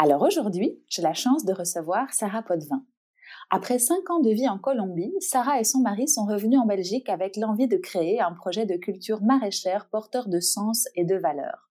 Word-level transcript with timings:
Alors 0.00 0.22
aujourd'hui, 0.22 0.80
j'ai 0.88 1.02
la 1.02 1.12
chance 1.12 1.44
de 1.44 1.52
recevoir 1.52 2.14
Sarah 2.14 2.42
Potvin. 2.42 2.84
Après 3.50 3.80
cinq 3.80 4.08
ans 4.10 4.20
de 4.20 4.30
vie 4.30 4.48
en 4.48 4.56
Colombie, 4.56 5.12
Sarah 5.18 5.58
et 5.58 5.64
son 5.64 5.80
mari 5.80 6.06
sont 6.06 6.24
revenus 6.24 6.60
en 6.60 6.66
Belgique 6.66 7.08
avec 7.08 7.36
l'envie 7.36 7.66
de 7.66 7.76
créer 7.76 8.20
un 8.20 8.32
projet 8.32 8.64
de 8.64 8.76
culture 8.76 9.20
maraîchère 9.22 9.88
porteur 9.90 10.28
de 10.28 10.38
sens 10.38 10.86
et 10.94 11.04
de 11.04 11.16
valeur. 11.16 11.68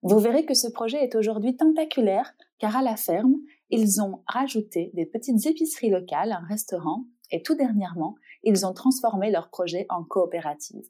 Vous 0.00 0.18
verrez 0.18 0.46
que 0.46 0.54
ce 0.54 0.66
projet 0.66 1.04
est 1.04 1.14
aujourd'hui 1.14 1.58
tentaculaire 1.58 2.32
car 2.58 2.74
à 2.74 2.82
la 2.82 2.96
ferme, 2.96 3.34
ils 3.68 4.00
ont 4.00 4.22
rajouté 4.26 4.90
des 4.94 5.04
petites 5.04 5.44
épiceries 5.44 5.90
locales, 5.90 6.32
un 6.32 6.46
restaurant 6.48 7.04
et 7.30 7.42
tout 7.42 7.54
dernièrement, 7.54 8.14
ils 8.44 8.64
ont 8.64 8.72
transformé 8.72 9.30
leur 9.30 9.50
projet 9.50 9.84
en 9.90 10.04
coopérative. 10.04 10.88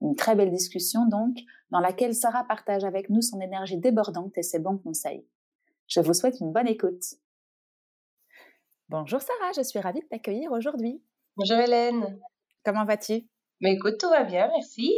Une 0.00 0.14
très 0.14 0.36
belle 0.36 0.52
discussion 0.52 1.06
donc, 1.06 1.38
dans 1.72 1.80
laquelle 1.80 2.14
Sarah 2.14 2.44
partage 2.44 2.84
avec 2.84 3.10
nous 3.10 3.22
son 3.22 3.40
énergie 3.40 3.78
débordante 3.78 4.38
et 4.38 4.44
ses 4.44 4.60
bons 4.60 4.78
conseils. 4.78 5.26
Je 5.94 6.00
vous 6.00 6.14
souhaite 6.14 6.40
une 6.40 6.52
bonne 6.52 6.68
écoute. 6.68 7.02
Bonjour 8.88 9.20
Sarah, 9.20 9.52
je 9.54 9.60
suis 9.62 9.78
ravie 9.78 10.00
de 10.00 10.06
t'accueillir 10.06 10.50
aujourd'hui. 10.50 11.02
Bonjour 11.36 11.58
Hélène. 11.58 12.18
Comment 12.64 12.86
vas-tu? 12.86 13.28
Mais 13.60 13.74
écoute, 13.74 13.98
tout 14.00 14.08
va 14.08 14.24
bien, 14.24 14.48
merci. 14.48 14.90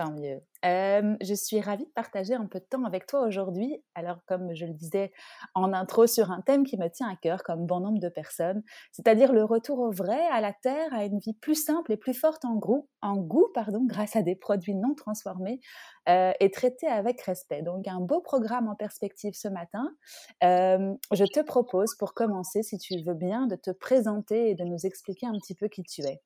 Tant 0.00 0.12
mieux. 0.12 0.40
Je 0.62 1.34
suis 1.34 1.60
ravie 1.60 1.84
de 1.84 1.90
partager 1.90 2.32
un 2.32 2.46
peu 2.46 2.58
de 2.58 2.64
temps 2.64 2.84
avec 2.84 3.06
toi 3.06 3.20
aujourd'hui. 3.20 3.82
Alors, 3.94 4.24
comme 4.26 4.54
je 4.54 4.64
le 4.64 4.72
disais 4.72 5.12
en 5.54 5.74
intro, 5.74 6.06
sur 6.06 6.30
un 6.30 6.40
thème 6.40 6.64
qui 6.64 6.78
me 6.78 6.88
tient 6.88 7.06
à 7.06 7.16
cœur, 7.16 7.42
comme 7.42 7.66
bon 7.66 7.80
nombre 7.80 7.98
de 7.98 8.08
personnes, 8.08 8.62
c'est-à-dire 8.92 9.34
le 9.34 9.44
retour 9.44 9.78
au 9.78 9.90
vrai, 9.90 10.26
à 10.32 10.40
la 10.40 10.54
terre, 10.54 10.88
à 10.94 11.04
une 11.04 11.18
vie 11.18 11.34
plus 11.34 11.54
simple 11.54 11.92
et 11.92 11.98
plus 11.98 12.14
forte 12.14 12.46
en 12.46 12.54
goût, 12.54 12.88
en 13.02 13.16
goût 13.16 13.48
pardon, 13.52 13.84
grâce 13.84 14.16
à 14.16 14.22
des 14.22 14.36
produits 14.36 14.74
non 14.74 14.94
transformés 14.94 15.60
euh, 16.08 16.32
et 16.40 16.50
traités 16.50 16.88
avec 16.88 17.20
respect. 17.20 17.60
Donc, 17.60 17.86
un 17.86 18.00
beau 18.00 18.22
programme 18.22 18.68
en 18.68 18.76
perspective 18.76 19.34
ce 19.34 19.48
matin. 19.48 19.92
Je 20.40 21.24
te 21.26 21.40
propose, 21.40 21.94
pour 21.98 22.14
commencer, 22.14 22.62
si 22.62 22.78
tu 22.78 23.02
veux 23.02 23.12
bien, 23.12 23.46
de 23.46 23.56
te 23.56 23.70
présenter 23.70 24.48
et 24.48 24.54
de 24.54 24.64
nous 24.64 24.86
expliquer 24.86 25.26
un 25.26 25.36
petit 25.38 25.54
peu 25.54 25.68
qui 25.68 25.82
tu 25.82 26.00
es. 26.06 26.22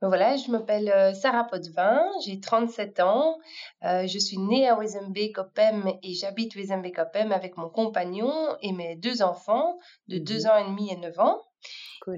Voilà, 0.00 0.36
je 0.36 0.50
m'appelle 0.50 0.88
euh, 0.88 1.14
Sarah 1.14 1.44
Potvin, 1.44 2.04
j'ai 2.24 2.40
37 2.40 3.00
ans, 3.00 3.38
euh, 3.84 4.06
je 4.06 4.18
suis 4.18 4.38
née 4.38 4.68
à 4.68 4.76
Wezenbeek-Opem 4.76 5.92
et 6.02 6.14
j'habite 6.14 6.56
Wezenbeek-Opem 6.56 7.32
avec 7.32 7.56
mon 7.56 7.68
compagnon 7.68 8.32
et 8.60 8.72
mes 8.72 8.96
deux 8.96 9.22
enfants 9.22 9.78
de 10.08 10.18
2 10.18 10.34
mmh 10.34 10.46
ans 10.48 10.56
et 10.56 10.64
demi 10.64 10.92
et 10.92 10.96
9 10.96 11.18
ans. 11.20 11.42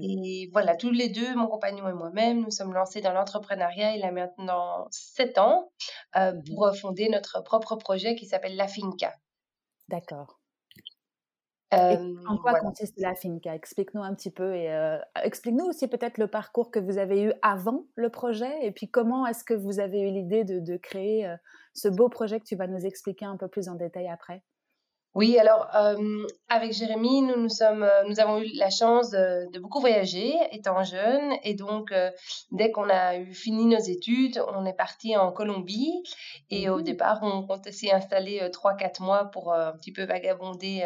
Et 0.01 0.49
voilà, 0.51 0.75
tous 0.75 0.89
les 0.89 1.09
deux, 1.09 1.35
mon 1.35 1.47
compagnon 1.47 1.87
et 1.87 1.93
moi-même, 1.93 2.41
nous 2.41 2.49
sommes 2.49 2.73
lancés 2.73 3.01
dans 3.01 3.13
l'entrepreneuriat 3.13 3.95
il 3.95 3.99
y 3.99 4.03
a 4.03 4.11
maintenant 4.11 4.87
7 4.89 5.37
ans 5.37 5.71
euh, 6.15 6.33
mmh 6.33 6.43
pour 6.45 6.75
fonder 6.75 7.09
notre 7.09 7.43
propre 7.43 7.75
projet 7.75 8.15
qui 8.15 8.25
s'appelle 8.25 8.55
La 8.55 8.67
Finca. 8.67 9.13
D'accord 9.87 10.39
en 12.27 12.37
quoi 12.37 12.59
consiste 12.59 12.99
la 12.99 13.15
finca? 13.15 13.53
Explique-nous 13.53 14.01
un 14.01 14.13
petit 14.13 14.31
peu 14.31 14.55
et 14.55 14.97
explique-nous 15.23 15.65
aussi 15.65 15.87
peut-être 15.87 16.17
le 16.17 16.27
parcours 16.27 16.71
que 16.71 16.79
vous 16.79 16.97
avez 16.97 17.21
eu 17.21 17.33
avant 17.41 17.85
le 17.95 18.09
projet 18.09 18.65
et 18.65 18.71
puis 18.71 18.89
comment 18.89 19.25
est-ce 19.27 19.43
que 19.43 19.53
vous 19.53 19.79
avez 19.79 20.01
eu 20.01 20.11
l'idée 20.11 20.43
de, 20.43 20.77
créer 20.77 21.33
ce 21.73 21.87
beau 21.87 22.09
projet 22.09 22.39
que 22.39 22.45
tu 22.45 22.55
vas 22.55 22.67
nous 22.67 22.85
expliquer 22.85 23.25
un 23.25 23.37
peu 23.37 23.47
plus 23.47 23.69
en 23.69 23.75
détail 23.75 24.07
après? 24.09 24.43
Oui, 25.15 25.39
alors 25.39 25.69
avec 26.49 26.73
Jérémy, 26.73 27.21
nous, 27.21 27.37
nous, 27.37 27.49
sommes, 27.49 27.89
nous 28.07 28.19
avons 28.19 28.39
eu 28.41 28.49
la 28.55 28.69
chance 28.69 29.11
de, 29.11 29.59
beaucoup 29.59 29.79
voyager 29.79 30.35
étant 30.51 30.83
jeunes. 30.83 31.31
Et 31.43 31.53
donc, 31.53 31.93
dès 32.51 32.69
qu'on 32.71 32.89
a 32.89 33.15
eu 33.15 33.33
fini 33.33 33.65
nos 33.65 33.79
études, 33.79 34.43
on 34.53 34.65
est 34.65 34.73
parti 34.73 35.15
en 35.15 35.31
Colombie. 35.31 36.03
Et 36.49 36.69
au 36.69 36.79
mmh 36.79 36.83
départ, 36.83 37.19
on 37.21 37.47
comptait 37.47 37.71
s'y 37.71 37.89
installer 37.91 38.41
3-4 38.49 39.01
mois 39.01 39.25
pour 39.31 39.53
un 39.53 39.71
petit 39.77 39.93
peu 39.93 40.03
vagabonder 40.03 40.85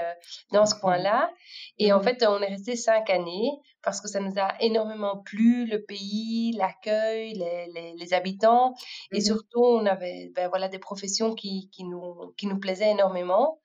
dans 0.52 0.68
ce 0.68 0.76
mmh 0.76 0.80
coin-là. 0.80 1.32
Et 1.80 1.92
en 1.92 2.00
mmh 2.00 2.04
fait, 2.04 2.26
on 2.28 2.40
est 2.40 2.50
resté 2.50 2.76
5 2.76 3.10
années 3.10 3.50
parce 3.84 4.02
que 4.02 4.08
ça 4.08 4.20
nous 4.20 4.34
a 4.38 4.54
énormément 4.62 5.18
plu, 5.18 5.66
le 5.66 5.82
pays, 5.82 6.54
l'accueil, 6.58 7.34
les, 7.34 7.94
les, 7.98 8.14
habitants. 8.14 8.74
Et 9.12 9.22
surtout, 9.22 9.64
on 9.64 9.86
avait 9.86 10.32
ben, 10.36 10.50
voilà, 10.50 10.68
des 10.68 10.80
professions 10.80 11.34
qui, 11.34 11.70
qui, 11.72 11.84
nous, 11.84 12.34
qui 12.38 12.48
nous 12.48 12.60
plaisaient 12.60 12.92
énormément. 12.92 13.60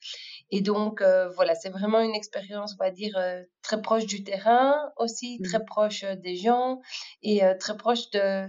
Et 0.50 0.60
donc, 0.60 1.00
euh, 1.00 1.28
voilà, 1.30 1.54
c'est 1.54 1.70
vraiment 1.70 2.00
une 2.00 2.14
expérience, 2.14 2.74
on 2.78 2.84
va 2.84 2.90
dire, 2.90 3.16
euh, 3.16 3.42
très 3.62 3.80
proche 3.80 4.06
du 4.06 4.22
terrain 4.22 4.74
aussi, 4.98 5.40
très 5.42 5.58
mmh. 5.58 5.64
proche 5.64 6.04
euh, 6.04 6.16
des 6.16 6.36
gens 6.36 6.80
et 7.22 7.40
très 7.58 7.76
proche 7.76 8.10
de, 8.10 8.46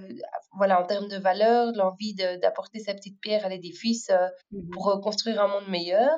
voilà, 0.57 0.81
en 0.81 0.85
termes 0.85 1.07
de 1.07 1.17
valeur, 1.17 1.71
de 1.71 1.77
l'envie 1.77 2.13
d'apporter 2.13 2.79
sa 2.79 2.93
petite 2.93 3.19
pierre 3.21 3.45
à 3.45 3.49
l'édifice 3.49 4.11
mmh 4.51 4.59
pour 4.71 4.99
construire 5.01 5.41
un 5.41 5.47
monde 5.47 5.67
meilleur. 5.67 6.17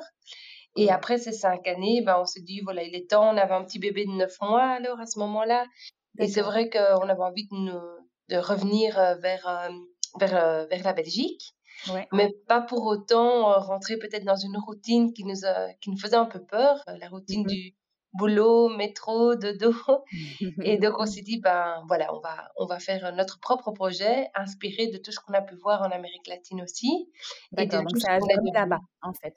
Et 0.76 0.90
après 0.90 1.18
ces 1.18 1.32
cinq 1.32 1.66
années, 1.66 2.02
ben, 2.02 2.18
on 2.20 2.24
s'est 2.24 2.42
dit, 2.42 2.60
voilà, 2.62 2.82
il 2.82 2.94
est 2.94 3.10
temps, 3.10 3.32
on 3.32 3.36
avait 3.36 3.54
un 3.54 3.64
petit 3.64 3.78
bébé 3.78 4.04
de 4.06 4.12
neuf 4.12 4.36
mois 4.40 4.68
alors 4.68 5.00
à 5.00 5.06
ce 5.06 5.18
moment-là. 5.18 5.66
Et 6.18 6.28
c'est 6.28 6.42
vrai 6.42 6.68
qu'on 6.68 7.08
avait 7.08 7.22
envie 7.22 7.46
de, 7.50 7.72
de 8.28 8.36
revenir 8.36 8.94
vers, 9.20 9.70
vers, 10.18 10.66
vers 10.68 10.84
la 10.84 10.92
Belgique. 10.92 11.54
Mais 12.12 12.34
pas 12.46 12.60
pour 12.60 12.84
autant 12.86 13.52
euh, 13.52 13.58
rentrer 13.58 13.98
peut-être 13.98 14.24
dans 14.24 14.36
une 14.36 14.56
routine 14.56 15.12
qui 15.12 15.24
nous, 15.24 15.44
a, 15.44 15.72
qui 15.80 15.90
nous 15.90 15.98
faisait 15.98 16.16
un 16.16 16.26
peu 16.26 16.44
peur, 16.44 16.82
euh, 16.88 16.96
la 16.98 17.08
routine 17.08 17.42
mmh 17.42 17.46
du 17.46 17.74
boulot, 18.14 18.68
métro, 18.70 19.36
dodo. 19.36 19.74
Et 20.64 20.78
donc 20.78 20.94
on 20.98 21.06
s'est 21.06 21.22
dit, 21.22 21.38
ben 21.40 21.84
voilà, 21.86 22.12
on 22.14 22.20
va, 22.20 22.50
on 22.56 22.66
va 22.66 22.80
faire 22.80 23.14
notre 23.14 23.38
propre 23.38 23.70
projet 23.70 24.28
inspiré 24.34 24.88
de 24.88 24.98
tout 24.98 25.12
ce 25.12 25.20
qu'on 25.20 25.34
a 25.34 25.42
pu 25.42 25.54
voir 25.56 25.82
en 25.82 25.90
Amérique 25.90 26.26
latine 26.26 26.62
aussi. 26.62 27.10
Et 27.56 27.66
de 27.66 27.76
donc 27.76 27.96
ça 27.98 28.14
a 28.14 28.18
là-bas, 28.18 28.80
en 29.02 29.12
fait. 29.12 29.36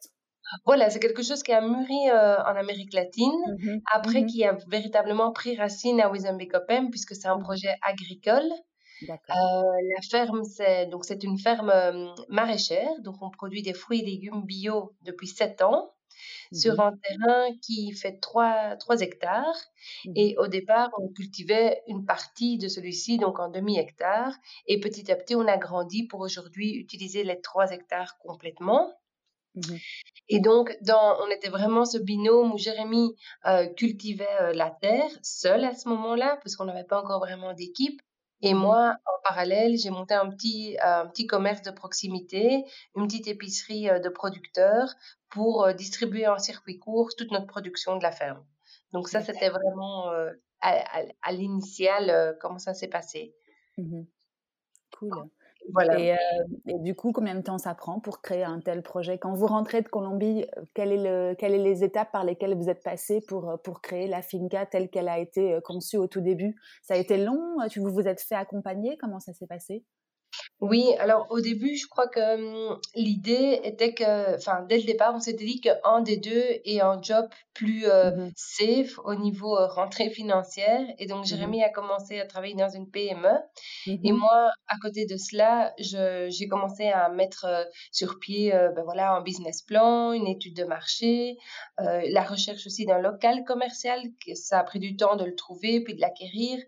Voilà, 0.66 0.90
c'est 0.90 1.00
quelque 1.00 1.24
chose 1.24 1.44
qui 1.44 1.54
a 1.54 1.62
mûri 1.62 2.10
euh, 2.10 2.38
en 2.40 2.56
Amérique 2.56 2.94
latine, 2.94 3.32
mmh 3.58 3.78
après 3.94 4.22
mmh 4.22 4.26
qui 4.28 4.44
a 4.46 4.58
véritablement 4.68 5.32
pris 5.32 5.56
racine 5.58 6.00
à 6.02 6.10
Wizambekopem, 6.10 6.90
puisque 6.90 7.16
c'est 7.16 7.28
un 7.28 7.40
projet 7.40 7.76
agricole. 7.82 8.50
Euh, 9.32 9.34
la 9.96 10.02
ferme, 10.10 10.44
c'est 10.44 10.86
donc 10.88 11.06
c'est 11.06 11.24
une 11.24 11.38
ferme 11.40 11.74
maraîchère, 12.30 12.90
donc 13.02 13.16
on 13.22 13.30
produit 13.32 13.62
des 13.64 13.74
fruits 13.74 14.02
et 14.02 14.06
légumes 14.06 14.44
bio 14.46 14.94
depuis 15.04 15.28
7 15.28 15.62
ans 15.64 15.94
sur 16.54 16.76
mmh 16.76 16.82
un 16.82 16.94
terrain 16.98 17.46
qui 17.62 17.94
fait 17.94 18.20
3, 18.20 18.76
3 18.78 19.02
hectares. 19.02 19.58
Mmh 20.06 20.12
et 20.16 20.36
au 20.38 20.48
départ, 20.48 20.90
on 21.00 21.08
cultivait 21.10 21.82
une 21.88 22.06
partie 22.06 22.58
de 22.58 22.68
celui-ci, 22.68 23.18
donc 23.18 23.40
en 23.40 23.50
demi-hectare. 23.50 24.36
Et 24.68 24.80
petit 24.80 25.12
à 25.12 25.16
petit, 25.16 25.36
on 25.36 25.48
a 25.48 25.58
grandi 25.58 26.08
pour 26.08 26.20
aujourd'hui 26.22 26.72
utiliser 26.76 27.24
les 27.24 27.42
3 27.42 27.72
hectares 27.72 28.18
complètement. 28.20 28.92
Mmh 29.56 29.76
et 30.34 30.40
donc, 30.40 30.78
dans, 30.82 31.18
on 31.20 31.30
était 31.30 31.50
vraiment 31.50 31.84
ce 31.84 31.98
binôme 31.98 32.54
où 32.54 32.58
Jérémy 32.58 33.18
euh, 33.48 33.68
cultivait 33.68 34.26
euh, 34.40 34.54
la 34.54 34.70
terre 34.70 35.10
seul 35.22 35.66
à 35.66 35.74
ce 35.74 35.90
moment-là, 35.90 36.40
parce 36.42 36.56
qu'on 36.56 36.64
n'avait 36.64 36.86
pas 36.86 37.02
encore 37.02 37.20
vraiment 37.20 37.54
d'équipe. 37.54 38.02
Et 38.42 38.54
mmh 38.54 38.58
moi, 38.58 38.96
en 39.06 39.22
parallèle, 39.26 39.78
j'ai 39.78 39.90
monté 39.90 40.14
un 40.14 40.30
petit, 40.30 40.78
un 40.82 41.06
petit 41.08 41.28
commerce 41.28 41.64
de 41.64 41.72
proximité, 41.72 42.64
une 42.96 43.08
petite 43.08 43.28
épicerie 43.28 43.90
de 44.02 44.08
producteurs 44.08 44.94
pour 45.30 45.74
distribuer 45.74 46.28
en 46.28 46.40
circuit 46.40 46.80
court 46.80 47.10
toute 47.18 47.32
notre 47.32 47.48
production 47.48 47.98
de 47.98 48.04
la 48.04 48.14
ferme. 48.14 48.46
Donc 48.94 49.10
ça, 49.10 49.22
c'était 49.22 49.50
vraiment 49.50 50.10
à, 50.62 51.04
à, 51.22 51.32
l'initial 51.34 52.38
comment 52.40 52.60
ça 52.60 52.74
s'est 52.74 52.88
passé. 52.88 53.36
Mmh 53.78 54.04
cool. 55.10 55.30
Voilà. 55.74 56.00
Et, 56.00 56.16
du 56.80 56.96
coup, 56.96 57.12
combien 57.12 57.36
de 57.36 57.42
temps 57.42 57.58
ça 57.58 57.74
prend 57.76 58.00
pour 58.00 58.22
créer 58.22 58.44
un 58.44 58.60
tel 58.60 58.82
projet? 58.82 59.18
Quand 59.18 59.34
vous 59.34 59.48
rentrez 59.48 59.82
de 59.82 59.88
Colombie, 59.88 60.46
quelles 60.74 61.06
est 61.06 61.40
sont 61.40 61.48
les 61.48 61.84
étapes 61.84 62.12
par 62.12 62.24
lesquelles 62.24 62.56
vous 62.56 62.70
êtes 62.70 62.84
passé 62.84 63.22
pour, 63.28 63.60
pour 63.64 63.82
créer 63.82 64.08
la 64.08 64.22
finca 64.22 64.66
telle 64.66 64.90
qu'elle 64.90 65.10
a 65.10 65.20
été 65.20 65.60
conçue 65.64 65.98
au 65.98 66.08
tout 66.08 66.22
début? 66.22 66.56
Ça 66.82 66.96
a 66.96 66.98
été 66.98 67.18
long? 67.18 67.58
Vous 67.78 67.92
vous 67.92 68.08
êtes 68.08 68.22
fait 68.22 68.36
accompagner? 68.36 68.98
Comment 68.98 69.20
ça 69.20 69.34
s'est 69.34 69.48
passé? 69.48 69.84
Oui, 70.62 70.94
alors 71.00 71.26
au 71.32 71.42
début, 71.42 71.76
je 71.76 71.88
crois 71.88 72.08
que 72.08 72.20
hum, 72.20 72.80
l'idée 72.96 73.60
était 73.64 73.94
que, 73.96 74.36
enfin, 74.36 74.62
dès 74.70 74.78
le 74.78 74.84
départ, 74.84 75.12
on 75.16 75.20
s'était 75.20 75.44
dit 75.44 75.60
qu'un 75.60 76.02
des 76.02 76.18
deux 76.18 76.44
ait 76.66 76.82
un 76.82 77.02
job 77.02 77.28
plus 77.56 77.86
euh, 77.88 78.12
Mmh 78.12 78.32
safe 78.36 79.00
au 79.04 79.16
niveau 79.16 79.58
euh, 79.58 79.66
rentrée 79.68 80.12
financière. 80.12 80.82
Et 81.00 81.08
donc, 81.08 81.26
Jérémy 81.26 81.64
a 81.64 81.70
commencé 81.70 82.20
à 82.20 82.26
travailler 82.28 82.54
dans 82.56 82.70
une 82.70 82.90
PME. 82.90 83.40
Et 84.04 84.12
Mmh 84.12 84.18
moi, 84.18 84.52
à 84.68 84.76
côté 84.82 85.06
de 85.08 85.18
cela, 85.18 85.74
je, 85.80 86.28
j'ai 86.30 86.48
commencé 86.48 86.88
à 86.90 87.10
mettre 87.10 87.46
euh, 87.46 87.64
sur 87.92 88.20
pied, 88.20 88.54
euh, 88.54 88.70
ben 88.72 88.84
voilà, 88.84 89.14
un 89.14 89.22
business 89.22 89.64
plan, 89.64 90.12
une 90.14 90.28
étude 90.28 90.56
de 90.56 90.64
marché, 90.64 91.38
euh, 91.80 92.02
la 92.12 92.24
recherche 92.24 92.68
aussi 92.68 92.86
d'un 92.86 93.00
local 93.00 93.44
commercial, 93.46 94.00
que 94.26 94.36
ça 94.36 94.60
a 94.60 94.64
pris 94.64 94.80
du 94.80 94.96
temps 94.96 95.16
de 95.16 95.26
le 95.26 95.36
trouver, 95.36 95.82
puis 95.84 95.96
de 95.96 96.02
l'acquérir. 96.02 96.60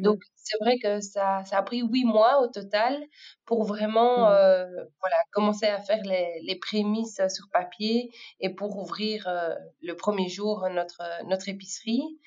Donc, 0.00 0.18
c'est 0.46 0.58
vrai 0.64 0.78
que 0.78 1.00
ça, 1.00 1.42
ça 1.44 1.58
a 1.58 1.62
pris 1.62 1.80
huit 1.80 2.04
mois 2.04 2.40
au 2.40 2.46
total 2.48 3.02
pour 3.44 3.64
vraiment 3.64 4.28
Mmh 4.30 4.32
euh, 4.32 4.66
voilà, 5.00 5.16
commencer 5.32 5.66
à 5.66 5.78
faire 5.80 6.02
les, 6.04 6.40
les 6.42 6.56
prémices 6.56 7.20
sur 7.28 7.46
papier 7.52 8.10
et 8.40 8.50
pour 8.50 8.78
ouvrir 8.78 9.26
euh, 9.28 9.54
le 9.82 9.94
premier 9.96 10.28
jour 10.28 10.66
notre, 10.70 11.02
notre 11.26 11.48
épicerie. 11.48 12.18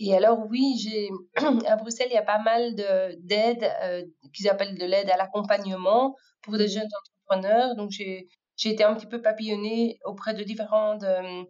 Et 0.00 0.14
alors 0.16 0.46
oui, 0.50 0.76
j'ai 0.82 1.08
à 1.66 1.76
Bruxelles, 1.76 2.08
il 2.10 2.14
y 2.14 2.18
a 2.18 2.22
pas 2.22 2.42
mal 2.42 2.74
de 2.74 3.16
d'aides 3.20 3.70
euh, 3.82 4.04
qu'ils 4.32 4.48
appellent 4.48 4.76
de 4.76 4.84
l'aide 4.84 5.08
à 5.10 5.16
l'accompagnement 5.16 6.16
pour 6.42 6.56
des 6.58 6.68
jeunes 6.68 6.88
entrepreneurs. 7.28 7.76
Donc 7.76 7.90
j'ai 7.90 8.28
été 8.64 8.84
un 8.84 8.94
petit 8.94 9.06
peu 9.06 9.22
papillonnée 9.22 9.98
auprès 10.04 10.34
de 10.34 10.42
différents 10.42 10.98
euh, 11.02 11.44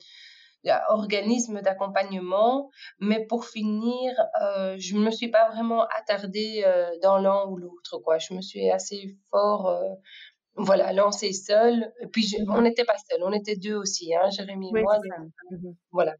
organismes 0.88 1.60
d'accompagnement, 1.60 2.70
mais 2.98 3.26
pour 3.26 3.46
finir, 3.46 4.12
euh, 4.42 4.76
je 4.78 4.96
me 4.96 5.10
suis 5.10 5.28
pas 5.28 5.48
vraiment 5.50 5.84
attardée 5.98 6.62
euh, 6.66 6.86
dans 7.02 7.18
l'un 7.18 7.46
ou 7.46 7.56
l'autre, 7.56 7.98
quoi. 7.98 8.18
Je 8.18 8.34
me 8.34 8.40
suis 8.40 8.70
assez 8.70 9.16
fort, 9.30 9.68
euh, 9.68 9.82
voilà, 10.56 10.92
lancée 10.92 11.32
seule. 11.32 11.92
Et 12.00 12.06
puis 12.06 12.22
je- 12.22 12.36
on 12.48 12.62
n'était 12.62 12.84
pas 12.84 12.96
seuls, 13.10 13.22
on 13.22 13.32
était 13.32 13.56
deux 13.56 13.74
aussi, 13.74 14.14
hein, 14.14 14.30
Jérémy 14.30 14.70
et 14.74 14.82
moi. 14.82 14.96
donc, 14.96 15.30
Mmh 15.50 15.70
voilà. 15.92 16.14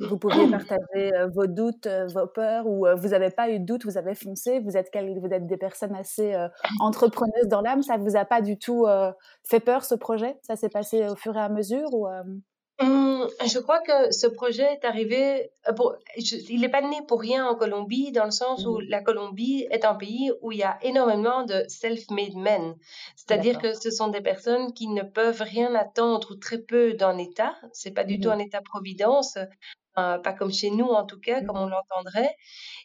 Vous 0.00 0.18
pouviez 0.18 0.50
partager, 0.50 1.12
vos 1.34 1.46
doutes, 1.46 1.86
vos 2.12 2.26
peurs 2.26 2.66
ou, 2.66 2.86
vous 2.96 3.14
avez 3.14 3.30
pas 3.30 3.50
eu 3.50 3.60
de 3.60 3.64
doute, 3.64 3.84
vous 3.84 3.96
avez 3.96 4.14
foncé, 4.14 4.58
vous 4.58 4.76
êtes 4.76 4.90
vous 4.92 5.32
êtes 5.32 5.46
des 5.46 5.56
personnes 5.56 5.94
assez, 5.94 6.34
entrepreneuses 6.80 7.46
dans 7.46 7.60
l'âme, 7.60 7.82
ça 7.82 7.96
vous 7.96 8.16
a 8.16 8.24
pas 8.24 8.40
du 8.40 8.58
tout, 8.58 8.86
fait 9.44 9.60
peur 9.60 9.84
ce 9.84 9.94
projet? 9.94 10.38
Ça 10.42 10.56
s'est 10.56 10.70
passé 10.70 11.06
au 11.08 11.14
fur 11.14 11.36
et 11.36 11.40
à 11.40 11.48
mesure 11.48 11.88
ou? 11.92 12.06
Hum, 12.78 13.26
je 13.46 13.58
crois 13.58 13.80
que 13.80 14.10
ce 14.12 14.26
projet 14.26 14.64
est 14.74 14.84
arrivé, 14.84 15.50
euh, 15.66 15.72
pour, 15.72 15.96
je- 16.18 16.36
il 16.50 16.60
n'est 16.60 16.68
pas 16.68 16.82
né 16.82 16.98
pour 17.08 17.20
rien 17.22 17.46
en 17.46 17.54
Colombie, 17.54 18.12
dans 18.12 18.26
le 18.26 18.30
sens 18.30 18.66
où 18.66 18.80
Mmh 18.80 18.84
la 18.90 19.00
Colombie 19.00 19.66
est 19.70 19.86
un 19.86 19.94
pays 19.94 20.30
où 20.42 20.52
il 20.52 20.58
y 20.58 20.62
a 20.62 20.76
énormément 20.82 21.44
de 21.44 21.64
self-made 21.68 22.34
men. 22.36 22.76
C'est-à-dire 23.16 23.58
que 23.58 23.72
ce 23.72 23.90
sont 23.90 24.08
des 24.08 24.20
personnes 24.20 24.74
qui 24.74 24.88
ne 24.88 25.02
peuvent 25.02 25.40
rien 25.40 25.74
attendre 25.74 26.32
ou 26.32 26.36
très 26.36 26.58
peu 26.58 26.92
d'un 26.92 27.16
État. 27.16 27.56
C'est 27.72 27.92
pas 27.92 28.04
du 28.04 28.20
tout 28.20 28.28
Mmh 28.28 28.32
un 28.32 28.38
État-providence, 28.40 29.38
euh, 29.98 30.18
pas 30.18 30.34
comme 30.34 30.52
chez 30.52 30.70
nous 30.70 30.86
en 30.88 31.06
tout 31.06 31.18
cas, 31.20 31.40
comme 31.42 31.58
on 31.58 31.66
Mmh 31.66 31.70
l'entendrait. 31.70 32.36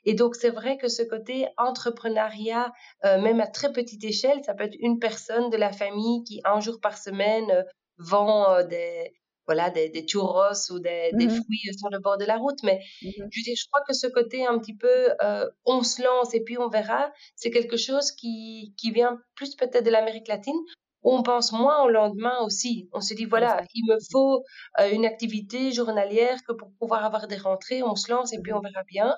Et 0.05 0.13
donc 0.13 0.35
c'est 0.35 0.49
vrai 0.51 0.77
que 0.77 0.87
ce 0.89 1.03
côté 1.03 1.47
entrepreneuriat, 1.57 2.71
euh, 3.05 3.21
même 3.21 3.41
à 3.41 3.47
très 3.47 3.71
petite 3.73 4.03
échelle, 4.05 4.41
ça 4.45 4.53
peut 4.53 4.63
être 4.65 4.77
une 4.79 4.99
personne 4.99 5.49
de 5.49 5.57
la 5.57 5.71
famille 5.73 6.23
qui 6.23 6.41
un 6.45 6.59
jour 6.61 6.79
par 6.81 6.97
semaine 6.97 7.51
euh, 7.51 7.63
vend 7.97 8.63
des 8.63 9.13
voilà, 9.51 9.69
des, 9.69 9.89
des 9.89 10.05
churros 10.07 10.71
ou 10.71 10.79
des, 10.79 11.11
des 11.19 11.27
Mmh 11.27 11.41
fruits 11.43 11.73
sur 11.77 11.89
le 11.91 11.99
bord 11.99 12.17
de 12.17 12.23
la 12.25 12.37
route. 12.37 12.61
Mais 12.63 12.79
Mmh 13.01 13.09
je, 13.31 13.65
crois 13.69 13.81
que 13.85 13.93
ce 13.93 14.07
côté 14.07 14.45
un 14.45 14.57
petit 14.59 14.77
peu, 14.77 14.97
euh, 15.23 15.45
on 15.65 15.83
se 15.83 16.01
lance 16.01 16.33
et 16.33 16.41
puis 16.41 16.57
on 16.57 16.69
verra, 16.69 17.11
c'est 17.35 17.51
quelque 17.51 17.75
chose 17.75 18.11
qui, 18.13 18.73
qui 18.77 18.91
vient 18.91 19.19
plus 19.35 19.55
peut-être 19.55 19.83
de 19.83 19.89
l'Amérique 19.91 20.29
latine, 20.29 20.55
où 21.03 21.11
on 21.13 21.21
pense 21.23 21.51
moins 21.51 21.83
au 21.83 21.89
lendemain 21.89 22.37
aussi. 22.45 22.87
On 22.93 23.01
se 23.01 23.13
dit, 23.13 23.25
voilà, 23.25 23.63
il 23.73 23.83
me 23.91 23.97
faut 24.11 24.43
euh, 24.79 24.89
une 24.91 25.05
activité 25.05 25.71
journalière 25.73 26.37
que 26.47 26.53
pour 26.53 26.69
pouvoir 26.79 27.03
avoir 27.03 27.27
des 27.27 27.37
rentrées, 27.37 27.83
on 27.83 27.95
se 27.95 28.09
lance 28.09 28.31
et 28.33 28.39
puis 28.41 28.53
on 28.53 28.59
Mmh 28.59 28.69
verra 28.71 28.83
bien. 28.87 29.17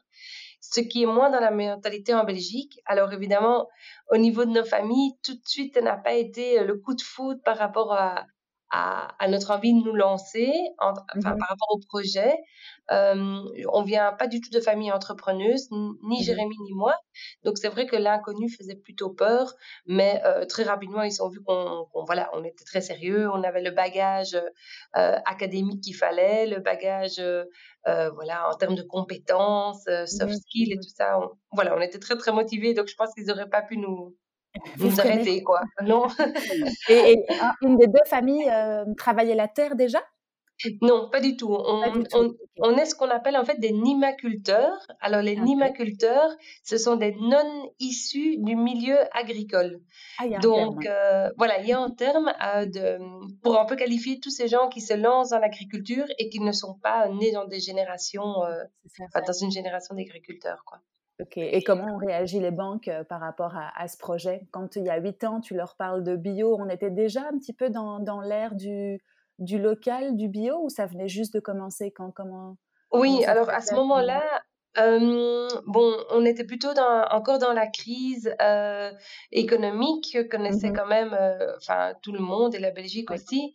Ce 0.61 0.79
qui 0.81 1.03
est 1.03 1.05
moins 1.17 1.29
dans 1.29 1.41
la 1.41 1.51
mentalité 1.51 2.13
en 2.15 2.23
Belgique. 2.23 2.79
Alors 2.85 3.13
évidemment, 3.13 3.67
au 4.11 4.17
niveau 4.17 4.45
de 4.45 4.51
nos 4.51 4.65
familles, 4.65 5.11
tout 5.23 5.35
de 5.35 5.45
suite, 5.45 5.75
ça 5.75 5.81
n'a 5.81 5.97
pas 5.97 6.13
été 6.15 6.63
le 6.63 6.75
coup 6.79 6.95
de 6.95 7.01
foudre 7.01 7.41
par 7.43 7.57
rapport 7.57 7.93
à, 7.93 8.25
à, 8.73 9.09
à 9.23 9.27
notre 9.27 9.51
envie 9.51 9.73
de 9.73 9.85
nous 9.85 9.93
lancer, 9.95 10.51
en- 10.79 10.93
enfin 10.93 11.35
Mmh 11.35 11.39
par 11.39 11.49
rapport 11.49 11.69
au 11.71 11.79
projet. 11.87 12.35
Euh, 12.91 13.39
on 13.71 13.83
vient 13.83 14.11
pas 14.13 14.27
du 14.27 14.41
tout 14.41 14.49
de 14.51 14.59
famille 14.59 14.91
entrepreneuse, 14.91 15.69
ni 15.71 16.19
Mmh 16.19 16.23
Jérémy 16.23 16.55
ni 16.65 16.73
moi. 16.73 16.95
Donc 17.43 17.57
c'est 17.57 17.69
vrai 17.69 17.85
que 17.85 17.95
l'inconnu 17.95 18.49
faisait 18.49 18.75
plutôt 18.75 19.11
peur, 19.11 19.53
mais 19.85 20.21
euh, 20.25 20.45
très 20.45 20.63
rapidement 20.63 21.03
ils 21.03 21.21
ont 21.23 21.29
vu 21.29 21.39
qu'on 21.43 21.85
voilà, 22.05 22.29
on 22.33 22.43
était 22.43 22.65
très 22.65 22.81
sérieux, 22.81 23.29
on 23.31 23.43
avait 23.43 23.61
le 23.61 23.71
bagage 23.71 24.35
euh, 24.97 25.17
académique 25.25 25.81
qu'il 25.83 25.95
fallait, 25.95 26.45
le 26.47 26.59
bagage 26.59 27.19
euh, 27.19 28.09
voilà 28.15 28.49
en 28.49 28.55
termes 28.55 28.75
de 28.75 28.83
compétences, 28.83 29.83
soft 30.07 30.33
Mmh 30.33 30.35
skills 30.35 30.73
et 30.73 30.77
tout 30.77 30.89
ça. 30.95 31.19
On- 31.19 31.29
voilà, 31.53 31.75
on 31.77 31.81
était 31.81 31.99
très 31.99 32.17
très 32.17 32.31
motivés, 32.31 32.73
donc 32.73 32.87
je 32.87 32.95
pense 32.95 33.13
qu'ils 33.13 33.25
n'auraient 33.27 33.49
pas 33.49 33.61
pu 33.61 33.77
nous 33.77 34.15
Vous 34.77 34.85
nous 34.87 34.91
freiner 34.91 35.13
arrêter 35.13 35.43
quoi? 35.43 35.61
Non. 35.83 36.07
et 36.89 37.13
et 37.13 37.25
un 37.41 37.51
une 37.61 37.77
des 37.77 37.87
2 37.87 37.93
familles, 38.05 38.49
heu, 38.49 38.85
travaillait 38.97 39.35
la 39.35 39.47
terre 39.47 39.75
déjà? 39.75 39.99
Non, 40.81 41.09
pas 41.09 41.19
du 41.19 41.35
tout. 41.35 41.49
On, 41.53 41.91
du 41.91 42.03
tout? 42.03 42.17
on, 42.17 42.25
OK. 42.27 42.35
on 42.59 42.77
est 42.77 42.85
ce 42.85 42.95
qu'on 42.95 43.09
appelle 43.09 43.35
en 43.35 43.43
fait 43.43 43.59
des 43.59 43.71
nimaculteurs. 43.71 44.77
Alors 45.01 45.21
les 45.21 45.35
Ah 45.37 45.41
OK. 45.41 45.47
nimaculteurs, 45.47 46.29
ce 46.63 46.77
sont 46.77 46.95
des 46.95 47.13
non 47.19 47.71
issus 47.79 48.37
du 48.37 48.55
milieu 48.55 48.97
agricole. 49.17 49.81
Ah, 50.19 50.27
Donc 50.39 50.85
euh, 50.85 51.29
voilà, 51.37 51.59
il 51.59 51.67
y 51.67 51.73
a 51.73 51.79
un 51.79 51.89
terme 51.89 52.31
euh, 52.45 52.65
de, 52.65 52.99
pour 53.41 53.59
un 53.59 53.65
peu 53.65 53.75
qualifier 53.75 54.19
tous 54.19 54.29
ces 54.29 54.47
gens 54.47 54.69
qui 54.69 54.79
se 54.79 54.93
lancent 54.93 55.31
dans 55.31 55.39
l'agriculture 55.39 56.05
et 56.17 56.29
qui 56.29 56.39
ne 56.39 56.51
sont 56.51 56.75
pas 56.81 57.09
nés 57.09 57.31
dans 57.31 57.45
des 57.45 57.59
générations, 57.59 58.43
euh, 58.45 58.63
enfin, 59.07 59.21
dans 59.25 59.33
une 59.33 59.51
génération 59.51 59.95
d'agriculteurs, 59.95 60.63
quoi. 60.65 60.79
OK 61.21 61.37
et 61.37 61.63
comment 61.63 61.95
ont 61.95 61.97
réagi 61.97 62.39
les 62.39 62.51
banques, 62.51 62.87
heu, 62.87 63.03
par 63.03 63.19
rapport 63.21 63.55
à 63.55 63.69
à 63.79 63.87
ce 63.87 63.97
projet? 63.97 64.47
Quand 64.51 64.75
il 64.75 64.83
y 64.85 64.89
a 64.89 64.97
8 64.99 65.23
ans, 65.23 65.41
tu 65.41 65.53
leur 65.55 65.75
parles 65.75 66.03
de 66.03 66.15
bio, 66.15 66.55
on 66.59 66.69
était 66.69 66.91
déjà 66.91 67.21
un 67.27 67.37
petit 67.37 67.53
peu 67.53 67.69
dans 67.69 67.99
dans 67.99 68.21
l'ère 68.21 68.55
du 68.55 68.99
du 69.39 69.59
local, 69.59 70.15
du 70.15 70.27
bio 70.29 70.63
ou 70.63 70.69
ça 70.69 70.85
venait 70.87 71.07
juste 71.07 71.33
de 71.35 71.39
commencer? 71.39 71.91
Quand 71.91 72.11
comment 72.11 72.57
Oui, 72.91 73.25
alors 73.25 73.49
à 73.49 73.59
ce 73.61 73.75
moment-là? 73.75 74.23
euh, 74.77 75.47
bon, 75.67 75.95
on 76.09 76.25
était 76.25 76.43
plutôt 76.45 76.73
dans, 76.73 77.05
encore 77.11 77.37
dans 77.39 77.53
la 77.53 77.67
crise 77.67 78.33
euh, 78.41 78.91
économique 79.31 80.09
que 80.13 80.23
connaissait 80.23 80.71
Mmh 80.71 80.73
quand 80.73 80.87
même, 80.87 81.13
euh, 81.13 81.55
enfin 81.57 81.93
tout 82.01 82.11
le 82.11 82.19
monde 82.19 82.55
et 82.55 82.59
la 82.59 82.71
Belgique 82.71 83.11
aussi. 83.11 83.53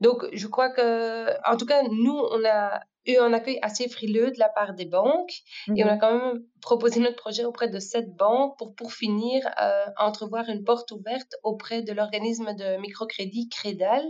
Donc, 0.00 0.24
je 0.32 0.46
crois 0.48 0.70
que, 0.70 1.30
en 1.50 1.56
tout 1.56 1.66
cas, 1.66 1.82
nous, 1.84 2.16
on 2.32 2.44
a 2.46 2.80
eu 3.06 3.16
un 3.18 3.32
accueil 3.32 3.58
assez 3.62 3.88
frileux 3.88 4.30
de 4.30 4.38
la 4.38 4.48
part 4.48 4.74
des 4.74 4.84
banques 4.86 5.32
et 5.74 5.84
on 5.84 5.88
a 5.88 5.96
Mmh 5.96 5.98
quand 5.98 6.12
même 6.16 6.42
proposé 6.60 7.00
notre 7.00 7.16
projet 7.16 7.44
auprès 7.44 7.68
de 7.68 7.78
sept 7.78 8.14
banques 8.16 8.56
pour, 8.58 8.74
pour 8.74 8.92
finir, 8.92 9.46
euh, 9.60 9.86
entrevoir 9.98 10.48
une 10.48 10.64
porte 10.64 10.90
ouverte 10.92 11.34
auprès 11.42 11.82
de 11.82 11.92
l'organisme 11.92 12.54
de 12.54 12.76
microcrédit 12.80 13.48
Crédal. 13.48 14.04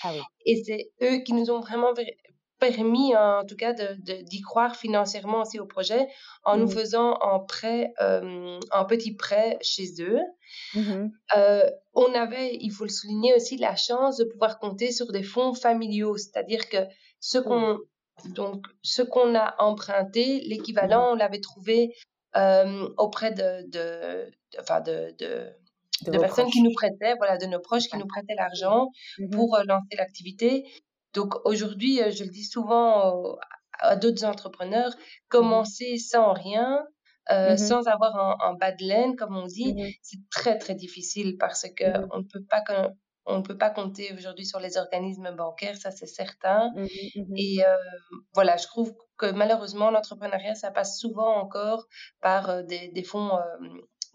Ah 0.00 0.12
oui. 0.12 0.28
Et 0.46 0.62
c'est 0.64 0.92
eux 1.02 1.18
qui 1.24 1.32
nous 1.32 1.50
ont 1.50 1.60
vraiment 1.60 1.92
permis, 2.58 3.14
en 3.16 3.44
tout 3.44 3.56
cas, 3.56 3.74
d'y 3.74 4.40
croire 4.40 4.76
financièrement 4.76 5.42
aussi 5.42 5.60
au 5.60 5.66
projet 5.66 6.06
en 6.44 6.56
nous 6.56 6.68
Mmh 6.68 6.70
faisant 6.70 7.18
un 7.20 7.40
prêt, 7.40 7.92
euh, 8.00 8.58
un 8.72 8.84
petit 8.84 9.14
prêt 9.16 9.58
chez 9.62 9.86
eux. 10.00 10.20
Mmh 10.74 11.14
Euh, 11.36 11.68
on 11.94 12.12
avait, 12.14 12.54
il 12.60 12.70
faut 12.70 12.84
le 12.84 12.90
souligner 12.90 13.34
aussi, 13.34 13.56
la 13.56 13.76
chance 13.76 14.16
de 14.18 14.24
pouvoir 14.24 14.58
compter 14.58 14.92
sur 14.92 15.10
des 15.12 15.22
fonds 15.22 15.54
familiaux, 15.54 16.16
c'est-à-dire 16.16 16.68
que 16.68 16.78
ce 17.20 17.38
qu'on 17.38 17.78
donc 18.26 18.66
ce 18.82 19.02
qu'on 19.02 19.34
a 19.34 19.54
emprunté, 19.58 20.40
l'équivalent, 20.40 21.12
on 21.12 21.14
l'avait 21.14 21.40
trouvé 21.40 21.94
euh, 22.36 22.88
auprès 22.96 23.32
de, 23.32 23.68
de, 23.70 24.30
de- 24.52 24.60
enfin 24.60 24.80
de, 24.80 25.14
personnes 26.20 26.50
qui 26.50 26.62
nous 26.62 26.72
prêtaient, 26.72 27.14
voilà, 27.16 27.36
de 27.38 27.46
nos 27.46 27.60
proches 27.60 27.84
qui 27.88 27.96
nous 27.96 28.06
prêtaient 28.06 28.34
l'argent 28.36 28.88
Mmh 29.18 29.30
pour 29.30 29.54
euh, 29.56 29.62
lancer 29.64 29.96
l'activité. 29.96 30.64
Donc 31.12 31.34
aujourd'hui, 31.44 32.00
euh, 32.02 32.10
je 32.10 32.24
le 32.24 32.30
dis 32.30 32.44
souvent 32.44 33.36
à 33.78 33.96
d'autres 33.96 34.24
entrepreneurs, 34.24 34.90
Mmh 34.92 35.28
commencer 35.28 35.98
sans 35.98 36.32
rien, 36.32 36.84
Mmh 37.30 37.56
sans 37.56 37.86
avoir 37.86 38.16
un, 38.16 38.36
un 38.50 38.54
bas 38.54 38.72
de 38.72 38.84
laine, 38.84 39.16
comme 39.16 39.36
on 39.36 39.46
dit, 39.46 39.74
c'est 40.02 40.18
très 40.30 40.58
très 40.58 40.74
difficile 40.74 41.36
parce 41.38 41.66
que 41.76 41.84
on 42.12 42.18
ne 42.18 42.24
peut 42.24 42.44
pas 42.50 42.60
on 43.26 43.38
ne 43.38 43.42
peut 43.42 43.56
pas 43.56 43.70
compter 43.70 44.12
aujourd'hui 44.12 44.46
sur 44.46 44.60
les 44.60 44.76
organismes 44.76 45.30
bancaires, 45.34 45.76
ça 45.76 45.90
c'est 45.90 46.06
certain. 46.06 46.70
Mmh 46.76 46.86
Mmh 47.16 47.34
Et 47.36 47.64
euh, 47.64 47.76
voilà, 48.34 48.56
je 48.56 48.66
trouve 48.66 48.94
que 49.16 49.30
malheureusement 49.30 49.90
l'entrepreneuriat 49.90 50.54
ça 50.54 50.70
passe 50.70 50.98
souvent 50.98 51.36
encore 51.36 51.86
par 52.20 52.50
euh, 52.50 52.62
des, 52.62 52.88
des 52.88 53.04
fonds 53.04 53.30
euh, 53.36 53.40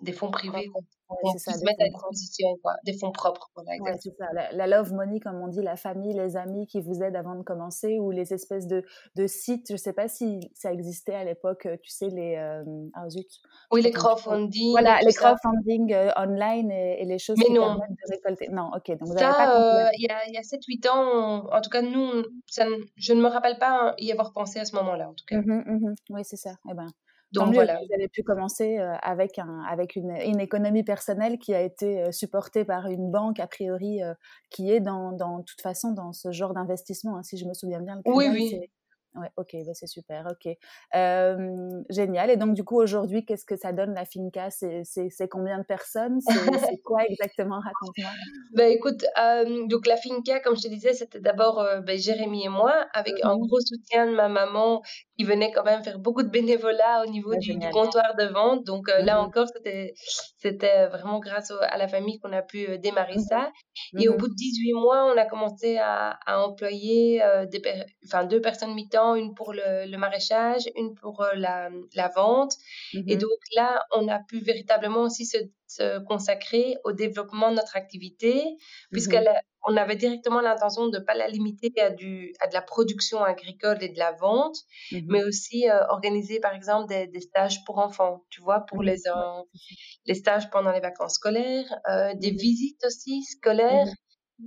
des 0.02 0.14
fonds 0.14 0.32
privés 0.32 0.72
Ouais, 1.10 1.40
ça, 1.40 1.54
se 1.54 1.66
mettre 1.66 1.82
à 1.82 1.90
disposition, 1.90 2.56
quoi. 2.62 2.76
des 2.86 2.94
fonds 2.94 3.12
propres. 3.12 3.50
Voilà, 3.56 3.98
c'est 4.00 4.16
ça. 4.16 4.26
La, 4.52 4.68
love 4.68 4.94
money, 4.94 5.20
comme 5.20 5.42
on 5.42 5.48
dit, 5.48 5.62
la 5.64 5.76
famille, 5.76 6.14
les 6.14 6.38
amis 6.38 6.68
qui 6.68 6.82
vous 6.82 7.02
aident 7.02 7.16
avant 7.16 7.34
de 7.34 7.42
commencer, 7.42 7.98
ou 7.98 8.12
les 8.12 8.32
espèces 8.32 8.68
de, 8.68 8.86
de 9.16 9.26
sites. 9.26 9.70
Je 9.70 9.74
ne 9.74 9.78
sais 9.78 9.94
pas 9.94 10.08
si 10.08 10.52
ça 10.54 10.72
existait 10.72 11.16
à 11.16 11.24
l'époque, 11.24 11.66
euh, 11.66 11.78
tu 11.82 11.90
sais, 11.90 12.10
les. 12.10 12.36
Euh, 12.36 12.64
ah, 12.94 13.10
zut. 13.10 13.28
Oui, 13.72 13.82
les 13.82 13.90
crowdfunding. 13.90 14.72
Voilà, 14.72 15.00
les 15.02 15.14
crowdfunding 15.14 15.94
euh, 15.94 16.12
online 16.16 16.72
et, 16.72 17.06
les 17.06 17.18
choses 17.18 17.40
qui 17.40 17.52
non. 17.54 17.64
permettent 17.64 17.90
de 17.90 18.12
récolter. 18.12 18.50
Non, 18.50 18.70
ok. 18.76 18.90
Donc, 19.00 19.10
vous 19.10 19.18
ça, 19.18 19.34
pas 19.34 19.90
il 19.98 20.04
y 20.04 20.08
a, 20.10 20.40
a 20.40 20.44
7-8 20.44 20.90
ans, 20.90 21.50
en 21.52 21.62
tout 21.62 21.72
cas, 21.72 21.82
nous, 21.82 22.24
ça, 22.46 22.68
je 22.98 23.14
ne 23.14 23.22
me 23.22 23.28
rappelle 23.30 23.58
pas 23.58 23.96
y 23.98 24.12
avoir 24.12 24.32
pensé 24.32 24.60
à 24.60 24.66
ce 24.66 24.76
moment-là, 24.76 25.10
en 25.10 25.14
tout 25.14 25.26
cas. 25.26 25.38
Mmh 25.38 25.64
mmh 25.66 25.96
oui, 26.12 26.22
c'est 26.24 26.38
ça. 26.38 26.52
Eh 26.70 26.76
ben, 26.76 26.86
donc 27.32 27.54
voilà. 27.54 27.80
Vous 27.80 27.94
avez 27.94 28.08
pu 28.08 28.24
commencer 28.24 28.78
avec, 29.02 29.40
un, 29.40 29.64
avec 29.70 29.96
une, 29.96 30.12
une, 30.12 30.40
économie 30.40 30.84
personnelle 30.84 31.38
qui 31.38 31.54
a 31.54 31.62
été 31.62 32.12
supportée 32.12 32.66
par 32.66 32.88
une 32.88 33.12
banque, 33.12 33.40
a 33.40 33.48
priori, 33.48 34.00
qui 34.50 34.72
est 34.72 34.80
dans, 34.80 35.12
dans 35.12 35.44
toute 35.44 35.62
façon 35.62 35.92
dans 35.92 36.12
ce 36.12 36.32
genre 36.32 36.54
d'investissement, 36.54 37.18
hein, 37.18 37.24
si 37.24 37.38
je 37.38 37.46
me 37.46 37.54
souviens 37.54 37.82
bien. 37.82 38.02
Le 38.06 38.12
oui, 38.12 38.28
oui. 38.32 38.70
Ouais, 39.16 39.30
ok, 39.38 39.56
bah 39.66 39.74
c'est 39.74 39.88
super, 39.88 40.28
ok. 40.30 40.56
génial. 41.90 42.30
Et 42.30 42.38
donc, 42.38 42.54
du 42.54 42.64
coup, 42.64 42.80
aujourd'hui, 42.80 43.26
qu'est-ce 43.26 43.46
que 43.46 43.56
ça 43.56 43.74
donne 43.74 43.96
la 43.96 44.06
Finca? 44.06 44.50
C'est 44.52 45.28
combien 45.30 45.58
de 45.58 45.64
personnes? 45.64 46.20
C'est 46.22 46.30
quoi 46.84 47.04
exactement? 47.06 47.60
Raconte-moi. 47.60 48.12
Bah, 48.54 48.68
écoute, 48.68 49.04
donc 49.68 49.88
la 49.88 49.98
Finca, 49.98 50.40
comme 50.42 50.56
je 50.56 50.62
te 50.62 50.68
disais, 50.68 50.94
c'était 50.94 51.20
d'abord 51.20 51.66
bah, 51.86 51.98
Jérémy 51.98 52.46
et 52.46 52.50
moi, 52.50 52.86
avec 52.94 53.16
un 53.24 53.36
mmh 53.36 53.48
gros 53.48 53.60
soutien 53.62 54.06
de 54.06 54.12
ma 54.16 54.28
maman 54.28 54.82
qui 55.18 55.24
venait 55.24 55.52
quand 55.52 55.64
même 55.64 55.84
faire 55.84 55.98
beaucoup 55.98 56.24
de 56.24 56.30
bénévolat 56.30 57.04
au 57.06 57.10
niveau 57.10 57.36
du, 57.36 57.58
comptoir 57.72 58.16
de 58.16 58.26
vente. 58.26 58.64
Donc 58.66 58.90
là 58.90 59.16
mmh 59.16 59.26
encore, 59.26 59.48
c'était 60.38 60.88
vraiment 60.88 61.20
grâce 61.20 61.52
à 61.52 61.78
la 61.78 61.88
famille 61.88 62.20
qu'on 62.20 62.32
a 62.32 62.44
pu 62.44 62.78
démarrer 62.78 63.16
mmh 63.16 63.28
ça. 63.28 63.52
Et 63.98 64.08
au 64.08 64.16
bout 64.18 64.28
de 64.28 64.36
18 64.36 64.74
mois, 64.74 65.12
on 65.12 65.18
a 65.18 65.26
commencé 65.26 65.78
à, 65.78 66.20
à 66.26 66.46
employer 66.46 67.22
des, 67.52 67.62
enfin, 68.06 68.26
deux 68.26 68.42
personnes 68.42 68.76
mi-temps 68.76 68.99
une 69.16 69.34
pour 69.34 69.54
le, 69.54 69.98
maraîchage, 69.98 70.70
une 70.76 70.96
pour 70.96 71.22
euh, 71.22 71.34
la, 71.36 71.70
la 71.96 72.08
vente. 72.10 72.54
Et 72.94 73.16
mmh 73.16 73.20
donc 73.20 73.40
là, 73.56 73.84
on 73.96 74.08
a 74.08 74.20
pu 74.20 74.40
véritablement 74.40 75.04
aussi 75.04 75.26
se, 75.26 75.38
consacrer 76.08 76.78
au 76.84 76.94
développement 76.94 77.52
de 77.52 77.56
notre 77.58 77.76
activité, 77.76 78.34
mmh 78.44 78.58
puisqu'on 78.92 79.78
avait 79.78 79.96
directement 79.96 80.42
l'intention 80.42 80.88
de 80.88 80.98
ne 80.98 81.04
pas 81.04 81.14
la 81.14 81.28
limiter 81.28 81.72
à, 81.80 81.90
du, 81.92 82.34
à 82.40 82.48
de 82.48 82.54
la 82.54 82.62
production 82.62 83.24
agricole 83.24 83.78
et 83.82 83.90
de 83.90 84.00
la 84.00 84.14
vente, 84.14 84.58
mmh 84.92 85.00
mais 85.08 85.24
aussi 85.24 85.70
euh, 85.70 85.86
organiser 85.90 86.40
par 86.40 86.54
exemple 86.56 86.88
des, 86.88 87.22
stages 87.22 87.64
pour 87.66 87.78
enfants, 87.78 88.24
tu 88.30 88.42
vois, 88.42 88.62
pour 88.62 88.82
les, 88.84 88.98
les 90.06 90.16
stages 90.16 90.50
pendant 90.50 90.72
les 90.72 90.80
vacances 90.80 91.16
scolaires, 91.16 91.72
euh, 91.90 92.14
des 92.16 92.32
visites 92.32 92.84
aussi 92.86 93.24
scolaires. 93.24 93.88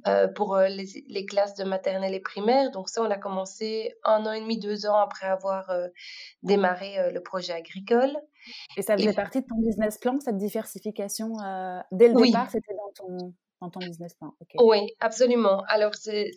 Euh, 0.07 0.27
pour 0.27 0.57
euh, 0.57 0.69
les, 0.69 1.05
les, 1.09 1.27
classes 1.27 1.55
de 1.55 1.65
maternelle 1.65 2.15
et 2.15 2.21
primaire. 2.21 2.71
Donc 2.71 2.89
ça, 2.89 3.03
on 3.03 3.11
a 3.11 3.19
commencé 3.19 3.93
un 4.05 4.25
an 4.25 4.33
et 4.33 4.41
demi, 4.41 4.59
deux 4.59 4.87
ans 4.87 4.97
après 4.97 5.27
avoir 5.27 5.69
euh, 5.69 5.87
démarré 6.43 7.13
le 7.13 7.21
projet 7.21 7.53
agricole. 7.53 8.17
Et 8.79 8.83
ça 8.83 8.97
faisait 8.97 9.13
partie 9.13 9.43
de 9.43 9.47
ton 9.47 9.61
business 9.61 9.99
plan, 9.99 10.19
cette 10.19 10.39
diversification 10.39 11.35
Dès 11.93 12.09
le 12.09 12.15
départ, 12.15 12.51
c'était 12.51 12.75
dans 12.75 12.93
ton, 12.95 13.35
dans 13.61 13.71
ton 13.71 13.81
business 13.81 14.15
plan 14.15 14.35
Oui, 14.61 14.95
absolument. 14.99 15.63
Alors, 15.69 15.95
c'est 15.95 16.31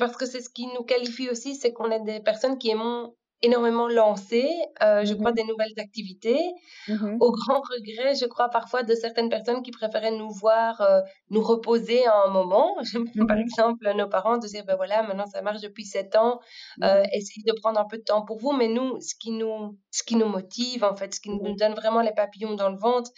parce 0.00 0.16
que 0.16 0.26
c'est 0.26 0.40
ce 0.40 0.50
qui 0.50 0.66
nous 0.66 0.82
qualifie 0.82 1.30
aussi, 1.30 1.54
c'est 1.54 1.72
qu'on 1.72 1.92
est 1.92 2.02
des 2.02 2.20
personnes 2.20 2.58
qui 2.58 2.70
aimons 2.70 3.14
énormément 3.42 3.88
lancé, 3.88 4.46
euh, 4.82 5.04
je 5.04 5.14
crois, 5.14 5.30
mmh 5.32 5.34
des 5.34 5.44
nouvelles 5.44 5.78
activités, 5.78 6.40
mmh 6.88 7.16
au 7.20 7.32
grand 7.32 7.60
regret, 7.60 8.14
je 8.14 8.26
crois, 8.26 8.48
parfois 8.48 8.82
de 8.82 8.94
certaines 8.94 9.28
personnes 9.28 9.62
qui 9.62 9.70
préféraient 9.70 10.10
nous 10.10 10.30
voir 10.30 10.80
euh, 10.80 11.00
nous 11.30 11.42
reposer 11.42 12.06
à 12.06 12.24
un 12.24 12.30
moment. 12.30 12.74
Par 13.28 13.36
mmh 13.36 13.40
exemple, 13.40 13.92
nos 13.94 14.08
parents 14.08 14.36
disaient, 14.36 14.62
ben 14.62 14.76
voilà, 14.76 15.02
maintenant 15.02 15.26
ça 15.26 15.40
marche 15.42 15.60
depuis 15.60 15.84
sept 15.84 16.16
ans, 16.16 16.40
euh, 16.82 17.02
essayez 17.12 17.44
de 17.46 17.52
prendre 17.52 17.80
un 17.80 17.86
peu 17.86 17.98
de 17.98 18.02
temps 18.02 18.24
pour 18.24 18.38
vous. 18.38 18.52
Mais 18.52 18.68
nous, 18.68 19.00
ce 19.00 19.14
qui 19.14 19.30
nous, 19.30 19.78
ce 19.90 20.02
qui 20.02 20.16
nous 20.16 20.28
motive, 20.28 20.84
en 20.84 20.96
fait, 20.96 21.14
ce 21.14 21.20
qui 21.20 21.30
nous 21.30 21.56
donne 21.56 21.74
vraiment 21.74 22.02
les 22.02 22.12
papillons 22.12 22.54
dans 22.54 22.70
le 22.70 22.78
ventre, 22.78 23.10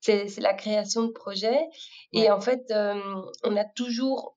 c'est 0.00 0.38
la 0.38 0.54
création 0.54 1.04
de 1.04 1.12
projets. 1.12 1.68
Et 2.12 2.30
en 2.30 2.40
fait, 2.40 2.72
on 3.44 3.56
a 3.56 3.64
toujours 3.64 4.36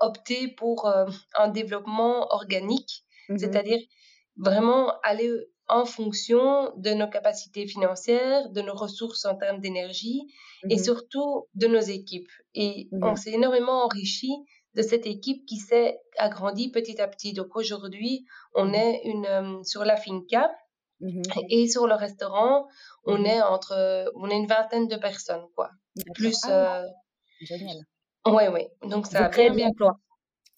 opté 0.00 0.48
pour 0.48 0.88
un 1.34 1.48
développement 1.48 2.32
organique, 2.32 3.04
c'est-à-dire 3.36 3.80
vraiment 4.36 4.92
aller 5.02 5.30
en 5.68 5.84
fonction 5.84 6.72
de 6.76 6.90
nos 6.90 7.08
capacités 7.08 7.66
financières, 7.66 8.50
de 8.50 8.60
nos 8.60 8.74
ressources 8.74 9.24
en 9.24 9.36
termes 9.36 9.60
d'énergie 9.60 10.22
et 10.68 10.76
mmh 10.76 10.84
surtout 10.84 11.48
de 11.54 11.66
nos 11.66 11.80
équipes. 11.80 12.30
Et 12.54 12.88
mmh 12.92 13.04
on 13.04 13.16
s'est 13.16 13.32
énormément 13.32 13.84
enrichi 13.84 14.32
de 14.74 14.82
cette 14.82 15.06
équipe 15.06 15.44
qui 15.46 15.56
s'est 15.56 15.98
agrandie 16.18 16.70
petit 16.70 17.00
à 17.00 17.08
petit. 17.08 17.32
Donc 17.32 17.56
aujourd'hui, 17.56 18.24
on 18.54 18.66
mmh 18.66 18.74
est 18.74 19.00
une, 19.04 19.64
sur 19.64 19.84
la 19.84 19.96
finca 19.96 20.50
et 21.48 21.68
sur 21.68 21.86
le 21.86 21.94
restaurant, 21.94 22.68
on 23.04 23.24
est 23.24 23.42
entre, 23.42 24.12
on 24.14 24.28
est 24.30 24.36
une 24.36 24.46
vingtaine 24.46 24.86
de 24.86 24.96
personnes, 24.96 25.46
quoi. 25.56 25.70
Plus. 26.14 26.38
Ah, 26.44 26.82
euh, 26.82 26.88
Génial. 27.40 27.78
Oui, 28.26 28.44
oui. 28.52 28.68
Donc 28.88 29.06
ça 29.06 29.24
a 29.24 29.28
bien, 29.28 29.52
bien 29.52 29.70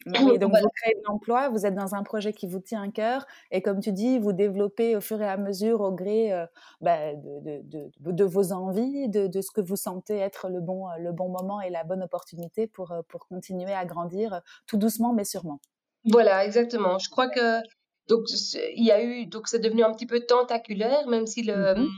oui, 0.07 0.13
donc 0.39 0.53
vous 0.53 0.69
créez 0.77 0.95
de 0.95 1.03
l'emploi, 1.07 1.49
vous 1.49 1.67
êtes 1.67 1.75
dans 1.75 1.95
un 1.95 2.03
projet 2.03 2.33
qui 2.33 2.47
vous 2.47 2.61
tient 2.61 2.83
à 2.83 2.89
cœur 2.91 3.27
et 3.51 3.63
comme 3.63 3.81
tu 3.81 3.93
dis, 3.93 4.19
vous 4.19 4.33
développez 4.33 4.97
au 4.97 5.01
fur 5.01 5.21
et 5.21 5.29
à 5.29 5.37
mesure, 5.37 5.81
au 5.81 5.93
gré 5.93 6.33
euh, 6.33 6.47
bah, 6.81 7.15
de, 7.15 7.41
de, 7.41 7.91
de, 8.01 8.13
de, 8.13 8.25
vos 8.25 8.53
envies, 8.53 9.09
de, 9.09 9.41
ce 9.41 9.51
que 9.51 9.61
vous 9.61 9.77
sentez 9.77 10.19
être 10.19 10.49
le 10.49 10.61
bon, 10.61 10.87
le 10.99 11.13
bon 11.13 11.29
moment 11.29 11.61
et 11.61 11.71
la 11.71 11.85
bonne 11.85 12.03
opportunité 12.03 12.67
pour, 12.67 12.93
euh, 12.93 13.03
pour 13.09 13.27
continuer 13.27 13.73
à 13.73 13.85
grandir 13.85 14.41
tout 14.67 14.77
doucement 14.77 15.13
mais 15.13 15.25
sûrement. 15.25 15.61
Voilà, 16.05 16.45
exactement. 16.45 16.99
Je 16.99 17.09
crois 17.09 17.29
que 17.29 17.61
donc 18.09 18.25
il 18.55 18.85
y 18.85 18.91
a 18.91 19.03
eu 19.03 19.27
donc 19.27 19.49
c'est 19.49 19.59
devenu 19.59 19.83
un 19.83 19.93
petit 19.93 20.07
peu 20.07 20.21
tentaculaire, 20.21 21.07
même 21.09 21.27
si 21.27 21.43
le 21.43 21.75
mmh 21.75 21.89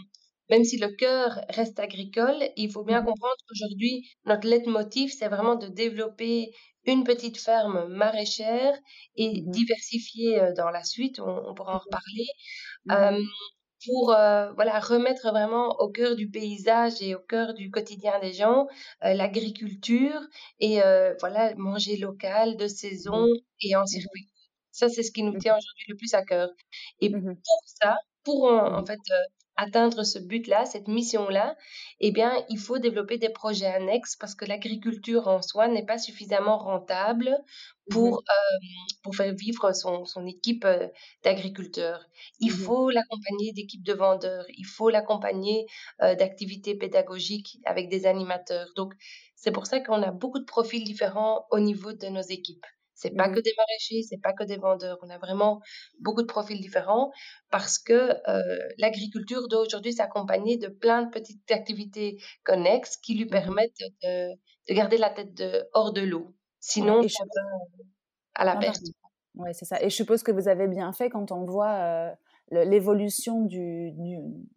même 0.48 0.64
si 0.64 0.78
le 0.78 0.88
cœur 0.88 1.40
reste 1.50 1.80
agricole, 1.80 2.36
il 2.56 2.70
faut 2.70 2.84
bien 2.84 3.02
mmh 3.02 3.06
comprendre 3.06 3.34
qu'aujourd'hui, 3.48 4.08
notre 4.26 4.46
leitmotiv, 4.46 5.12
c'est 5.12 5.28
vraiment 5.28 5.56
de 5.56 5.66
développer 5.66 6.52
une 6.92 7.04
petite 7.04 7.38
ferme 7.38 7.86
maraîchère 7.88 8.74
et 9.16 9.42
mmh 9.42 9.50
diversifier 9.50 10.52
dans 10.56 10.70
la 10.70 10.84
suite, 10.84 11.20
on, 11.20 11.54
pourra 11.54 11.74
en 11.74 11.76
mmh 11.76 11.80
reparler, 11.84 13.24
pour 13.84 14.06
voilà 14.06 14.80
remettre 14.80 15.30
vraiment 15.30 15.76
au 15.80 15.90
cœur 15.90 16.16
du 16.16 16.28
paysage 16.28 17.00
et 17.00 17.14
au 17.14 17.20
cœur 17.20 17.54
du 17.54 17.70
quotidien 17.70 18.18
des 18.20 18.32
gens 18.32 18.66
l'agriculture 19.02 20.20
et 20.60 20.80
voilà 21.20 21.54
manger 21.56 21.96
local, 21.96 22.56
de 22.56 22.66
saison 22.66 23.26
et 23.60 23.76
en 23.76 23.86
circuit. 23.86 24.28
Ça, 24.72 24.88
c'est 24.88 25.02
ce 25.02 25.12
qui 25.12 25.22
nous 25.22 25.38
tient 25.38 25.56
aujourd'hui 25.56 25.84
le 25.88 25.96
plus 25.96 26.14
à 26.14 26.22
cœur. 26.22 26.50
Et 27.00 27.10
pour 27.10 27.62
ça, 27.64 27.96
pour 28.24 28.44
en 28.50 28.84
fait 28.84 28.98
atteindre 29.56 30.04
ce 30.04 30.18
but-là, 30.18 30.66
cette 30.66 30.88
mission-là, 30.88 31.56
eh 32.00 32.10
bien, 32.12 32.32
il 32.50 32.58
faut 32.58 32.78
développer 32.78 33.18
des 33.18 33.30
projets 33.30 33.66
annexes 33.66 34.16
parce 34.16 34.34
que 34.34 34.44
l'agriculture 34.44 35.28
en 35.28 35.42
soi 35.42 35.68
n'est 35.68 35.84
pas 35.86 35.98
suffisamment 35.98 36.58
rentable 36.58 37.36
pour, 37.90 38.18
mmh 38.18 38.22
pour 39.02 39.14
faire 39.14 39.32
vivre 39.34 39.72
son, 39.72 40.04
son 40.04 40.26
équipe 40.26 40.64
euh, 40.64 40.88
d'agriculteurs. 41.22 42.04
Il 42.40 42.50
mmh 42.52 42.54
faut 42.54 42.90
l'accompagner 42.90 43.52
d'équipes 43.52 43.84
de 43.84 43.92
vendeurs, 43.92 44.44
il 44.56 44.66
faut 44.66 44.90
l'accompagner 44.90 45.66
euh, 46.02 46.14
d'activités 46.14 46.74
pédagogiques 46.74 47.58
avec 47.64 47.88
des 47.88 48.06
animateurs. 48.06 48.68
Donc, 48.76 48.94
c'est 49.36 49.52
pour 49.52 49.66
ça 49.66 49.80
qu'on 49.80 50.02
a 50.02 50.10
beaucoup 50.10 50.38
de 50.40 50.44
profils 50.44 50.84
différents 50.84 51.46
au 51.50 51.60
niveau 51.60 51.92
de 51.92 52.06
nos 52.08 52.22
équipes. 52.22 52.66
C'est 52.96 53.10
pas 53.10 53.28
mmh 53.28 53.34
que 53.34 53.40
des 53.40 53.52
maraîchers, 53.56 54.02
c'est 54.08 54.20
pas 54.20 54.32
que 54.32 54.42
des 54.42 54.56
vendeurs. 54.56 54.98
On 55.02 55.10
a 55.10 55.18
vraiment 55.18 55.60
beaucoup 56.00 56.22
de 56.22 56.26
profils 56.26 56.58
différents 56.60 57.12
parce 57.50 57.78
que 57.78 57.92
euh, 58.28 58.68
l'agriculture 58.78 59.48
d'aujourd'hui 59.48 59.92
s'accompagner 59.92 60.56
de 60.56 60.68
plein 60.68 61.02
de 61.02 61.10
petites 61.10 61.50
activités 61.52 62.18
connexes 62.42 62.96
qui 62.96 63.14
lui 63.14 63.26
mmh 63.26 63.30
permettent 63.30 63.82
de, 64.02 64.72
garder 64.72 64.96
la 64.96 65.10
tête 65.10 65.34
de, 65.34 65.68
hors 65.74 65.92
de 65.92 66.00
l'eau. 66.00 66.34
Sinon, 66.58 67.06
ça 67.06 67.24
va 67.24 67.42
à 68.34 68.44
la 68.44 68.56
perte. 68.56 68.82
Oui, 69.34 69.50
c'est 69.52 69.66
ça. 69.66 69.80
Et 69.82 69.90
je 69.90 69.94
suppose 69.94 70.22
que 70.22 70.32
vous 70.32 70.48
avez 70.48 70.66
bien 70.66 70.92
fait 70.92 71.10
quand 71.10 71.30
on 71.30 71.44
voit 71.44 71.74
euh, 71.74 72.10
l'évolution 72.50 73.42
du, 73.42 73.92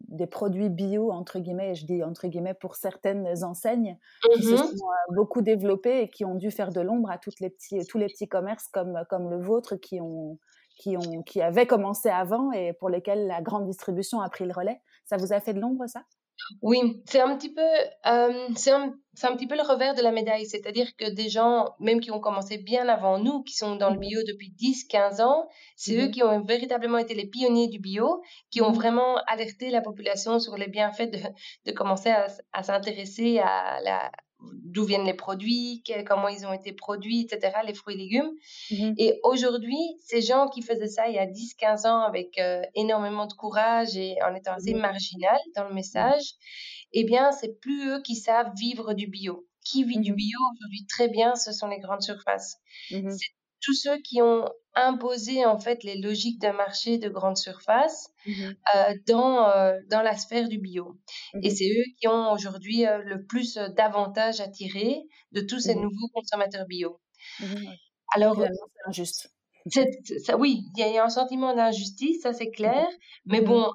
des 0.08 0.26
produits 0.26 0.68
bio, 0.68 1.10
entre 1.10 1.40
guillemets, 1.40 1.72
et 1.72 1.74
je 1.74 1.86
dis 1.86 2.02
entre 2.04 2.28
guillemets 2.28 2.54
pour 2.54 2.76
certaines 2.76 3.42
enseignes, 3.42 3.98
qui 4.34 4.42
se 4.42 4.52
mmh 4.52 4.56
sont 4.56 4.64
euh, 4.64 5.14
beaucoup 5.14 5.42
développées 5.42 6.02
et 6.02 6.08
qui 6.08 6.24
ont 6.24 6.36
dû 6.36 6.50
faire 6.50 6.70
de 6.70 6.80
l'ombre 6.80 7.10
à 7.10 7.18
toutes 7.18 7.40
les 7.40 7.50
petits, 7.50 7.84
tous 7.86 7.98
les 7.98 8.06
petits 8.06 8.28
commerces 8.28 8.68
comme, 8.68 9.02
comme 9.08 9.28
le 9.30 9.40
vôtre 9.40 9.76
qui, 9.76 10.00
ont, 10.00 10.38
qui, 10.76 10.96
ont, 10.96 11.22
qui 11.22 11.42
avaient 11.42 11.66
commencé 11.66 12.08
avant 12.08 12.52
et 12.52 12.72
pour 12.74 12.90
lesquels 12.90 13.26
la 13.26 13.42
grande 13.42 13.66
distribution 13.66 14.20
a 14.20 14.28
pris 14.28 14.46
le 14.46 14.52
relais. 14.52 14.80
Ça 15.04 15.16
vous 15.16 15.32
a 15.32 15.40
fait 15.40 15.54
de 15.54 15.60
l'ombre, 15.60 15.86
ça? 15.88 16.04
Oui, 16.62 17.02
c'est 17.06 17.20
un 17.20 17.36
petit 17.36 17.52
peu, 17.52 17.62
euh, 18.06 18.48
c'est 18.56 18.70
un, 18.70 18.94
un, 19.22 19.36
petit 19.36 19.46
peu 19.46 19.56
le 19.56 19.62
revers 19.62 19.94
de 19.94 20.02
la 20.02 20.12
médaille. 20.12 20.46
C'est-à-dire 20.46 20.94
que 20.96 21.10
des 21.10 21.28
gens, 21.28 21.74
même 21.78 22.00
qui 22.00 22.10
ont 22.10 22.20
commencé 22.20 22.58
bien 22.58 22.88
avant 22.88 23.18
nous, 23.18 23.42
qui 23.42 23.54
sont 23.54 23.76
dans 23.76 23.90
le 23.90 23.96
mmh. 23.96 24.00
bio 24.00 24.20
depuis 24.26 24.50
10, 24.50 24.84
15 24.84 25.20
ans, 25.20 25.48
c'est 25.76 25.96
eux 25.96 26.08
mmh. 26.08 26.10
qui 26.10 26.22
ont 26.22 26.40
véritablement 26.42 26.98
été 26.98 27.14
les 27.14 27.26
pionniers 27.26 27.68
du 27.68 27.78
bio, 27.78 28.22
qui 28.50 28.62
ont 28.62 28.70
mmh. 28.70 28.74
vraiment 28.74 29.16
alerté 29.26 29.70
la 29.70 29.80
population 29.80 30.38
sur 30.38 30.56
les 30.56 30.68
bienfaits 30.68 31.10
de, 31.10 31.18
de 31.66 31.72
commencer 31.72 32.10
à, 32.10 32.26
à 32.52 32.62
s'intéresser 32.62 33.38
à 33.38 33.80
la, 33.82 34.10
d'où 34.42 34.84
viennent 34.84 35.04
les 35.04 35.14
produits, 35.14 35.82
comment 36.06 36.28
ils 36.28 36.46
ont 36.46 36.52
été 36.52 36.72
produits, 36.72 37.20
etc., 37.20 37.58
les 37.66 37.74
fruits 37.74 37.94
et 37.94 37.98
légumes. 37.98 38.30
Mmh 38.70 38.94
et 38.98 39.20
aujourd'hui, 39.24 39.78
ces 40.04 40.20
gens 40.20 40.48
qui 40.48 40.62
faisaient 40.62 40.88
ça 40.88 41.08
il 41.08 41.14
y 41.14 41.18
a 41.18 41.26
10-15 41.26 41.86
ans 41.86 42.02
avec 42.02 42.38
euh, 42.38 42.62
énormément 42.74 43.26
de 43.26 43.32
courage 43.32 43.96
et 43.96 44.16
en 44.22 44.34
étant 44.34 44.52
assez 44.52 44.74
mmh 44.74 44.80
marginal 44.80 45.38
dans 45.56 45.68
le 45.68 45.74
message, 45.74 46.34
eh 46.92 47.04
bien, 47.04 47.32
c'est 47.32 47.60
plus 47.60 47.88
eux 47.88 48.02
qui 48.02 48.16
savent 48.16 48.52
vivre 48.58 48.94
du 48.94 49.06
bio. 49.06 49.46
Qui 49.64 49.84
vit 49.84 50.00
du 50.00 50.12
mmh 50.12 50.16
bio 50.16 50.38
aujourd'hui 50.52 50.86
très 50.86 51.08
bien, 51.08 51.34
ce 51.34 51.52
sont 51.52 51.68
les 51.68 51.78
grandes 51.78 52.02
surfaces. 52.02 52.56
C'est 52.88 53.32
tous 53.60 53.74
ceux 53.74 53.98
qui 53.98 54.22
ont 54.22 54.48
imposé 54.74 55.44
en 55.44 55.58
fait 55.58 55.82
les 55.82 55.96
logiques 55.96 56.40
d'un 56.40 56.52
marché 56.52 56.98
de 56.98 57.08
grande 57.08 57.36
surface 57.36 58.10
mmh 58.26 58.32
euh, 58.74 58.94
dans, 59.08 59.48
euh, 59.48 59.78
dans 59.88 60.02
la 60.02 60.16
sphère 60.16 60.48
du 60.48 60.58
bio. 60.58 60.96
Et 61.42 61.48
mmh 61.48 61.50
c'est 61.50 61.68
eux 61.68 61.84
qui 62.00 62.08
ont 62.08 62.32
aujourd'hui 62.32 62.86
euh, 62.86 62.98
le 62.98 63.24
plus 63.24 63.54
d'avantages 63.76 64.40
à 64.40 64.48
tirer 64.48 65.02
de 65.32 65.40
tous 65.40 65.60
ces 65.60 65.74
mmh 65.74 65.82
nouveaux 65.82 66.08
consommateurs 66.14 66.66
bio. 66.66 67.00
Alors, 68.14 68.36
c'est 68.36 68.88
injuste. 68.88 69.30
Oui, 70.38 70.62
il 70.76 70.86
y, 70.86 70.98
a 70.98 71.04
un 71.04 71.10
sentiment 71.10 71.54
d'injustice, 71.54 72.22
ça 72.22 72.32
c'est 72.32 72.50
clair. 72.50 72.86
Mais 73.26 73.40
bon, 73.40 73.70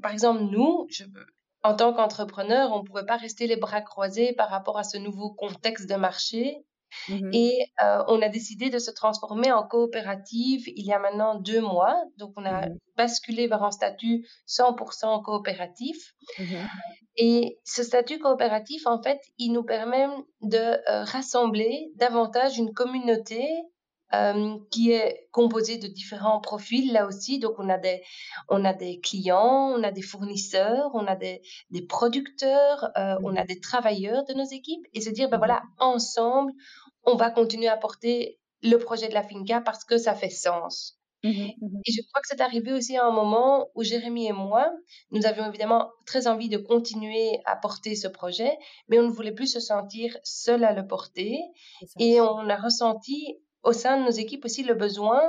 par 0.00 0.12
exemple, 0.12 0.42
nous, 0.42 0.86
je, 0.90 1.04
en 1.62 1.74
tant 1.74 1.92
qu'entrepreneur, 1.92 2.72
on 2.72 2.82
ne 2.82 2.84
pouvait 2.84 3.04
pas 3.04 3.16
rester 3.16 3.46
les 3.46 3.56
bras 3.56 3.82
croisés 3.82 4.32
par 4.32 4.48
rapport 4.48 4.78
à 4.78 4.84
ce 4.84 4.96
nouveau 4.96 5.30
contexte 5.30 5.88
de 5.88 5.96
marché 5.96 6.64
Mmh 7.08 7.30
et 7.32 7.58
on 8.08 8.20
a 8.22 8.28
décidé 8.28 8.70
de 8.70 8.78
se 8.78 8.90
transformer 8.90 9.52
en 9.52 9.62
coopérative 9.62 10.64
il 10.68 10.84
y 10.84 10.92
a 10.92 10.98
maintenant 10.98 11.34
deux 11.36 11.60
mois. 11.60 12.02
Donc, 12.16 12.32
on 12.36 12.44
a 12.44 12.66
mmh 12.66 12.78
basculé 12.96 13.46
vers 13.46 13.62
un 13.62 13.70
statut 13.70 14.26
100% 14.48 15.22
coopératif. 15.22 16.14
Mmh 16.38 16.44
et 17.20 17.58
ce 17.64 17.82
statut 17.82 18.18
coopératif, 18.20 18.86
en 18.86 19.02
fait, 19.02 19.20
il 19.38 19.52
nous 19.52 19.64
permet 19.64 20.06
de 20.42 20.78
rassembler 21.04 21.90
davantage 21.96 22.58
une 22.58 22.72
communauté 22.72 23.44
qui 24.70 24.92
est 24.92 25.28
composée 25.32 25.78
de 25.78 25.86
différents 25.86 26.40
profils 26.40 26.92
là 26.92 27.06
aussi. 27.06 27.38
Donc, 27.38 27.54
on 27.58 27.68
a 27.68 27.78
des, 27.78 28.02
on 28.48 28.64
a 28.64 28.72
des 28.72 29.00
clients, 29.00 29.72
on 29.76 29.82
a 29.82 29.90
des 29.90 30.02
fournisseurs, 30.02 30.90
on 30.94 31.06
a 31.06 31.16
des, 31.16 31.42
des 31.70 31.82
producteurs, 31.82 32.90
on 33.22 33.36
a 33.36 33.44
des 33.44 33.60
travailleurs 33.60 34.24
de 34.24 34.34
nos 34.34 34.46
équipes 34.46 34.86
et 34.94 35.00
se 35.00 35.10
dire, 35.10 35.28
ben 35.28 35.38
voilà, 35.38 35.62
ensemble, 35.78 36.52
on 37.04 37.16
va 37.16 37.30
continuer 37.30 37.68
à 37.68 37.76
porter 37.76 38.38
le 38.62 38.76
projet 38.76 39.08
de 39.08 39.14
la 39.14 39.22
finca 39.22 39.60
parce 39.60 39.84
que 39.84 39.98
ça 39.98 40.14
fait 40.14 40.30
sens. 40.30 40.98
Mmh 41.24 41.30
mmh 41.30 41.80
et 41.84 41.92
je 41.92 42.00
crois 42.08 42.20
que 42.20 42.28
c'est 42.28 42.40
arrivé 42.40 42.72
aussi 42.72 42.96
à 42.96 43.04
un 43.04 43.10
moment 43.10 43.70
où 43.74 43.82
Jérémy 43.82 44.28
et 44.28 44.32
moi, 44.32 44.72
nous 45.10 45.26
avions 45.26 45.48
évidemment 45.48 45.90
très 46.06 46.28
envie 46.28 46.48
de 46.48 46.58
continuer 46.58 47.40
à 47.44 47.56
porter 47.56 47.96
ce 47.96 48.06
projet, 48.06 48.56
mais 48.88 49.00
on 49.00 49.02
ne 49.02 49.10
voulait 49.10 49.32
plus 49.32 49.52
se 49.52 49.58
sentir 49.58 50.16
seul 50.22 50.62
à 50.62 50.72
le 50.72 50.86
porter. 50.86 51.40
Et 51.98 52.20
on 52.20 52.48
a 52.48 52.56
ressenti 52.56 53.36
au 53.62 53.72
sein 53.72 53.98
de 53.98 54.04
nos 54.04 54.10
équipes 54.10 54.44
aussi 54.44 54.62
le 54.62 54.74
besoin 54.74 55.22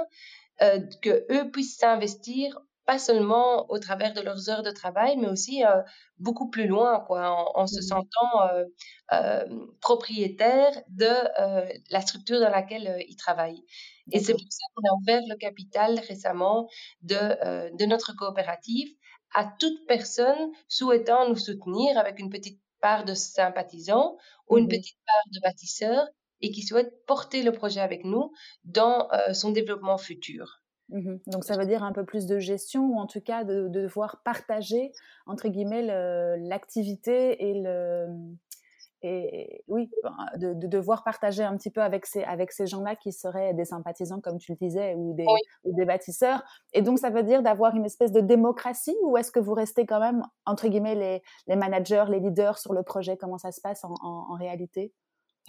euh, 0.61 0.79
que 1.01 1.25
eux 1.31 1.51
puissent 1.51 1.77
s'investir 1.77 2.59
pas 2.89 2.97
seulement 2.97 3.69
au 3.69 3.77
travers 3.77 4.13
de 4.15 4.21
leurs 4.21 4.49
heures 4.49 4.63
de 4.63 4.71
travail, 4.71 5.15
mais 5.15 5.27
aussi 5.27 5.63
euh, 5.63 5.83
beaucoup 6.17 6.49
plus 6.49 6.65
loin, 6.65 6.99
quoi, 7.01 7.55
en, 7.55 7.67
se 7.67 7.81
mmh. 7.81 7.81
sentant 7.83 8.31
euh, 8.51 8.65
euh, 9.13 9.45
propriétaire 9.79 10.71
de 10.87 11.13
la 11.91 12.01
structure 12.01 12.39
dans 12.39 12.49
laquelle 12.49 13.05
ils 13.07 13.15
travaillent. 13.15 13.63
Et 14.11 14.19
c'est 14.19 14.33
pour 14.33 14.41
ça 14.49 14.65
qu'on 14.73 14.89
a 14.89 14.97
ouvert 14.97 15.21
le 15.29 15.35
capital 15.35 15.99
récemment 15.99 16.67
de, 17.03 17.77
de 17.77 17.85
notre 17.85 18.15
coopérative 18.15 18.89
à 19.35 19.45
toute 19.59 19.85
personne 19.87 20.51
souhaitant 20.67 21.29
nous 21.29 21.35
soutenir 21.35 21.95
avec 21.95 22.17
une 22.17 22.31
petite 22.31 22.59
part 22.81 23.05
de 23.05 23.13
sympathisants 23.13 24.17
ou 24.47 24.57
une 24.57 24.65
mmh 24.65 24.69
petite 24.69 24.97
part 25.05 25.25
de 25.31 25.39
bâtisseurs 25.41 26.07
et 26.41 26.51
qui 26.51 26.61
souhaite 26.61 27.05
porter 27.05 27.43
le 27.43 27.51
projet 27.51 27.81
avec 27.81 28.05
nous 28.05 28.31
dans 28.63 29.09
son 29.33 29.51
développement 29.51 29.97
futur. 29.97 30.61
Mmh 30.89 31.17
Donc 31.27 31.43
ça 31.43 31.55
veut 31.55 31.65
dire 31.65 31.83
un 31.83 31.93
peu 31.93 32.03
plus 32.03 32.25
de 32.25 32.39
gestion 32.39 32.85
ou 32.87 32.99
en 32.99 33.05
tout 33.05 33.21
cas 33.21 33.43
de, 33.43 33.67
devoir 33.67 34.21
partager 34.23 34.91
entre 35.27 35.47
guillemets 35.47 35.83
l'activité 36.37 37.49
et 37.49 37.53
le 37.61 38.07
et 39.01 39.63
oui 39.67 39.89
de, 40.37 40.53
devoir 40.67 41.03
partager 41.03 41.43
un 41.43 41.55
petit 41.55 41.69
peu 41.69 41.81
avec 41.81 42.05
ces 42.05 42.23
avec 42.23 42.51
ces 42.51 42.65
gens-là 42.65 42.95
qui 42.95 43.13
seraient 43.13 43.53
des 43.53 43.65
sympathisants 43.65 44.19
comme 44.19 44.39
tu 44.39 44.51
le 44.51 44.57
disais 44.59 44.95
ou 44.95 45.13
des 45.13 45.25
ou 45.63 45.75
des 45.75 45.85
bâtisseurs. 45.85 46.43
Et 46.73 46.81
donc 46.81 46.97
ça 46.97 47.11
veut 47.11 47.23
dire 47.23 47.43
d'avoir 47.43 47.75
une 47.75 47.85
espèce 47.85 48.11
de 48.11 48.19
démocratie 48.21 48.97
ou 49.03 49.15
est-ce 49.15 49.31
que 49.31 49.39
vous 49.39 49.53
restez 49.53 49.85
quand 49.85 49.99
même 49.99 50.23
entre 50.45 50.67
guillemets 50.67 50.95
les, 50.95 51.21
les 51.47 51.55
managers 51.55 52.05
les 52.09 52.19
leaders 52.19 52.57
sur 52.57 52.73
le 52.73 52.81
projet? 52.81 53.15
Comment 53.15 53.37
ça 53.37 53.51
se 53.51 53.61
passe 53.61 53.85
en, 53.85 53.93
en 54.01 54.33
réalité? 54.33 54.91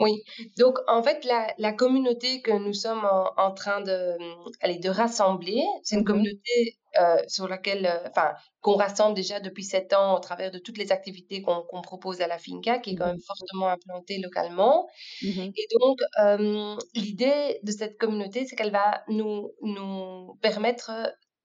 Oui, 0.00 0.22
donc 0.58 0.78
en 0.88 1.02
fait, 1.02 1.24
la, 1.24 1.52
la 1.58 1.72
communauté 1.72 2.40
que 2.42 2.52
nous 2.52 2.72
sommes 2.72 3.04
en, 3.36 3.52
train 3.52 3.80
de, 3.82 4.16
allez, 4.60 4.78
de 4.78 4.88
rassembler, 4.88 5.62
c'est 5.82 5.96
une 5.96 6.02
mmh 6.02 6.04
communauté 6.04 6.78
euh, 7.00 7.22
sur 7.28 7.46
laquelle, 7.46 7.86
euh, 7.86 8.08
enfin, 8.08 8.32
qu'on 8.62 8.74
rassemble 8.74 9.14
déjà 9.14 9.40
depuis 9.40 9.62
sept 9.62 9.92
ans 9.92 10.16
au 10.16 10.20
travers 10.20 10.50
de 10.50 10.58
toutes 10.58 10.78
les 10.78 10.90
activités 10.90 11.42
qu'on 11.42 11.82
propose 11.82 12.20
à 12.20 12.26
la 12.26 12.38
finca, 12.38 12.78
qui 12.78 12.90
est 12.90 12.96
quand 12.96 13.06
mmh 13.06 13.10
même 13.10 13.20
fortement 13.20 13.68
implantée 13.68 14.18
localement. 14.18 14.88
Mmh 15.22 15.50
Et 15.56 15.66
donc, 15.78 15.98
euh, 16.22 16.76
l'idée 16.94 17.60
de 17.62 17.70
cette 17.70 17.98
communauté, 17.98 18.46
c'est 18.46 18.56
qu'elle 18.56 18.72
va 18.72 19.04
nous, 19.08 19.52
nous 19.62 20.38
permettre 20.40 20.90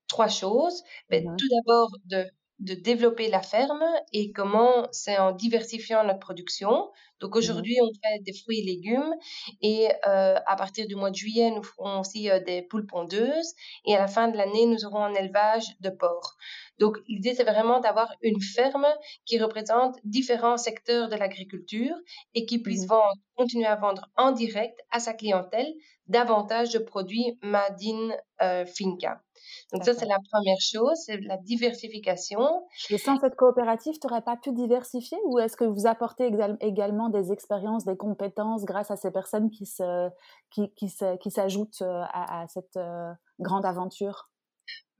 trois 0.07 0.29
choses. 0.29 0.81
Ben, 1.09 1.23
tout 1.37 1.47
d'abord, 1.49 1.89
de 2.05 2.25
de 2.59 2.73
développer 2.73 3.29
la 3.29 3.41
ferme 3.41 3.83
et 4.13 4.31
comment 4.31 4.87
c'est 4.91 5.17
en 5.17 5.33
diversifiant 5.33 6.03
notre 6.03 6.19
production. 6.19 6.89
Donc 7.19 7.35
mmh 7.35 7.37
aujourd'hui, 7.37 7.77
on 7.81 7.87
fait 7.87 8.19
des 8.23 8.33
fruits 8.33 8.59
et 8.59 8.63
légumes 8.63 9.13
et 9.61 9.89
euh, 10.07 10.35
à 10.45 10.55
partir 10.55 10.87
du 10.87 10.95
mois 10.95 11.11
de 11.11 11.15
juillet, 11.15 11.51
nous 11.51 11.63
ferons 11.63 11.99
aussi 11.99 12.29
euh, 12.29 12.39
des 12.39 12.61
poules 12.61 12.85
pondeuses 12.85 13.53
et 13.85 13.95
à 13.95 13.99
la 13.99 14.07
fin 14.07 14.27
de 14.27 14.37
l'année, 14.37 14.65
nous 14.65 14.85
aurons 14.85 15.03
un 15.03 15.13
élevage 15.13 15.65
de 15.81 15.89
porcs. 15.89 16.35
Donc 16.79 16.97
l'idée, 17.07 17.33
c'est 17.33 17.43
vraiment 17.43 17.79
d'avoir 17.79 18.13
une 18.21 18.41
ferme 18.41 18.87
qui 19.25 19.37
représente 19.39 19.97
différents 20.03 20.57
secteurs 20.57 21.09
de 21.09 21.15
l'agriculture 21.15 21.95
et 22.33 22.45
qui 22.45 22.59
puisse 22.59 22.85
mmh 22.85 22.89
vendre, 22.89 23.15
continuer 23.35 23.65
à 23.65 23.75
vendre 23.75 24.09
en 24.17 24.31
direct 24.31 24.79
à 24.91 24.99
sa 24.99 25.13
clientèle 25.13 25.73
davantage 26.07 26.71
de 26.71 26.79
produits 26.79 27.37
Made 27.41 27.81
in 27.83 28.09
euh, 28.41 28.65
Finca. 28.65 29.24
Donc 29.73 29.83
ça, 29.83 29.93
c'est 29.93 30.05
la 30.05 30.19
première 30.31 30.59
chose, 30.59 30.97
c'est 31.05 31.17
la 31.21 31.37
diversification. 31.37 32.63
Et 32.89 32.97
sans 32.97 33.17
cette 33.19 33.35
coopérative, 33.35 33.93
tu 33.99 34.07
n'aurais 34.07 34.21
pas 34.21 34.37
pu 34.37 34.51
diversifier 34.53 35.17
ou 35.25 35.39
est-ce 35.39 35.57
que 35.57 35.65
vous 35.65 35.87
apportez 35.87 36.31
également 36.61 37.09
des 37.09 37.31
expériences, 37.31 37.85
des 37.85 37.97
compétences 37.97 38.65
grâce 38.65 38.91
à 38.91 38.95
ces 38.95 39.11
personnes 39.11 39.49
qui 39.49 39.65
se, 39.65 40.09
qui, 40.51 40.73
qui, 40.75 40.87
qui 41.21 41.31
s'ajoutent 41.31 41.81
euh, 41.81 42.03
à, 42.13 42.45
cette 42.47 42.77
euh, 42.77 43.11
grande 43.39 43.65
aventure? 43.65 44.29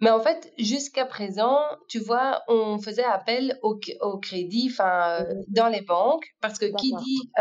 Mais 0.01 0.09
en 0.09 0.19
fait, 0.19 0.51
jusqu'à 0.57 1.05
présent, 1.05 1.59
tu 1.87 1.99
vois, 1.99 2.41
on 2.49 2.79
faisait 2.79 3.05
appel 3.05 3.57
au, 3.63 3.79
au 4.01 4.19
crédit, 4.19 4.69
enfin, 4.71 5.21
euh, 5.21 5.33
dans 5.47 5.69
les 5.69 5.81
banques, 5.81 6.25
parce 6.41 6.59
que 6.59 6.65
qui 6.65 6.93
dit 6.93 7.31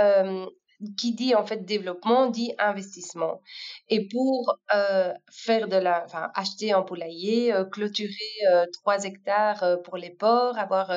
qui 0.96 1.14
dit 1.14 1.34
en 1.34 1.44
fait 1.46 1.64
développement 1.64 2.26
dit 2.28 2.52
investissement. 2.58 3.40
Et 3.88 4.08
pour 4.08 4.58
euh, 4.74 5.12
faire 5.30 5.68
de 5.68 5.76
la, 5.76 6.04
enfin 6.04 6.30
acheter 6.34 6.72
un 6.72 6.82
poulailler, 6.82 7.52
euh, 7.52 7.64
clôturer 7.64 8.10
euh, 8.52 8.66
trois 8.72 9.04
hectares 9.04 9.78
pour 9.84 9.96
les 9.96 10.10
porcs, 10.10 10.58
avoir 10.58 10.90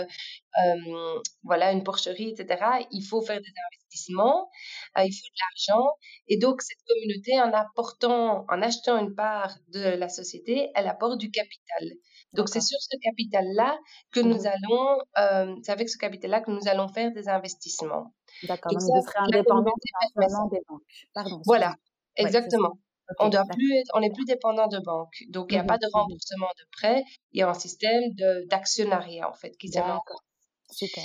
voilà 1.43 1.71
une 1.71 1.83
porcherie, 1.83 2.29
etc. 2.29 2.87
Il 2.91 3.03
faut 3.03 3.21
faire 3.21 3.39
des 3.39 3.53
investissements, 3.67 4.49
il 4.97 5.13
faut 5.13 5.29
de 5.29 5.75
l'argent. 5.75 5.87
Et 6.27 6.37
donc 6.37 6.61
cette 6.63 6.79
communauté, 6.87 7.39
en 7.39 7.53
apportant, 7.53 8.45
en 8.49 8.61
achetant 8.63 8.97
une 8.97 9.13
part 9.13 9.55
de 9.67 9.81
la 9.81 10.09
société, 10.09 10.71
elle 10.73 10.87
apporte 10.87 11.19
du 11.19 11.29
capital. 11.29 11.91
Donc 12.33 12.49
c'est 12.49 12.61
sur 12.61 12.79
ce 12.81 12.97
capital-là 12.97 13.77
que 14.11 14.19
nous 14.19 14.47
allons, 14.47 15.57
c'est 15.63 15.71
avec 15.71 15.89
ce 15.89 15.97
capital-là 15.97 16.41
que 16.41 16.49
nous 16.49 16.67
allons 16.67 16.87
faire 16.87 17.11
des 17.11 17.29
investissements. 17.29 18.13
D'accord, 18.43 18.71
donc, 18.71 18.81
vous 18.81 19.01
serez 19.01 19.19
indépendant 19.19 19.73
des 20.47 20.59
banques. 20.67 20.81
Pardon, 21.13 21.41
voilà, 21.45 21.75
exactement. 22.15 22.77
on 23.19 23.29
doit 23.29 23.45
plus 23.45 23.83
on 23.93 23.99
n'est 23.99 24.11
plus 24.11 24.25
dépendant 24.25 24.67
de 24.67 24.79
banques. 24.79 25.23
Donc, 25.29 25.47
il 25.51 25.55
n'y 25.55 25.59
a 25.59 25.63
mmh 25.63 25.67
pas 25.67 25.77
de 25.77 25.87
mmh 25.87 25.97
remboursement 25.97 26.49
de 26.57 26.65
prêts. 26.71 27.03
Il 27.31 27.39
y 27.39 27.43
a 27.43 27.49
un 27.49 27.53
système 27.53 28.03
d'actionnariat, 28.49 29.29
en 29.29 29.33
fait, 29.33 29.55
qui 29.57 29.69
s'est 29.69 29.81
Super. 30.71 31.03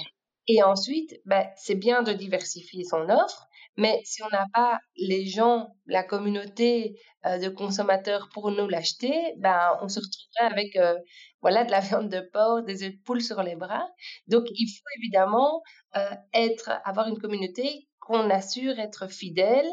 Et 0.48 0.62
ensuite, 0.62 1.20
ben, 1.24 1.48
c'est 1.56 1.76
bien 1.76 2.02
de 2.02 2.12
diversifier 2.12 2.84
son 2.84 3.08
offre, 3.08 3.46
mais 3.76 4.00
si 4.04 4.22
on 4.22 4.28
n'a 4.28 4.46
pas 4.52 4.78
les 4.96 5.26
gens, 5.26 5.74
la 5.86 6.02
communauté 6.02 7.00
euh, 7.24 7.38
de 7.38 7.48
consommateurs 7.48 8.28
pour 8.32 8.50
nous 8.50 8.68
l'acheter, 8.68 9.34
ben, 9.38 9.78
on 9.80 9.88
se 9.88 9.98
retrouverait 9.98 10.52
avec 10.52 10.76
euh, 10.76 10.98
voilà, 11.40 11.64
de 11.64 11.70
la 11.70 11.80
viande 11.80 12.10
de 12.10 12.20
porc, 12.20 12.62
des 12.62 12.84
œufs 12.84 12.92
de 12.92 13.02
poule 13.04 13.22
sur 13.22 13.42
les 13.42 13.56
bras. 13.56 13.88
Donc, 14.26 14.44
il 14.50 14.66
faut 14.68 15.00
évidemment 15.00 15.62
euh, 15.96 16.10
être, 16.34 16.70
avoir 16.84 17.08
une 17.08 17.18
communauté 17.18 17.88
qu'on 17.98 18.28
assure 18.30 18.78
être 18.78 19.08
fidèle 19.08 19.68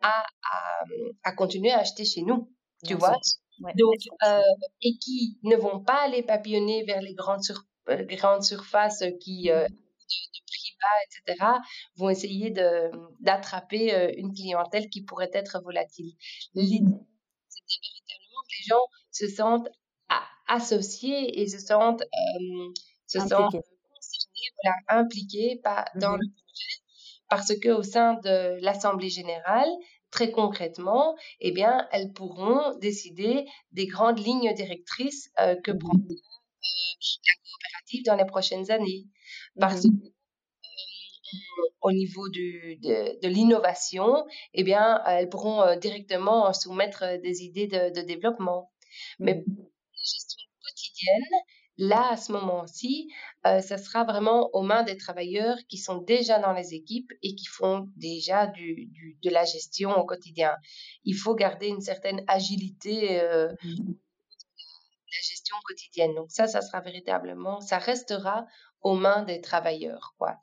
à, 0.00 0.22
à, 0.50 0.84
à, 1.24 1.32
continuer 1.32 1.72
à 1.72 1.80
acheter 1.80 2.04
chez 2.04 2.22
nous. 2.22 2.50
Tu 2.84 2.94
vois? 2.94 3.16
Donc, 3.76 3.94
et 4.80 4.96
qui 4.98 5.38
ne 5.42 5.56
vont 5.56 5.84
pas 5.84 6.02
aller 6.02 6.22
papillonner 6.22 6.84
vers 6.84 7.00
les 7.00 7.14
grandes, 7.14 7.42
sur, 7.42 7.62
grandes 7.86 8.42
surfaces 8.42 9.04
qui 9.20 9.50
de, 9.50 9.52
bas, 9.52 9.66
etc., 11.06 11.44
vont 11.96 12.10
essayer 12.10 12.50
d'attraper 13.20 13.94
euh, 13.94 14.12
une 14.16 14.32
clientèle 14.32 14.88
qui 14.88 15.02
pourrait 15.02 15.30
être 15.32 15.60
volatile. 15.62 16.12
L'idée, 16.54 16.84
c'est 17.48 17.80
véritablement 17.80 18.42
que 18.44 18.56
les 18.58 18.66
gens 18.66 18.86
se 19.10 19.28
sentent 19.28 19.68
associés 20.48 21.40
et 21.40 21.48
se 21.48 21.58
sentent, 21.58 22.02
euh, 22.02 22.72
se 23.06 23.18
sentent 23.18 23.52
concernés, 23.52 24.50
voilà, 24.62 24.76
impliqués 25.00 25.60
pas, 25.62 25.84
dans 25.94 26.16
le 26.16 26.26
projet, 26.26 26.82
parce 27.28 27.58
qu'au 27.60 27.82
sein 27.82 28.14
de 28.14 28.58
l'Assemblée 28.62 29.08
générale, 29.08 29.68
très 30.10 30.30
concrètement, 30.30 31.16
eh 31.40 31.52
bien, 31.52 31.88
elles 31.90 32.12
pourront 32.12 32.76
décider 32.78 33.46
des 33.72 33.86
grandes 33.86 34.18
lignes 34.18 34.52
directrices 34.54 35.30
euh, 35.40 35.56
que 35.64 35.72
prendra 35.72 36.04
la 36.04 37.34
coopérative 37.50 38.04
dans 38.04 38.16
les 38.16 38.26
prochaines 38.26 38.70
années. 38.70 39.06
Parce 39.58 39.84
mmh 39.84 39.90
que 39.90 40.12
au 41.80 41.92
niveau 41.92 42.28
du, 42.28 42.76
de, 42.82 43.20
de 43.20 43.28
l'innovation, 43.28 44.24
eh 44.54 44.62
bien, 44.64 45.02
elles 45.06 45.28
pourront 45.28 45.62
euh, 45.62 45.76
directement 45.76 46.52
soumettre 46.52 47.02
euh, 47.04 47.18
des 47.18 47.42
idées 47.42 47.66
de, 47.66 47.90
de 47.94 48.00
développement. 48.06 48.70
Mais 49.18 49.34
mmh 49.34 49.44
pour 49.44 49.64
la 49.96 50.02
gestion 50.04 50.42
quotidienne, 50.62 51.24
là, 51.78 52.10
à 52.12 52.16
ce 52.16 52.32
moment-ci, 52.32 53.08
euh, 53.46 53.60
ça 53.60 53.78
sera 53.78 54.04
vraiment 54.04 54.50
aux 54.52 54.62
mains 54.62 54.82
des 54.82 54.96
travailleurs 54.96 55.56
qui 55.68 55.78
sont 55.78 55.98
déjà 55.98 56.38
dans 56.38 56.52
les 56.52 56.74
équipes 56.74 57.10
et 57.22 57.34
qui 57.34 57.46
font 57.46 57.88
déjà 57.96 58.46
du, 58.48 58.86
du 58.86 59.18
de 59.22 59.30
la 59.30 59.44
gestion 59.44 59.96
au 59.96 60.04
quotidien. 60.04 60.54
Il 61.04 61.14
faut 61.14 61.34
garder 61.34 61.68
une 61.68 61.80
certaine 61.80 62.22
agilité 62.28 63.20
euh, 63.22 63.48
mmh 63.64 63.94
la 65.12 65.20
gestion 65.28 65.56
quotidienne. 65.66 66.14
Donc 66.14 66.30
ça, 66.30 66.46
ça 66.48 66.60
sera 66.62 66.80
véritablement, 66.80 67.60
ça 67.60 67.78
restera 67.78 68.46
aux 68.82 68.94
mains 68.94 69.22
des 69.22 69.40
travailleurs. 69.40 70.14
Quoi. 70.18 70.36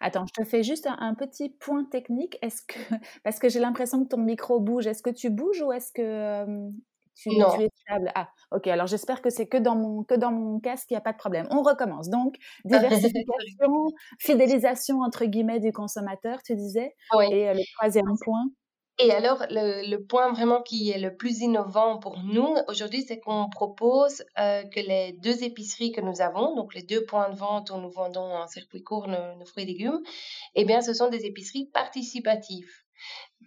Attends, 0.00 0.24
je 0.26 0.42
te 0.42 0.48
fais 0.48 0.62
juste 0.62 0.86
un, 0.86 1.14
petit 1.14 1.50
point 1.50 1.84
technique. 1.84 2.38
Est-ce 2.42 2.62
que, 2.62 2.78
parce 3.24 3.38
que 3.38 3.48
j'ai 3.48 3.60
l'impression 3.60 4.02
que 4.04 4.08
ton 4.08 4.18
micro 4.18 4.60
bouge, 4.60 4.86
est-ce 4.86 5.02
que 5.02 5.10
tu 5.10 5.30
bouges 5.30 5.62
ou 5.62 5.72
est-ce 5.72 5.92
que 5.92 6.70
tu, 7.14 7.30
tu, 7.30 7.62
es 7.62 7.70
stable? 7.82 8.10
Ah, 8.14 8.28
ok. 8.50 8.66
Alors 8.66 8.86
j'espère 8.86 9.22
que 9.22 9.30
c'est 9.30 9.46
que 9.46 9.58
dans 9.58 9.76
mon 9.76 10.02
que 10.02 10.14
dans 10.14 10.32
mon 10.32 10.58
casque, 10.60 10.90
il 10.90 10.94
n'y 10.94 10.98
a 10.98 11.02
pas 11.02 11.12
de 11.12 11.18
problème. 11.18 11.46
On 11.50 11.62
recommence. 11.62 12.08
Donc 12.08 12.36
diversification, 12.64 13.86
fidélisation 14.18 15.00
entre 15.00 15.26
guillemets 15.26 15.60
du 15.60 15.72
consommateur, 15.72 16.42
tu 16.42 16.56
disais. 16.56 16.94
Oui. 17.16 17.26
Et 17.32 17.52
le 17.52 17.62
troisième 17.76 18.16
point? 18.24 18.46
Et 19.00 19.10
alors, 19.10 19.44
le, 19.50 19.96
point 19.96 20.32
vraiment 20.32 20.62
qui 20.62 20.90
est 20.90 21.00
le 21.00 21.16
plus 21.16 21.40
innovant 21.40 21.98
pour 21.98 22.22
nous 22.22 22.54
aujourd'hui, 22.68 23.02
c'est 23.02 23.18
qu'on 23.18 23.48
propose 23.48 24.22
euh, 24.38 24.62
que 24.62 24.78
les 24.78 25.14
deux 25.14 25.42
épiceries 25.42 25.90
que 25.90 26.00
nous 26.00 26.20
avons, 26.20 26.54
donc 26.54 26.74
les 26.74 26.84
deux 26.84 27.04
points 27.04 27.28
de 27.28 27.34
vente 27.34 27.70
où 27.70 27.76
nous 27.78 27.90
vendons 27.90 28.20
en 28.20 28.46
circuit 28.46 28.84
court 28.84 29.08
nos, 29.08 29.44
fruits 29.46 29.64
et 29.64 29.66
légumes, 29.66 30.00
eh 30.54 30.64
bien, 30.64 30.80
ce 30.80 30.94
sont 30.94 31.08
des 31.08 31.26
épiceries 31.26 31.66
participatives. 31.66 32.70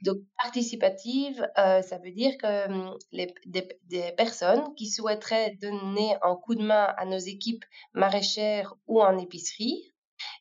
Donc, 0.03 0.17
participative, 0.43 1.47
euh, 1.57 1.81
ça 1.81 1.97
veut 1.97 2.11
dire 2.11 2.37
que 2.37 2.67
hum, 2.69 2.97
les, 3.13 3.33
des, 3.45 3.69
des, 3.85 4.11
personnes 4.17 4.75
qui 4.75 4.89
souhaiteraient 4.89 5.57
donner 5.61 6.17
un 6.23 6.35
coup 6.35 6.55
de 6.55 6.63
main 6.63 6.93
à 6.97 7.05
nos 7.05 7.17
équipes 7.17 7.63
maraîchères 7.93 8.75
ou 8.87 9.01
en 9.01 9.17
épicerie, 9.17 9.93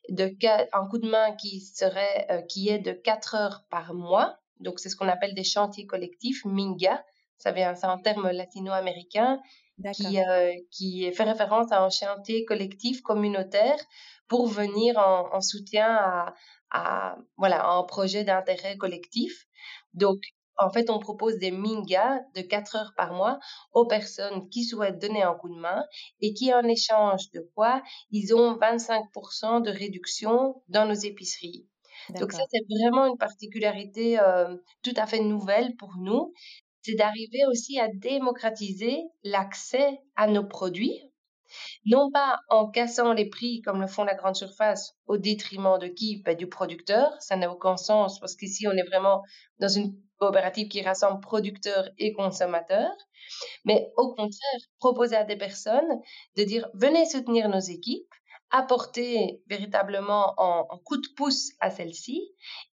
de, 0.09 0.35
un 0.73 0.87
coup 0.89 0.97
de 0.97 1.09
main 1.09 1.33
qui 1.37 1.61
serait, 1.61 2.27
euh, 2.29 2.41
qui 2.41 2.67
est 2.67 2.79
de 2.79 2.91
4 2.91 3.35
heures 3.35 3.63
par 3.69 3.93
mois, 3.93 4.37
donc, 4.59 4.79
c'est 4.79 4.89
ce 4.89 4.95
qu'on 4.95 5.07
appelle 5.07 5.33
des 5.35 5.43
chantiers 5.43 5.85
collectifs, 5.85 6.43
Minga. 6.45 7.03
C'est 7.37 7.49
un 7.83 7.97
terme 7.99 8.29
latino-américain 8.31 9.39
qui, 9.91 10.19
euh, 10.19 10.53
qui 10.71 11.11
fait 11.13 11.23
référence 11.23 11.71
à 11.71 11.83
un 11.83 11.89
chantier 11.89 12.45
collectif 12.45 13.01
communautaire 13.01 13.77
pour 14.27 14.47
venir 14.47 14.97
en, 14.97 15.33
en 15.33 15.41
soutien 15.41 15.87
à, 15.87 16.33
à, 16.71 17.17
voilà, 17.37 17.63
à 17.63 17.73
un 17.75 17.83
projet 17.83 18.23
d'intérêt 18.23 18.77
collectif. 18.77 19.45
Donc, 19.93 20.19
en 20.57 20.71
fait, 20.71 20.89
on 20.89 20.97
propose 20.99 21.37
des 21.37 21.51
mingas 21.51 22.19
de 22.35 22.41
4 22.41 22.75
heures 22.75 22.93
par 22.97 23.13
mois 23.13 23.39
aux 23.73 23.85
personnes 23.85 24.49
qui 24.49 24.63
souhaitent 24.63 24.99
donner 24.99 25.21
un 25.21 25.35
coup 25.35 25.49
de 25.49 25.59
main 25.59 25.85
et 26.21 26.33
qui, 26.33 26.51
en 26.53 26.63
échange 26.63 27.29
de 27.31 27.47
quoi, 27.55 27.83
ils 28.11 28.33
ont 28.33 28.57
25% 28.57 29.61
de 29.61 29.69
réduction 29.69 30.61
dans 30.67 30.85
nos 30.87 30.95
épiceries. 30.95 31.67
Donc 32.15 32.31
ça, 32.31 32.43
c'est 32.51 32.63
vraiment 32.69 33.05
une 33.07 33.17
particularité 33.17 34.19
euh, 34.19 34.55
tout 34.83 34.93
à 34.95 35.05
fait 35.05 35.19
nouvelle 35.19 35.75
pour 35.75 35.95
nous. 35.97 36.33
C'est 36.81 36.95
d'arriver 36.95 37.39
aussi 37.49 37.79
à 37.79 37.87
démocratiser 37.93 39.03
l'accès 39.23 39.99
à 40.15 40.27
nos 40.27 40.45
produits, 40.45 41.01
non 41.85 42.09
pas 42.11 42.39
en 42.49 42.69
cassant 42.69 43.13
les 43.13 43.29
prix 43.29 43.61
comme 43.61 43.81
le 43.81 43.87
font 43.87 44.03
la 44.03 44.15
grande 44.15 44.35
surface 44.35 44.93
au 45.05 45.17
détriment 45.17 45.77
de 45.79 45.87
qui? 45.87 46.21
Ben, 46.23 46.35
Du 46.35 46.47
producteur. 46.47 47.11
Ça 47.19 47.35
n'a 47.35 47.51
aucun 47.51 47.77
sens 47.77 48.19
parce 48.19 48.35
qu'ici, 48.35 48.67
on 48.67 48.71
est 48.71 48.87
vraiment 48.87 49.21
dans 49.59 49.67
une 49.67 49.93
coopérative 50.17 50.67
qui 50.67 50.81
rassemble 50.81 51.19
producteurs 51.21 51.89
et 51.97 52.13
consommateurs. 52.13 52.95
Mais 53.65 53.91
au 53.97 54.13
contraire, 54.13 54.61
proposer 54.79 55.15
à 55.15 55.23
des 55.23 55.35
personnes 55.35 56.01
de 56.37 56.43
dire 56.43 56.69
venez 56.73 57.05
soutenir 57.05 57.49
nos 57.49 57.59
équipes 57.59 58.13
apporter 58.51 59.41
véritablement 59.47 60.33
en, 60.37 60.77
coup 60.79 60.97
de 60.97 61.07
pouce 61.15 61.51
à 61.59 61.69
celle-ci 61.69 62.21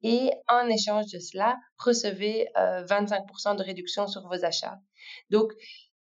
et 0.03 0.31
en 0.49 0.69
échange 0.69 1.07
de 1.13 1.19
cela, 1.19 1.59
recevez 1.79 2.49
25% 2.57 3.53
euh, 3.53 3.55
de 3.55 3.63
réduction 3.63 4.07
sur 4.07 4.27
vos 4.29 4.45
achats. 4.45 4.79
Donc, 5.31 5.53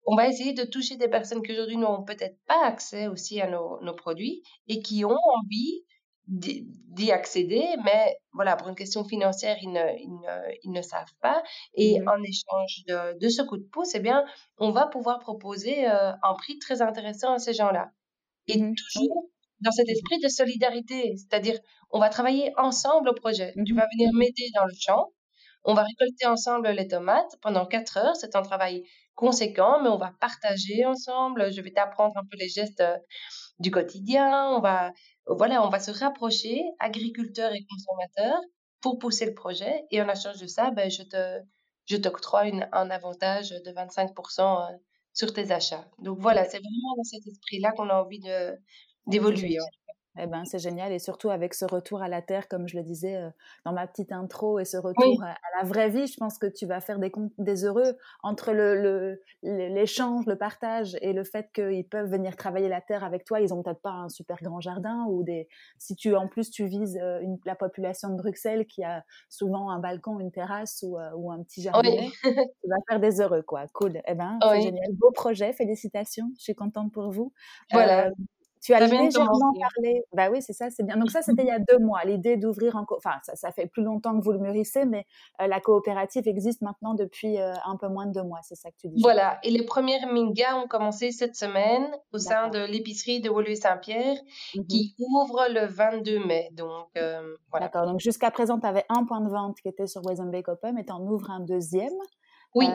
on 0.07 0.17
va 0.17 0.29
essayer 0.29 0.55
de 0.55 0.65
toucher 0.65 0.97
des 0.97 1.09
personnes 1.09 1.43
qui 1.43 1.53
aujourd'hui 1.53 1.77
n'ont 1.77 2.05
peut-être 2.05 2.39
pas 2.47 2.65
accès 2.65 3.07
aussi 3.07 3.41
à 3.41 3.49
nos, 3.49 3.81
nos 3.83 3.95
produits 3.95 4.43
et 4.67 4.81
qui 4.81 5.05
ont 5.05 5.19
envie 5.35 5.85
d'y 6.27 7.11
accéder, 7.11 7.65
mais 7.85 8.17
voilà, 8.33 8.55
pour 8.55 8.69
une 8.69 8.77
question 8.77 9.05
financière, 9.05 9.57
ils 9.63 9.73
ne, 9.73 9.99
ils 9.99 10.13
ne, 10.13 10.55
ils 10.63 10.71
ne 10.71 10.81
savent 10.81 11.13
pas. 11.21 11.43
Et 11.75 11.99
mmh 11.99 12.09
en 12.09 12.23
échange 12.23 12.85
de, 12.87 13.19
de, 13.19 13.29
ce 13.29 13.43
coup 13.43 13.57
de 13.57 13.65
pouce, 13.65 13.95
eh 13.95 14.01
bien, 14.01 14.25
on 14.59 14.71
va 14.71 14.87
pouvoir 14.87 15.19
proposer 15.19 15.89
euh, 15.89 16.13
un 16.23 16.35
prix 16.35 16.59
très 16.61 16.83
intéressant 16.83 17.33
à 17.33 17.39
ces 17.39 17.53
gens-là. 17.53 17.91
Et 18.47 18.63
mmh 18.63 18.75
toujours 18.77 19.29
dans 19.63 19.73
cet 19.73 19.89
esprit 19.89 20.19
de 20.21 20.29
solidarité, 20.29 21.15
c'est-à-dire 21.17 21.59
on 21.91 21.99
va 21.99 22.09
travailler 22.09 22.53
ensemble 22.57 23.09
au 23.09 23.15
projet. 23.15 23.53
Tu 23.67 23.75
vas 23.75 23.87
venir 23.93 24.11
m'aider 24.15 24.51
dans 24.55 24.65
le 24.65 24.75
champ, 24.79 25.09
on 25.65 25.75
va 25.75 25.83
récolter 25.83 26.27
ensemble 26.27 26.71
les 26.71 26.89
tomates 26.89 27.37
pendant 27.43 27.67
quatre 27.67 27.99
heures. 27.99 28.17
C'est 28.17 28.35
un 28.35 28.43
travail 28.43 28.85
conséquent, 29.15 29.83
mais 29.83 29.91
on 29.91 29.99
va 29.99 30.13
partager 30.21 30.85
ensemble. 30.87 31.53
Je 31.53 31.61
vais 31.61 31.73
t'apprendre 31.73 32.17
un 32.17 32.25
peu 32.25 32.37
les 32.39 32.49
gestes 32.49 32.81
euh, 32.81 32.97
du 33.59 33.71
quotidien. 33.71 34.49
On 34.53 34.61
va, 34.61 34.93
voilà, 35.27 35.63
on 35.65 35.69
va 35.69 35.79
se 35.79 35.91
rapprocher, 35.91 36.63
agriculteurs 36.79 37.53
et 37.53 37.67
consommateurs, 37.69 38.41
pour 38.81 38.99
pousser 38.99 39.27
le 39.27 39.35
projet. 39.35 39.85
Et 39.91 40.01
en 40.01 40.09
échange 40.09 40.39
de 40.39 40.47
ça, 40.47 40.71
ben, 40.71 40.91
je 40.91 41.03
te, 41.03 41.41
je 41.87 41.97
t'octroie 41.97 42.45
un 42.73 42.91
avantage 42.91 43.51
de 43.51 43.71
25% 43.71 44.41
euh, 44.41 44.77
sur 45.13 45.35
tes 45.35 45.51
achats. 45.53 45.87
Donc 45.99 46.19
voilà, 46.21 46.45
c'est 46.45 46.59
vraiment 46.59 46.97
dans 46.97 47.05
cet 47.05 47.27
esprit-là 47.27 47.73
qu'on 47.73 47.91
a 47.91 48.03
envie 48.03 48.21
de, 48.21 48.57
d'évoluer. 49.11 49.59
Eh 50.19 50.27
ben, 50.27 50.45
c'est 50.45 50.59
génial 50.59 50.93
et 50.93 50.99
surtout 50.99 51.31
avec 51.31 51.55
ce 51.55 51.65
retour 51.65 52.03
à 52.03 52.09
la 52.09 52.21
terre, 52.21 52.49
comme 52.49 52.67
je 52.67 52.77
le 52.77 52.83
disais 52.83 53.17
euh, 53.17 53.31
dans 53.65 53.73
ma 53.73 53.87
petite 53.87 54.11
intro, 54.11 54.59
et 54.59 54.65
ce 54.65 54.77
retour 54.77 55.23
à, 55.23 55.37
la 55.57 55.65
vraie 55.65 55.89
vie, 55.89 56.09
je 56.09 56.17
pense 56.17 56.37
que 56.37 56.47
tu 56.47 56.67
vas 56.67 56.81
faire 56.81 56.99
des, 56.99 57.13
des 57.39 57.65
heureux 57.65 57.97
entre 58.25 58.53
le, 58.53 59.21
l'échange, 59.43 60.27
le, 60.27 60.37
partage 60.37 60.97
et 61.01 61.13
le 61.13 61.23
fait 61.23 61.51
qu'ils 61.55 61.87
peuvent 61.87 62.11
venir 62.11 62.35
travailler 62.37 62.69
la 62.69 62.81
terre 62.81 63.05
avec 63.05 63.25
toi. 63.25 63.41
Ils 63.41 63.55
ont 63.55 63.63
peut-être 63.63 63.81
pas 63.81 63.93
un 63.93 64.09
super 64.09 64.39
grand 64.43 64.61
jardin 64.61 65.07
ou 65.09 65.23
des. 65.23 65.49
Si 65.79 65.95
tu 65.95 66.17
en 66.17 66.27
plus 66.27 66.51
tu 66.51 66.67
vises 66.67 66.99
euh, 67.01 67.21
une, 67.21 67.39
la 67.47 67.55
population 67.55 68.09
de 68.11 68.17
Bruxelles 68.17 68.67
qui 68.67 68.83
a 68.83 69.05
souvent 69.29 69.71
un 69.71 69.79
balcon, 69.79 70.19
une 70.19 70.33
terrasse 70.33 70.85
ou, 70.87 70.99
euh, 70.99 71.11
ou 71.15 71.31
un 71.31 71.41
petit 71.45 71.63
jardin, 71.63 71.83
tu 72.23 72.69
vas 72.69 72.77
faire 72.89 72.99
des 72.99 73.21
heureux 73.21 73.43
quoi. 73.43 73.67
Cool. 73.73 74.03
Eh 74.07 74.15
ben, 74.15 74.39
c'est 74.43 74.63
génial. 74.63 74.93
Beau 74.95 75.13
projet, 75.13 75.53
félicitations. 75.53 76.31
Je 76.37 76.43
suis 76.43 76.55
contente 76.57 76.93
pour 76.93 77.13
vous. 77.13 77.33
Voilà. 77.71 78.11
Tu 78.61 78.75
as 78.75 78.81
légèrement 78.81 79.53
parlé. 79.59 80.05
Bah 80.13 80.29
oui, 80.31 80.43
c'est 80.43 80.53
ça, 80.53 80.71
c'est 80.71 80.83
bien. 80.83 80.97
Donc 80.97 81.11
ça, 81.11 81.23
c'était 81.23 81.43
il 81.45 81.49
y 81.49 81.51
a 81.51 81.59
deux 81.59 81.79
mois. 81.79 82.05
L'idée 82.05 82.37
d'ouvrir 82.37 82.77
encore. 82.77 82.99
Enfin, 82.99 83.17
ça, 83.23 83.35
ça, 83.37 83.53
fait 83.53 83.67
plus 83.67 83.83
longtemps 83.83 84.19
que 84.19 84.23
vous 84.23 84.33
le 84.33 84.39
mûrissez, 84.39 84.85
mais 84.85 85.07
euh, 85.41 85.47
la 85.47 85.61
coopérative 85.61 86.29
existe 86.29 86.61
maintenant 86.61 86.95
depuis 86.95 87.39
euh, 87.39 87.55
un 87.65 87.77
peu 87.77 87.89
moins 87.89 88.07
de 88.07 88.13
deux 88.13 88.23
mois. 88.23 88.41
C'est 88.43 88.55
ça 88.55 88.71
que 88.71 88.77
tu 88.77 88.89
dis. 88.89 89.01
Voilà. 89.01 89.39
Et 89.43 89.51
les 89.51 89.65
premières 89.65 90.13
mingas 90.13 90.57
ont 90.57 90.69
commencé 90.69 91.11
cette 91.11 91.37
semaine 91.37 91.89
au 92.13 92.19
sein 92.19 92.49
de 92.49 92.59
l'épicerie 92.59 93.21
de 93.21 93.31
Woluwe-Saint-Pierre, 93.31 94.17
mmh 94.55 94.61
qui 94.69 94.95
ouvre 94.99 95.47
le 95.51 95.67
22 95.67 96.25
mai. 96.27 96.51
Donc 96.53 96.89
euh, 96.97 97.37
voilà. 97.51 97.67
D'accord. 97.67 97.87
Donc 97.87 98.01
jusqu'à 98.01 98.31
présent, 98.31 98.61
tu 98.61 98.67
avais 98.67 98.85
un 98.89 99.05
point 99.05 99.21
de 99.21 99.31
vente 99.31 99.59
qui 99.61 99.69
était 99.69 99.87
sur 99.87 100.05
Wezenbeek 100.05 100.49
Open, 100.49 100.79
et 100.79 100.85
tu 100.85 100.93
en 100.93 101.01
ouvres 101.01 101.31
un 101.31 101.41
deuxième. 101.41 101.93
Oui. 102.55 102.67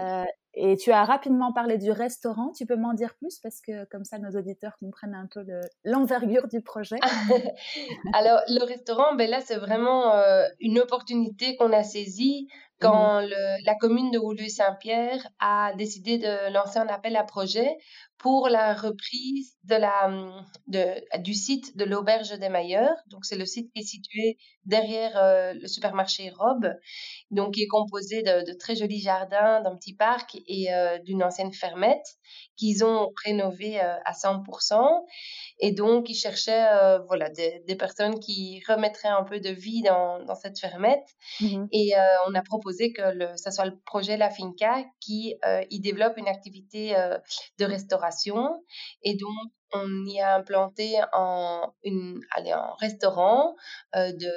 Et 0.58 0.78
tu 0.78 0.91
as 0.91 1.04
rapidement 1.04 1.52
parlé 1.52 1.78
du 1.78 1.91
restaurant. 1.91 2.52
Tu 2.56 2.65
peux 2.65 2.78
m'en 2.78 2.94
dire 2.94 3.13
plus 3.15 3.39
parce 3.39 3.60
que 3.60 3.84
comme 3.86 4.06
ça, 4.06 4.20
nos 4.20 4.38
auditeurs 4.39 4.78
comprennent 4.80 5.15
un 5.15 5.28
peu 5.28 5.46
l'envergure 5.84 6.48
du 6.48 6.62
projet. 6.62 6.96
Alors, 8.13 8.39
le 8.48 8.63
restaurant, 8.63 9.15
ben 9.15 9.30
là, 9.30 9.41
c'est 9.41 9.58
vraiment 9.58 10.13
euh, 10.13 10.46
une 10.62 10.80
opportunité 10.80 11.58
qu'on 11.58 11.74
a 11.74 11.84
saisie 11.84 12.48
quand 12.80 13.22
mmh 13.22 13.30
la 13.66 13.76
commune 13.76 14.12
de 14.12 14.20
Woluwe-Saint-Pierre 14.20 15.28
a 15.40 15.74
décidé 15.76 16.18
de 16.18 16.52
lancer 16.52 16.78
un 16.78 16.88
appel 16.88 17.16
à 17.16 17.24
projet 17.24 17.78
pour 18.18 18.48
la 18.50 18.74
reprise 18.74 19.56
de 19.66 19.76
la, 19.76 20.08
mmh, 20.08 21.22
du 21.22 21.34
site 21.34 21.76
de 21.78 21.84
l'auberge 21.84 22.32
des 22.40 22.50
Mailleurs. 22.50 22.96
Donc, 23.08 23.26
c'est 23.26 23.36
le 23.36 23.46
site 23.46 23.72
qui 23.74 23.82
est 23.82 23.86
situé 23.86 24.38
derrière 24.64 25.18
euh, 25.18 25.54
le 25.54 25.68
supermarché 25.68 26.30
Robe, 26.30 26.74
donc 27.32 27.54
qui 27.56 27.64
est 27.64 27.68
composé 27.68 28.24
de, 28.24 28.58
très 28.58 28.76
jolis 28.76 29.02
jardins, 29.02 29.62
d'un 29.62 29.76
petit 29.76 29.94
parc 29.96 30.38
et 30.48 30.74
euh, 30.74 30.98
d'une 31.00 31.24
ancienne 31.24 31.54
fermette 31.54 32.06
qu'ils 32.56 32.86
ont 32.86 33.12
rénové 33.26 33.82
euh, 33.82 33.96
à 34.06 34.14
100%. 34.14 35.06
Et 35.60 35.72
donc, 35.72 36.10
ils 36.10 36.15
cherchaient 36.15 36.68
voilà, 37.08 37.30
des, 37.30 37.63
des, 37.68 37.76
personnes 37.76 38.20
qui 38.20 38.62
remettraient 38.68 39.08
un 39.08 39.24
peu 39.24 39.39
de 39.39 39.50
vie 39.50 39.82
dans, 39.82 40.24
dans 40.24 40.36
cette 40.36 40.60
fermette. 40.60 41.08
Mmh 41.39 41.65
et 41.72 41.91
on 42.28 42.36
a 42.36 42.41
proposé 42.41 42.94
que 42.94 43.02
le, 43.13 43.28
ça 43.36 43.52
soit 43.52 43.65
le 43.65 43.78
projet 43.86 44.18
La 44.18 44.30
Finca 44.30 44.84
qui 45.00 45.36
y 45.70 45.80
développe 45.80 46.18
une 46.18 46.28
activité 46.28 46.96
de 47.60 47.65
restauration. 47.65 48.63
Et 49.02 49.15
donc, 49.15 49.52
on 49.74 50.06
y 50.06 50.20
a 50.20 50.36
implanté 50.36 50.96
en, 51.13 51.74
une, 51.84 52.20
allez, 52.36 52.52
un 52.52 52.74
restaurant 52.80 53.56
de 53.94 54.32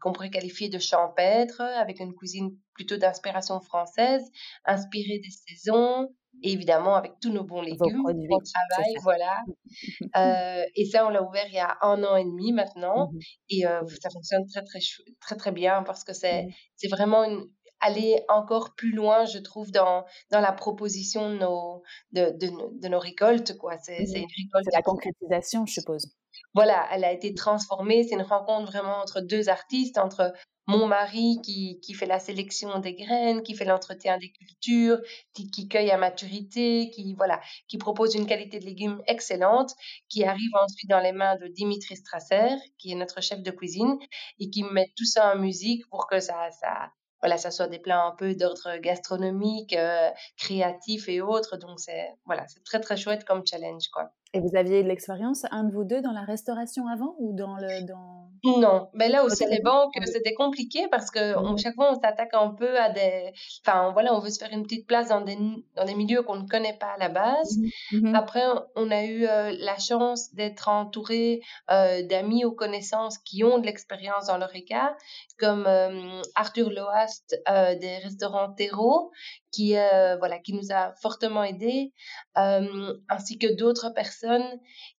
qu'on 0.00 0.12
pourrait 0.12 0.30
qualifier 0.30 0.68
de 0.68 0.78
champêtre, 0.78 1.60
avec 1.60 2.00
une 2.00 2.14
cuisine 2.14 2.56
plutôt 2.74 2.96
d'inspiration 2.96 3.60
française, 3.60 4.22
inspirée 4.64 5.18
des 5.18 5.30
saisons, 5.30 6.08
et 6.42 6.52
évidemment 6.52 6.96
avec 6.96 7.12
tous 7.20 7.32
nos 7.32 7.44
bons 7.44 7.62
légumes, 7.62 8.02
bon 8.02 8.38
travail, 8.38 8.94
voilà. 9.02 9.42
euh, 10.16 10.64
et 10.74 10.84
ça, 10.84 11.06
on 11.06 11.10
l'a 11.10 11.22
ouvert 11.22 11.46
il 11.48 11.54
y 11.54 11.58
a 11.58 11.76
un 11.82 12.02
an 12.04 12.16
et 12.16 12.24
demi 12.24 12.52
maintenant, 12.52 13.10
mmh 13.12 13.18
et 13.48 13.66
euh, 13.66 13.80
ça 14.02 14.10
fonctionne 14.10 14.44
très 14.46 14.62
très 14.64 14.80
très 15.20 15.36
très 15.36 15.52
bien 15.52 15.82
parce 15.84 16.04
que 16.04 16.12
c'est 16.12 16.42
mmh. 16.42 16.50
c'est 16.76 16.88
vraiment 16.88 17.24
une 17.24 17.44
aller 17.80 18.24
encore 18.28 18.74
plus 18.74 18.92
loin, 18.92 19.24
je 19.26 19.38
trouve, 19.38 19.70
dans, 19.70 20.04
dans 20.30 20.40
la 20.40 20.52
proposition 20.52 21.30
de 21.30 21.38
nos, 21.38 21.82
de, 22.12 22.30
de, 22.30 22.80
de 22.80 22.88
nos 22.88 22.98
récoltes. 22.98 23.56
Quoi. 23.56 23.76
C'est, 23.78 23.98
une 23.98 24.06
récolte. 24.06 24.64
C'est 24.64 24.76
la 24.76 24.82
concrétisation, 24.82 25.66
je 25.66 25.74
suppose 25.74 26.08
voilà, 26.54 26.86
elle 26.92 27.04
a 27.04 27.12
été 27.12 27.34
transformée. 27.34 28.04
C'est 28.04 28.14
une 28.14 28.22
rencontre 28.22 28.70
vraiment 28.70 28.98
entre 28.98 29.20
deux 29.20 29.48
artistes, 29.48 29.98
entre 29.98 30.32
mon 30.66 30.86
mari 30.86 31.38
qui, 31.44 31.78
qui 31.80 31.94
fait 31.94 32.06
la 32.06 32.18
sélection 32.18 32.80
des 32.80 32.94
graines, 32.94 33.42
qui 33.42 33.54
fait 33.54 33.64
l'entretien 33.64 34.18
des 34.18 34.30
cultures, 34.30 34.98
qui, 35.32 35.50
qui, 35.50 35.68
cueille 35.68 35.90
à 35.90 35.96
maturité, 35.96 36.90
qui 36.90 37.14
voilà, 37.14 37.40
qui 37.68 37.78
propose 37.78 38.14
une 38.14 38.26
qualité 38.26 38.58
de 38.58 38.64
légumes 38.64 39.00
excellente, 39.06 39.72
qui 40.08 40.24
arrive 40.24 40.50
ensuite 40.60 40.90
dans 40.90 41.00
les 41.00 41.12
mains 41.12 41.36
de 41.36 41.46
Dimitri 41.46 41.96
Strasser, 41.96 42.56
qui 42.78 42.90
est 42.90 42.96
notre 42.96 43.22
chef 43.22 43.42
de 43.42 43.50
cuisine, 43.50 43.96
et 44.40 44.50
qui 44.50 44.64
met 44.64 44.90
tout 44.96 45.04
ça 45.04 45.34
en 45.34 45.38
musique 45.38 45.86
pour 45.88 46.08
que 46.08 46.18
ça, 46.18 46.50
ça, 46.50 46.90
voilà, 47.22 47.38
ça 47.38 47.50
soit 47.50 47.68
des 47.68 47.78
plats 47.78 48.04
un 48.04 48.12
peu 48.12 48.34
d'ordre 48.34 48.76
gastronomique, 48.78 49.74
euh, 49.74 50.10
créatif 50.36 51.08
et 51.08 51.20
autres. 51.20 51.56
Donc 51.56 51.80
c'est 51.80 52.12
voilà, 52.24 52.46
c'est 52.48 52.62
très 52.64 52.80
très 52.80 52.96
chouette 52.96 53.24
comme 53.24 53.46
challenge 53.46 53.88
quoi. 53.92 54.10
Et 54.34 54.40
vous 54.40 54.56
aviez 54.56 54.82
de 54.82 54.88
l'expérience, 54.88 55.44
un 55.50 55.64
de 55.64 55.72
vous 55.72 55.84
deux, 55.84 56.02
dans 56.02 56.12
la 56.12 56.22
restauration 56.22 56.88
avant 56.88 57.14
ou 57.18 57.32
dans 57.32 57.56
le 57.56 57.86
dans 57.86 58.28
Non, 58.44 58.88
mais 58.92 59.08
là 59.08 59.24
aussi 59.24 59.46
les 59.46 59.60
banques, 59.60 59.94
c'était 60.04 60.34
compliqué 60.34 60.88
parce 60.90 61.10
que 61.10 61.36
on, 61.38 61.52
mmh. 61.52 61.58
chaque 61.58 61.74
fois 61.74 61.92
on 61.92 62.00
s'attaque 62.00 62.34
un 62.34 62.50
peu 62.50 62.78
à 62.78 62.90
des, 62.90 63.32
enfin 63.64 63.92
voilà, 63.92 64.14
on 64.14 64.18
veut 64.18 64.30
se 64.30 64.38
faire 64.38 64.52
une 64.52 64.64
petite 64.64 64.86
place 64.86 65.08
dans 65.08 65.20
des 65.20 65.38
dans 65.74 65.84
des 65.84 65.94
milieux 65.94 66.22
qu'on 66.22 66.36
ne 66.36 66.48
connaît 66.48 66.76
pas 66.76 66.92
à 66.94 66.98
la 66.98 67.08
base. 67.08 67.56
Mmh. 67.92 68.10
Mmh. 68.10 68.14
Après, 68.14 68.42
on 68.74 68.90
a 68.90 69.04
eu 69.04 69.26
euh, 69.26 69.54
la 69.58 69.78
chance 69.78 70.34
d'être 70.34 70.68
entouré 70.68 71.40
euh, 71.70 72.02
d'amis 72.02 72.44
ou 72.44 72.52
connaissances 72.52 73.18
qui 73.18 73.44
ont 73.44 73.58
de 73.58 73.66
l'expérience 73.66 74.26
dans 74.26 74.38
l'oreca, 74.38 74.96
comme 75.38 75.66
euh, 75.66 76.20
Arthur 76.34 76.70
Loast 76.70 77.40
des 77.46 77.98
restaurants 77.98 78.52
Terreau, 78.52 79.10
qui, 79.56 79.76
euh, 79.76 80.16
voilà, 80.18 80.38
qui 80.38 80.52
nous 80.52 80.70
a 80.70 80.92
fortement 81.00 81.42
aidés, 81.42 81.92
euh, 82.36 82.94
ainsi 83.08 83.38
que 83.38 83.54
d'autres 83.56 83.88
personnes 83.90 84.46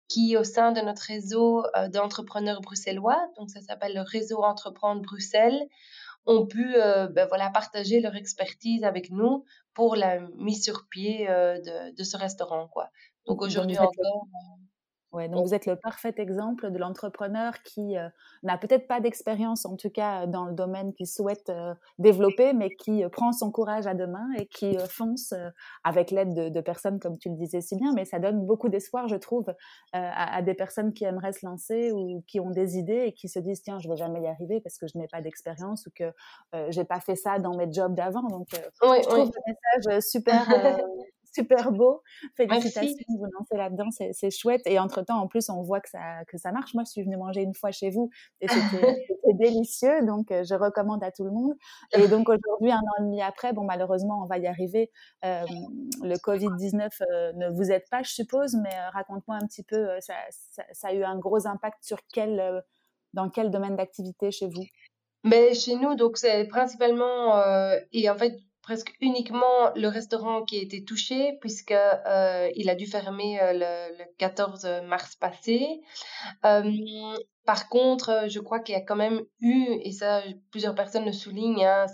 qui, 0.07 0.35
au 0.35 0.43
sein 0.43 0.71
de 0.71 0.81
notre 0.81 1.03
réseau 1.03 1.63
euh, 1.75 1.89
d'entrepreneurs 1.89 2.61
bruxellois, 2.61 3.19
donc 3.37 3.51
ça 3.51 3.61
s'appelle 3.61 3.93
le 3.93 4.01
réseau 4.01 4.43
Entreprendre 4.43 5.01
Bruxelles, 5.01 5.61
ont 6.25 6.45
pu 6.45 6.73
ben 6.73 7.25
voilà, 7.29 7.49
partager 7.51 8.01
leur 8.01 8.17
expertise 8.17 8.83
avec 8.83 9.11
nous 9.11 9.45
pour 9.73 9.95
la 9.95 10.19
mise 10.35 10.61
sur 10.61 10.85
pied 10.89 11.25
de, 11.25 11.95
de, 11.95 12.03
ce 12.03 12.17
restaurant. 12.17 12.67
Quoi. 12.67 12.89
Donc 13.27 13.41
aujourd'hui 13.41 13.77
encore, 13.77 14.27
Ouais, 15.13 15.29
donc 15.29 15.47
vous 15.47 15.53
êtes 15.53 15.65
le 15.65 15.77
parfait 15.77 16.13
exemple 16.17 16.69
de 16.69 16.77
l'entrepreneur 16.77 17.61
qui 17.63 17.97
euh, 17.97 18.09
n'a 18.43 18.57
peut-être 18.57 18.87
pas 18.87 18.99
d'expérience, 18.99 19.65
en 19.65 19.77
tout 19.77 19.89
cas 19.89 20.27
dans 20.27 20.45
le 20.45 20.53
domaine 20.53 20.93
qu'il 20.93 21.07
souhaite 21.07 21.49
euh, 21.49 21.73
développer, 21.97 22.51
mais 22.51 22.69
qui 22.71 23.05
euh, 23.05 23.09
prend 23.09 23.31
son 23.31 23.49
courage 23.49 23.87
à 23.87 23.93
deux 23.93 24.05
mains 24.05 24.27
et 24.37 24.47
qui 24.47 24.77
fonce 24.89 25.33
avec 25.85 26.11
l'aide 26.11 26.33
de, 26.33 26.49
de, 26.49 26.61
personnes, 26.61 26.99
comme 26.99 27.17
tu 27.17 27.29
le 27.29 27.35
disais 27.35 27.61
si 27.61 27.77
bien. 27.77 27.93
Mais 27.95 28.03
ça 28.03 28.19
donne 28.19 28.45
beaucoup 28.45 28.67
d'espoir, 28.67 29.07
je 29.07 29.15
trouve, 29.15 29.45
à, 29.93 30.35
à, 30.35 30.41
des 30.41 30.53
personnes 30.53 30.91
qui 30.91 31.05
aimeraient 31.05 31.31
se 31.31 31.45
lancer 31.45 31.91
ou 31.93 32.21
qui 32.27 32.41
ont 32.41 32.49
des 32.49 32.77
idées 32.77 33.05
et 33.05 33.13
qui 33.13 33.29
se 33.29 33.39
disent 33.39 33.61
tiens, 33.61 33.79
je 33.79 33.87
vais 33.87 33.95
jamais 33.95 34.21
y 34.21 34.27
arriver 34.27 34.59
parce 34.59 34.77
que 34.77 34.87
je 34.87 34.97
n'ai 34.97 35.07
pas 35.07 35.21
d'expérience 35.21 35.87
ou 35.87 35.91
que 35.95 36.11
j'ai 36.69 36.83
pas 36.83 36.99
fait 36.99 37.15
ça 37.15 37.39
dans 37.39 37.55
mes 37.55 37.71
jobs 37.71 37.95
d'avant. 37.95 38.23
Donc, 38.23 38.49
oui, 38.83 38.97
je 39.03 39.07
trouve 39.07 39.31
le 39.33 39.53
message 39.53 40.03
super 40.03 40.45
super 41.37 41.71
beau. 41.71 42.01
Félicitations 42.35 42.95
de 43.09 43.17
vous 43.17 43.25
lancer 43.37 43.55
là-dedans, 43.55 43.89
c'est 43.91 44.31
chouette. 44.31 44.61
Et 44.65 44.79
entre-temps, 44.79 45.19
en 45.19 45.27
plus, 45.27 45.49
on 45.49 45.61
voit 45.61 45.79
que 45.79 45.89
ça, 45.89 46.23
que 46.27 46.37
ça 46.37 46.51
marche. 46.51 46.73
Moi, 46.73 46.83
je 46.85 46.91
suis 46.91 47.03
venue 47.03 47.17
manger 47.17 47.41
une 47.41 47.53
fois 47.53 47.71
chez 47.71 47.89
vous 47.89 48.09
et 48.41 48.47
c'était 49.27 49.33
délicieux. 49.33 50.05
Donc, 50.05 50.31
euh, 50.31 50.43
je 50.43 50.55
recommande 50.55 51.03
à 51.03 51.11
tout 51.11 51.23
le 51.23 51.31
monde. 51.31 51.53
Et 51.93 52.07
donc, 52.07 52.29
aujourd'hui, 52.29 52.71
un 52.71 52.79
an 52.79 52.99
et 52.99 53.03
demi 53.03 53.21
après, 53.21 53.53
bon, 53.53 53.63
malheureusement, 53.63 54.21
on 54.23 54.25
va 54.25 54.37
y 54.37 54.47
arriver. 54.47 54.91
Euh, 55.25 55.45
le 56.03 56.15
Covid-19 56.15 56.89
euh, 57.01 57.33
ne 57.33 57.49
vous 57.49 57.71
aide 57.71 57.87
pas, 57.89 58.03
je 58.03 58.11
suppose, 58.11 58.55
mais 58.55 58.75
raconte-moi 58.93 59.37
un 59.37 59.45
petit 59.45 59.63
peu, 59.63 59.87
ça, 59.99 60.13
ça, 60.71 60.87
a 60.87 60.93
eu 60.93 61.03
un 61.03 61.17
gros 61.17 61.47
impact 61.47 61.77
sur 61.81 61.99
quel, 62.11 62.63
dans 63.13 63.29
quel 63.29 63.51
domaine 63.51 63.75
d'activité 63.75 64.31
chez 64.31 64.47
vous? 64.47 64.65
Mais 65.23 65.53
chez 65.53 65.75
nous, 65.75 65.95
donc 65.95 66.17
c'est 66.17 66.45
principalement, 66.45 67.41
et 67.91 68.09
en 68.09 68.17
fait, 68.17 68.37
presque 68.67 68.93
uniquement 68.99 69.71
le 69.77 69.87
restaurant 69.87 70.43
qui 70.43 70.59
a 70.59 70.61
été 70.61 70.83
touché 70.83 71.37
puisque 71.39 71.71
euh, 71.71 72.49
il 72.57 72.69
a 72.69 72.75
dû 72.75 72.85
fermer 72.85 73.39
euh, 73.41 73.53
le, 73.53 74.03
14 74.17 74.67
mars 74.85 75.15
passé. 75.15 75.79
Euh, 76.43 76.69
par 77.45 77.69
contre, 77.69 78.25
je 78.27 78.41
crois 78.41 78.59
qu'il 78.59 78.75
y 78.75 78.77
a 78.77 78.81
quand 78.81 78.97
même 78.97 79.21
eu, 79.39 79.79
et 79.83 79.93
ça 79.93 80.21
plusieurs 80.51 80.75
personnes 80.75 81.05
le 81.05 81.13
soulignent, 81.13 81.63
hein, 81.63 81.85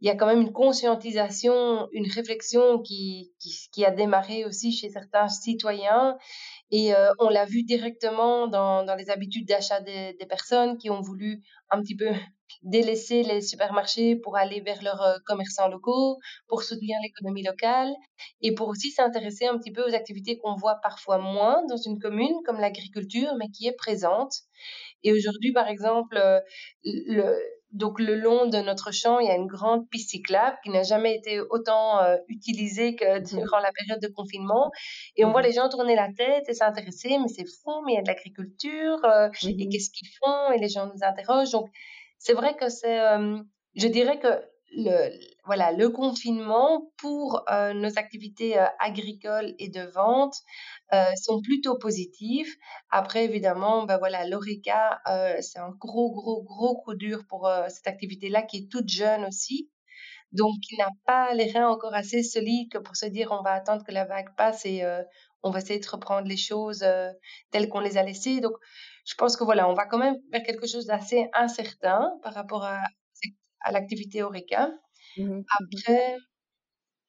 il 0.00 0.06
y 0.06 0.10
a 0.10 0.14
quand 0.14 0.24
même 0.24 0.40
une 0.40 0.52
conscientisation, 0.52 1.88
une 1.92 2.10
réflexion 2.10 2.80
qui, 2.80 3.34
a 3.84 3.90
démarré 3.90 4.46
aussi 4.46 4.72
chez 4.72 4.88
certains 4.88 5.28
citoyens 5.28 6.16
et 6.70 6.94
on 7.18 7.28
l'a 7.28 7.44
vu 7.44 7.64
directement 7.64 8.46
dans, 8.46 8.94
les 8.96 9.10
habitudes 9.10 9.46
d'achat 9.46 9.82
des, 9.82 10.16
personnes 10.26 10.78
qui 10.78 10.88
ont 10.88 11.02
voulu 11.02 11.42
un 11.70 11.82
petit 11.82 11.96
peu 11.96 12.08
délaisser 12.62 13.22
les 13.22 13.40
supermarchés 13.40 14.16
pour 14.16 14.36
aller 14.36 14.60
vers 14.60 14.82
leurs 14.82 15.02
euh, 15.02 15.16
commerçants 15.26 15.68
locaux, 15.68 16.18
pour 16.48 16.62
soutenir 16.62 16.96
l'économie 17.02 17.42
locale 17.42 17.92
et 18.42 18.54
pour 18.54 18.68
aussi 18.68 18.90
s'intéresser 18.90 19.46
un 19.46 19.58
petit 19.58 19.72
peu 19.72 19.84
aux 19.88 19.94
activités 19.94 20.38
qu'on 20.38 20.54
voit 20.54 20.76
parfois 20.82 21.18
moins 21.18 21.64
dans 21.68 21.76
une 21.76 21.98
commune, 21.98 22.36
comme 22.44 22.58
l'agriculture, 22.60 23.34
mais 23.38 23.48
qui 23.48 23.66
est 23.66 23.76
présente. 23.76 24.32
Et 25.04 25.12
aujourd'hui, 25.12 25.52
par 25.52 25.68
exemple, 25.68 26.16
euh, 26.16 26.40
le, 26.84 27.38
donc 27.72 28.00
le 28.00 28.14
long 28.14 28.46
de 28.46 28.58
notre 28.58 28.92
champ, 28.92 29.18
il 29.18 29.26
y 29.26 29.30
a 29.30 29.36
une 29.36 29.46
grande 29.46 29.88
piste 29.90 30.10
cyclable 30.10 30.56
qui 30.64 30.70
n'a 30.70 30.82
jamais 30.82 31.14
été 31.14 31.40
autant 31.40 32.00
euh, 32.00 32.16
utilisée 32.28 32.96
que 32.96 33.20
mmh 33.20 33.24
durant 33.24 33.58
la 33.58 33.70
période 33.72 34.00
de 34.00 34.08
confinement. 34.08 34.70
Et 35.16 35.24
on 35.24 35.32
voit 35.32 35.42
mmh 35.42 35.44
les 35.44 35.52
gens 35.52 35.68
tourner 35.68 35.94
la 35.94 36.08
tête 36.12 36.48
et 36.48 36.54
s'intéresser, 36.54 37.18
mais 37.18 37.28
c'est 37.28 37.44
fou, 37.44 37.82
mais 37.84 37.92
il 37.92 37.96
y 37.96 37.98
a 37.98 38.02
de 38.02 38.08
l'agriculture, 38.08 39.04
euh, 39.04 39.28
et 39.42 39.66
mmh 39.66 39.68
qu'est-ce 39.70 39.90
qu'ils 39.90 40.08
font? 40.22 40.52
Et 40.52 40.58
les 40.58 40.68
gens 40.68 40.86
nous 40.86 41.02
interrogent. 41.02 41.50
Donc 41.50 41.68
c'est 42.18 42.34
vrai 42.34 42.56
que 42.56 42.68
c'est, 42.68 43.00
euh, 43.00 43.38
je 43.74 43.86
dirais 43.88 44.18
que 44.18 44.28
le, 44.76 45.10
voilà, 45.46 45.72
le 45.72 45.88
confinement 45.88 46.92
pour 46.98 47.42
euh, 47.50 47.72
nos 47.72 47.98
activités 47.98 48.58
euh, 48.58 48.66
agricoles 48.80 49.54
et 49.58 49.68
de 49.68 49.80
vente 49.80 50.34
sont 51.16 51.40
plutôt 51.42 51.78
positifs. 51.78 52.54
Après, 52.90 53.24
évidemment, 53.24 53.84
ben 53.84 53.98
voilà, 53.98 54.26
l'ORECA, 54.26 55.00
c'est 55.40 55.58
un 55.58 55.70
gros, 55.78 56.10
gros, 56.10 56.42
gros 56.42 56.80
coup 56.80 56.94
dur 56.94 57.24
pour 57.28 57.50
cette 57.68 57.86
activité-là 57.86 58.42
qui 58.42 58.56
est 58.58 58.70
toute 58.70 58.88
jeune 58.88 59.24
aussi. 59.26 59.70
Donc, 60.32 60.54
qui 60.62 60.76
n'a 60.78 60.88
pas 61.06 61.34
les 61.34 61.50
reins 61.52 61.68
encore 61.68 61.94
assez 61.94 62.22
solides 62.22 62.78
pour 62.84 62.96
se 62.96 63.04
dire 63.04 63.32
on 63.32 63.42
va 63.42 63.52
attendre 63.52 63.84
que 63.84 63.92
la 63.92 64.06
vague 64.06 64.34
passe 64.34 64.64
et 64.64 64.82
on 65.42 65.50
va 65.50 65.58
essayer 65.58 65.78
de 65.78 65.88
reprendre 65.88 66.26
les 66.26 66.38
choses 66.38 66.82
telles 67.50 67.68
qu'on 67.68 67.80
les 67.80 67.98
a 67.98 68.02
laissées. 68.02 68.40
Donc, 68.40 68.54
je 69.08 69.14
pense 69.14 69.36
que 69.36 69.44
voilà, 69.44 69.68
on 69.68 69.74
va 69.74 69.86
quand 69.86 69.98
même 69.98 70.16
vers 70.30 70.42
quelque 70.42 70.66
chose 70.66 70.84
d'assez 70.84 71.28
incertain 71.32 72.12
par 72.22 72.34
rapport 72.34 72.64
à, 72.64 72.82
à 73.60 73.72
l'activité 73.72 74.22
Oreca. 74.22 74.70
Mmh 75.16 75.22
mmh 75.22 75.44
Après, 75.58 76.16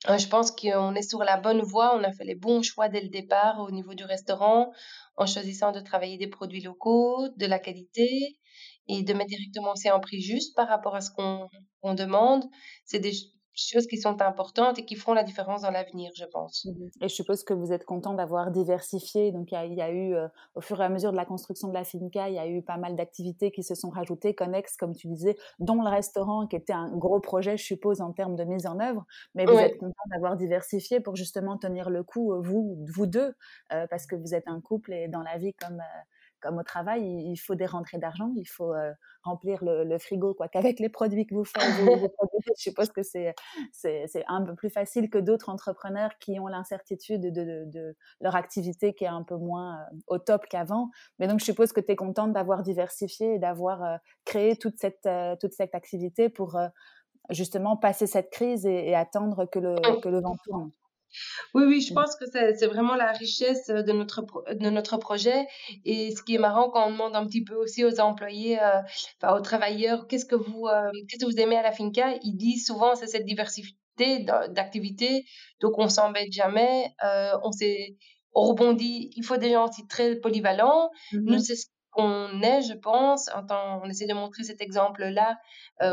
euh, 0.10 0.18
je 0.18 0.28
pense 0.30 0.52
qu'on 0.52 0.96
est 0.96 1.10
sur 1.10 1.24
la 1.24 1.36
bonne 1.36 1.62
voie. 1.62 1.94
On 1.98 2.04
a 2.06 2.14
fait 2.14 2.24
les 2.24 2.36
bons 2.36 2.62
choix 2.62 2.88
dès 2.88 3.02
le 3.02 3.10
départ 3.10 3.60
au 3.60 3.70
niveau 3.70 3.96
du 3.96 4.06
restaurant, 4.06 4.72
en 5.18 5.26
choisissant 5.26 5.74
de 5.74 5.82
travailler 5.82 6.18
des 6.18 6.28
produits 6.28 6.62
locaux, 6.62 7.28
de 7.36 7.46
la 7.46 7.60
qualité 7.60 8.38
et 8.88 9.04
de 9.04 9.14
mettre 9.14 9.30
directement 9.30 9.74
aussi 9.74 9.90
un 9.90 10.00
prix 10.00 10.22
juste 10.22 10.56
par 10.56 10.70
rapport 10.70 10.96
à 10.96 11.02
ce 11.02 11.12
qu'on 11.12 11.50
demande. 11.96 12.46
C'est 12.86 13.00
des, 13.00 13.12
choses 13.68 13.88
qui 13.88 13.98
sont 13.98 14.22
importantes 14.22 14.80
et 14.80 14.86
qui 14.86 14.96
feront 14.96 15.14
la 15.14 15.24
différence 15.24 15.62
dans 15.62 15.72
l'avenir, 15.72 16.12
je 16.16 16.26
pense. 16.26 16.66
Mmh 16.66 16.90
et 17.02 17.08
je 17.08 17.14
suppose 17.14 17.44
que 17.44 17.54
vous 17.54 17.72
êtes 17.72 17.86
content 17.86 18.14
d'avoir 18.14 18.52
diversifié. 18.52 19.32
Donc, 19.32 19.52
il 19.52 19.74
y, 19.74 19.82
a 19.82 19.92
eu, 19.92 20.16
euh, 20.16 20.28
au 20.56 20.62
fur 20.62 20.82
et 20.82 20.84
à 20.84 20.90
mesure 20.90 21.12
de 21.12 21.18
la 21.18 21.26
construction 21.26 21.68
de 21.68 21.74
la 21.74 21.84
finca, 21.84 22.30
il 22.30 22.36
y 22.36 22.40
a 22.40 22.48
eu 22.48 22.62
pas 22.62 22.78
mal 22.78 22.96
d'activités 22.96 23.52
qui 23.52 23.64
se 23.64 23.76
sont 23.76 23.90
rajoutées, 23.90 24.34
connexes, 24.34 24.76
comme 24.76 24.96
tu 24.96 25.08
disais, 25.08 25.38
dont 25.60 25.82
le 25.82 25.90
restaurant, 25.90 26.48
qui 26.48 26.56
était 26.56 26.74
un 26.74 26.90
gros 26.96 27.20
projet, 27.20 27.58
je 27.58 27.64
suppose, 27.64 28.02
en 28.02 28.12
termes 28.12 28.36
de 28.36 28.44
mise 28.44 28.66
en 28.66 28.80
œuvre. 28.80 29.06
Mais 29.36 29.46
vous 29.46 29.54
êtes 29.54 29.78
content 29.78 29.94
d'avoir 30.12 30.36
diversifié 30.36 31.00
pour 31.00 31.16
justement 31.16 31.58
tenir 31.58 31.90
le 31.90 32.04
coup, 32.04 32.34
euh, 32.34 32.42
vous, 32.42 32.78
vous 32.94 33.06
deux, 33.06 33.34
euh, 33.72 33.88
parce 33.90 34.06
que 34.06 34.16
vous 34.16 34.34
êtes 34.34 34.48
un 34.48 34.62
couple 34.62 34.94
et 34.94 35.08
dans 35.08 35.22
la 35.22 35.38
vie 35.38 35.54
comme 35.54 35.82
comme 36.40 36.58
au 36.58 36.64
travail, 36.64 37.04
il 37.04 37.38
faut 37.38 37.56
des 37.56 37.66
rentrées 37.66 37.98
d'argent, 37.98 38.32
il 38.36 38.46
faut 38.46 38.74
euh, 38.74 38.92
remplir 39.24 39.60
le, 39.62 39.98
frigo, 39.98 40.34
quoi. 40.34 40.48
Qu'avec 40.48 40.80
les 40.80 40.90
produits 40.90 41.26
que 41.26 41.36
vous 41.36 41.46
faites, 41.46 41.62
je 42.58 42.62
suppose 42.62 42.90
que 42.90 43.04
c'est, 43.04 43.36
c'est, 43.72 44.24
un 44.28 44.44
peu 44.44 44.56
plus 44.56 44.70
facile 44.70 45.10
que 45.10 45.18
d'autres 45.18 45.50
entrepreneurs 45.50 46.12
qui 46.20 46.40
ont 46.40 46.48
l'incertitude 46.48 47.32
de, 47.32 47.96
leur 48.22 48.36
activité 48.36 48.94
qui 48.94 49.04
est 49.04 49.08
un 49.08 49.24
peu 49.24 49.36
moins 49.36 49.80
euh, 49.80 49.98
au 50.08 50.18
top 50.18 50.46
qu'avant. 50.48 50.90
Mais 51.20 51.28
donc, 51.28 51.40
je 51.40 51.46
suppose 51.46 51.72
que 51.72 51.82
tu 51.82 51.92
es 51.92 51.96
contente 51.96 52.34
d'avoir 52.34 52.64
diversifié 52.64 53.36
et 53.36 53.40
d'avoir 53.40 53.84
euh, 53.84 53.98
créé 54.26 54.56
toute 54.56 54.78
cette, 54.80 55.08
toute 55.40 55.54
cette 55.54 55.76
activité 55.76 56.30
pour 56.30 56.58
justement 57.30 57.78
passer 57.78 58.08
cette 58.08 58.32
crise 58.32 58.66
et, 58.66 58.96
attendre 58.96 59.46
que 59.46 59.60
le, 59.60 59.76
que 60.02 60.10
le 60.10 60.22
vent 60.22 60.36
tourne. 60.46 60.72
Oui, 61.54 61.64
oui, 61.66 61.82
je 61.82 61.94
pense 61.94 62.16
que 62.16 62.26
c'est 62.32 62.68
vraiment 62.68 62.96
la 62.96 63.12
richesse 63.12 63.68
de 63.68 63.92
notre, 63.92 64.26
de 64.54 64.70
notre 64.70 64.98
projet. 64.98 65.48
Et 65.86 66.16
ce 66.16 66.22
qui 66.24 66.36
est 66.36 66.40
marrant 66.40 66.70
quand 66.70 66.88
on 66.88 66.92
demande 66.92 67.16
un 67.16 67.26
petit 67.26 67.44
peu 67.44 67.56
aussi 67.56 67.84
aux 67.84 68.00
employés, 68.00 68.62
euh, 68.62 68.82
enfin, 69.22 69.36
aux 69.36 69.42
travailleurs, 69.42 70.08
qu'est-ce 70.08 70.26
que 70.26 70.36
vous, 70.36 70.68
euh, 70.68 70.92
qu'est-ce 71.08 71.26
que 71.26 71.32
vous 71.32 71.40
aimez 71.40 71.58
à 71.58 71.64
la 71.64 71.72
finca, 71.72 72.16
ils 72.24 72.36
disent 72.36 72.66
souvent 72.66 72.96
c'est 72.96 73.08
cette 73.08 73.26
diversité 73.26 73.66
d'activités. 74.50 75.26
Donc 75.60 75.78
on 75.78 75.90
s'embête 75.90 76.32
jamais, 76.32 76.94
euh, 77.04 77.34
on 77.44 77.52
on 78.34 78.44
rebondit. 78.44 79.10
Il 79.16 79.26
faut 79.26 79.38
des 79.38 79.52
gens 79.52 79.68
aussi 79.68 79.88
très 79.88 80.16
polyvalents. 80.16 80.90
Nous, 81.12 81.36
mmh 81.36 81.40
c'est 81.40 81.56
ce 81.56 81.66
qu'on 81.92 82.42
est, 82.42 82.62
je 82.62 82.76
pense. 82.76 83.28
En 83.30 83.82
on 83.84 83.90
essaie 83.90 84.06
de 84.06 84.14
montrer 84.14 84.44
cet 84.44 84.62
exemple-là 84.62 85.38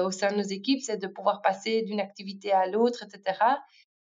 au 0.04 0.10
sein 0.10 0.30
de 0.30 0.36
nos 0.36 0.42
équipes, 0.42 0.80
c'est 0.82 0.98
de 0.98 1.06
pouvoir 1.08 1.40
passer 1.40 1.82
d'une 1.82 1.98
activité 1.98 2.52
à 2.52 2.66
l'autre, 2.66 3.02
etc 3.02 3.56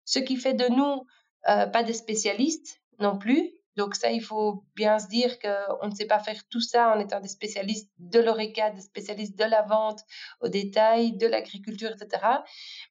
ce 0.04 0.18
qui 0.18 0.36
fait 0.36 0.54
de 0.54 0.68
nous 0.68 1.06
euh, 1.48 1.66
pas 1.66 1.82
des 1.82 1.94
spécialistes 1.94 2.80
non 2.98 3.18
plus. 3.18 3.52
Donc 3.76 3.94
ça, 3.94 4.10
il 4.10 4.22
faut 4.22 4.64
bien 4.76 4.98
se 4.98 5.08
dire 5.08 5.38
qu'on 5.38 5.88
ne 5.88 5.94
sait 5.94 6.06
pas 6.06 6.18
faire 6.18 6.46
tout 6.50 6.60
ça 6.60 6.94
en 6.94 7.00
étant 7.00 7.20
des 7.20 7.28
spécialistes 7.28 7.90
de 7.98 8.20
l'ORECA, 8.20 8.70
des 8.70 8.82
spécialistes 8.82 9.38
de 9.38 9.44
la 9.44 9.62
vente 9.62 10.00
au 10.40 10.48
détail, 10.48 11.16
de 11.16 11.26
l'agriculture, 11.26 11.90
etc. 11.90 12.22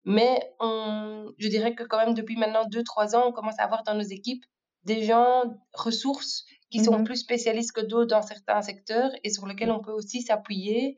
Mais 0.06 0.54
on, 0.60 1.32
je 1.38 1.48
dirais 1.50 1.76
que 1.76 1.84
quand 1.84 1.98
même 1.98 2.16
depuis 2.16 2.36
maintenant 2.36 2.66
2-3 2.66 3.16
ans, 3.16 3.28
on 3.28 3.32
commence 3.32 3.60
à 3.60 3.64
avoir 3.64 3.84
dans 3.84 3.94
nos 3.94 4.02
équipes 4.02 4.44
des 4.84 5.04
gens, 5.04 5.44
ressources 5.74 6.46
qui 6.72 6.84
sont 6.84 6.98
mmh 6.98 7.04
plus 7.04 7.18
spécialistes 7.18 7.74
que 7.74 7.82
d'autres 7.82 8.08
dans 8.08 8.22
certains 8.22 8.62
secteurs 8.62 9.12
et 9.24 9.30
sur 9.30 9.46
lesquels 9.46 9.72
on 9.72 9.82
peut 9.82 9.92
aussi 9.92 10.22
s'appuyer. 10.22 10.98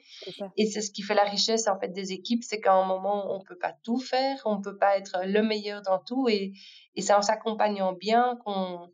Et 0.55 0.67
c'est 0.67 0.81
ce 0.81 0.91
qui 0.91 1.01
fait 1.01 1.15
la 1.15 1.23
richesse 1.23 1.67
en 1.67 1.79
fait 1.79 1.89
des 1.89 2.13
équipes, 2.13 2.43
c'est 2.43 2.61
qu'à 2.61 2.73
un 2.73 2.85
moment 2.85 3.33
on 3.35 3.41
peut 3.41 3.57
pas 3.57 3.73
tout 3.83 3.99
faire, 3.99 4.39
on 4.45 4.61
peut 4.61 4.77
pas 4.77 4.97
être 4.97 5.23
le 5.25 5.41
meilleur 5.41 5.81
dans 5.81 5.99
tout 5.99 6.29
et, 6.29 6.53
et 6.95 7.01
c'est 7.01 7.13
en 7.13 7.21
s'accompagnant 7.21 7.93
bien 7.93 8.37
qu'on 8.45 8.89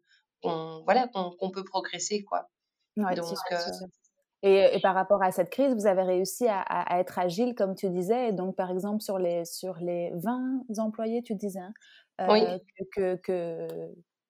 voilà 0.86 1.08
qu'on 1.10 1.52
peut 1.52 1.66
progresser 1.66 2.24
quoi. 2.24 2.50
Donc, 2.96 3.28
euh, 3.52 3.58
et, 4.42 4.76
et, 4.76 4.80
par 4.82 4.96
rapport 4.96 5.22
à 5.22 5.32
cette 5.32 5.50
crise, 5.50 5.74
vous 5.74 5.86
avez 5.86 6.04
réussi 6.04 6.48
à, 6.48 6.60
à, 6.62 7.00
être 7.00 7.20
agile, 7.20 7.56
comme 7.56 7.76
tu 7.76 7.90
disais. 7.90 8.32
donc, 8.34 8.56
par 8.56 8.72
exemple, 8.72 9.02
sur 9.02 9.20
les, 9.20 9.46
sur 9.46 9.78
les 9.78 10.12
20 10.16 10.64
employés, 10.80 11.22
tu 11.22 11.36
disais, 11.36 11.60
hein, 11.60 11.74
euh, 12.22 12.58
que, 12.96 13.16
que, 13.18 13.68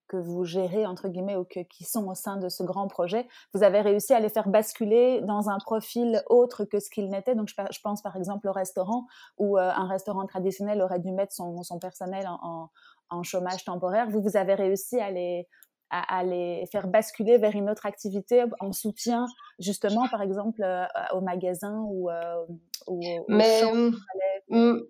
que 0.09 0.17
vous 0.17 0.43
gérez, 0.43 0.85
entre 0.85 1.07
guillemets, 1.07 1.37
ou 1.37 1.45
que, 1.45 1.61
qui 1.61 1.85
sont 1.85 2.07
au 2.07 2.15
sein 2.15 2.35
de 2.37 2.49
ce 2.49 2.63
grand 2.63 2.87
projet, 2.87 3.27
vous 3.53 3.63
avez 3.63 3.79
réussi 3.79 4.13
à 4.13 4.19
les 4.19 4.27
faire 4.27 4.49
basculer 4.49 5.21
dans 5.21 5.49
un 5.49 5.59
profil 5.59 6.21
autre 6.27 6.65
que 6.65 6.79
ce 6.79 6.89
qu'ils 6.89 7.09
n'étaient. 7.09 7.35
Donc, 7.35 7.47
je, 7.47 7.79
pense 7.81 8.01
par 8.01 8.17
exemple 8.17 8.49
au 8.49 8.51
restaurant, 8.51 9.05
où 9.37 9.57
euh, 9.57 9.61
un 9.61 9.87
restaurant 9.87 10.25
traditionnel 10.25 10.81
aurait 10.81 10.99
dû 10.99 11.11
mettre 11.11 11.33
son, 11.33 11.63
son 11.63 11.79
personnel 11.79 12.27
en, 12.27 12.69
en, 13.09 13.23
chômage 13.23 13.63
temporaire. 13.63 14.09
Vous, 14.09 14.21
vous 14.21 14.35
avez 14.35 14.55
réussi 14.55 14.99
à 14.99 15.11
les, 15.11 15.47
à, 15.91 16.23
les 16.23 16.65
faire 16.71 16.87
basculer 16.87 17.37
vers 17.37 17.55
une 17.55 17.69
autre 17.69 17.85
activité 17.85 18.43
en 18.59 18.71
soutien, 18.71 19.25
justement, 19.59 20.07
par 20.09 20.21
exemple, 20.21 20.61
euh, 20.63 20.85
au 21.13 21.21
magasin 21.21 21.83
ou, 21.87 22.09
euh, 22.09 22.45
au 22.87 22.99
Mais, 23.27 23.61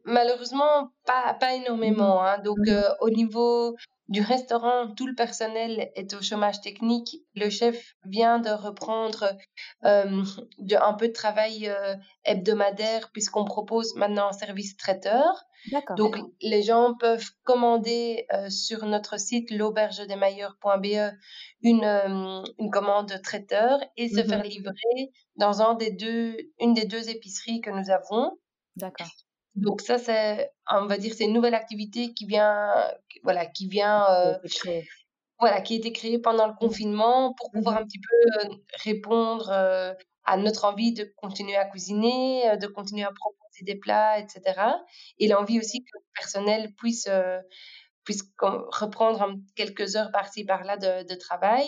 malheureusement, 0.06 0.92
pas, 1.06 1.34
pas 1.34 1.54
énormément. 1.56 2.24
Hein. 2.24 2.40
Donc, 2.40 2.60
mmh 2.60 2.84
au 3.02 3.10
niveau 3.10 3.76
du 4.10 4.22
restaurant, 4.22 4.92
tout 4.96 5.06
le 5.06 5.14
personnel 5.14 5.92
est 5.96 6.14
au 6.16 6.22
chômage 6.22 6.62
technique. 6.62 7.16
Le 7.36 7.50
chef 7.52 7.96
vient 8.06 8.40
de 8.40 8.50
reprendre 8.50 9.38
euh, 9.86 10.24
de, 10.58 10.76
un 10.76 10.94
peu 10.94 11.08
de 11.08 11.14
travail 11.14 11.70
euh, 11.70 11.96
hebdomadaire 12.26 13.12
puisqu'on 13.12 13.46
propose 13.46 13.96
maintenant 13.96 14.30
un 14.30 14.34
service 14.34 14.76
traiteur. 14.78 15.46
Donc 15.96 16.18
les 16.42 16.64
gens 16.64 16.96
peuvent 16.96 17.30
commander 17.44 18.26
euh, 18.34 18.50
sur 18.50 18.86
notre 18.86 19.20
site 19.20 19.52
l'aubergedesmailleurs.be 19.52 21.14
une, 21.62 21.84
une 22.58 22.72
commande 22.72 23.14
traiteur 23.22 23.80
et 23.96 24.10
se 24.10 24.24
faire 24.24 24.40
mmh 24.40 24.50
livrer 24.50 25.12
dans 25.36 25.62
un 25.62 25.76
des 25.76 25.92
deux, 25.92 26.36
une 26.60 26.74
des 26.74 26.86
deux 26.86 27.10
épiceries 27.10 27.62
que 27.62 27.70
nous 27.70 27.92
avons. 27.92 28.40
D'accord. 28.76 29.08
Donc 29.60 29.82
ça, 29.82 29.98
c'est, 29.98 30.52
on 30.70 30.86
va 30.86 30.98
dire, 30.98 31.14
c'est 31.14 31.26
une 31.26 31.34
nouvelle 31.34 31.54
activité 31.54 32.14
qui 32.14 32.26
vient, 32.26 32.74
voilà, 33.24 33.46
qui 33.46 33.68
vient, 33.68 34.06
euh, 34.10 34.38
voilà, 35.38 35.62
qui 35.62 35.74
a 35.74 35.78
été 35.78 35.92
créée 35.92 36.18
pendant 36.18 36.48
le 36.48 36.54
confinement 36.54 37.34
pour 37.34 37.52
pouvoir 37.52 37.76
mmh 37.76 37.78
un 37.80 37.86
petit 37.86 38.00
peu 38.00 38.46
euh, 38.46 38.56
répondre 38.84 39.50
euh, 39.52 39.94
à 40.24 40.38
notre 40.38 40.64
envie 40.64 40.94
de 40.94 41.12
continuer 41.18 41.58
à 41.58 41.66
cuisiner, 41.66 42.56
de 42.58 42.68
continuer 42.68 43.04
à 43.04 43.12
proposer 43.12 43.66
des 43.66 43.76
plats, 43.76 44.20
etc. 44.20 44.62
Et 45.18 45.28
l'envie 45.28 45.60
aussi 45.60 45.80
que 45.84 45.92
le 45.94 46.04
personnel 46.16 46.74
puisse 46.76 47.10
puisse 48.06 48.24
reprendre 48.40 49.36
quelques 49.56 49.96
heures 49.96 50.12
par-ci 50.12 50.46
par-là 50.46 50.78
de, 50.78 51.08
de 51.08 51.16
travail. 51.16 51.68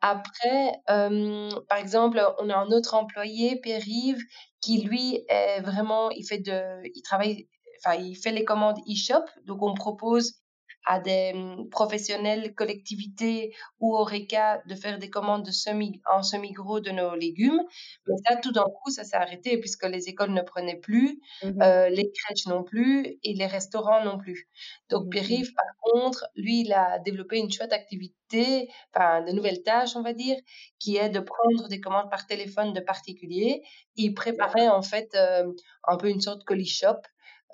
Après, 0.00 0.72
par 0.86 1.78
exemple, 1.78 2.22
on 2.38 2.50
a 2.50 2.56
un 2.56 2.68
autre 2.68 2.94
employé, 2.94 3.60
Pierre-Yves, 3.60 4.22
qui 4.60 4.82
lui 4.82 5.24
est 5.28 5.60
vraiment, 5.60 6.10
il 6.10 6.24
fait 6.24 6.38
de, 6.38 6.82
il 6.94 7.02
travaille, 7.02 7.48
enfin, 7.84 7.96
il 7.96 8.14
fait 8.14 8.32
les 8.32 8.44
commandes 8.44 8.78
e-shop. 8.88 9.24
Donc, 9.46 9.62
on 9.62 9.74
propose 9.74 10.39
à 10.86 11.00
des 11.00 11.32
mmh, 11.32 11.68
professionnels, 11.70 12.54
collectivités 12.54 13.54
ou 13.78 13.94
Oreca 13.96 14.62
de 14.66 14.74
faire 14.74 14.98
des 14.98 15.10
commandes 15.10 15.44
de 15.44 15.50
semi, 15.50 16.00
en 16.10 16.22
semi-gros 16.22 16.80
de 16.80 16.90
nos 16.90 17.14
légumes. 17.14 17.62
Mais 18.06 18.14
ça, 18.26 18.36
tout 18.36 18.52
d'un 18.52 18.64
coup, 18.64 18.90
ça 18.90 19.04
s'est 19.04 19.16
arrêté 19.16 19.58
puisque 19.58 19.84
les 19.84 20.08
écoles 20.08 20.32
ne 20.32 20.42
prenaient 20.42 20.80
plus, 20.80 21.20
mmh 21.42 21.62
euh, 21.62 21.88
les 21.90 22.10
crèches 22.12 22.46
non 22.46 22.62
plus 22.64 23.18
et 23.22 23.34
les 23.34 23.46
restaurants 23.46 24.04
non 24.04 24.18
plus. 24.18 24.48
Donc, 24.88 25.06
mmh 25.06 25.10
Pierre-Yves, 25.10 25.52
par 25.54 25.66
contre, 25.80 26.26
lui, 26.36 26.60
il 26.62 26.72
a 26.72 26.98
développé 27.00 27.38
une 27.38 27.50
chouette 27.50 27.72
activité, 27.72 28.68
enfin, 28.94 29.22
de 29.22 29.32
nouvelles 29.32 29.62
tâches, 29.62 29.96
on 29.96 30.02
va 30.02 30.12
dire, 30.12 30.36
qui 30.78 30.96
est 30.96 31.10
de 31.10 31.20
prendre 31.20 31.68
des 31.68 31.80
commandes 31.80 32.10
par 32.10 32.26
téléphone 32.26 32.72
de 32.72 32.80
particuliers. 32.80 33.62
Il 33.96 34.14
préparait 34.14 34.68
en 34.68 34.82
fait 34.82 35.14
euh, 35.14 35.52
un 35.86 35.96
peu 35.96 36.08
une 36.08 36.20
sorte 36.20 36.40
de 36.40 36.44
colis 36.44 36.66
shop 36.66 37.00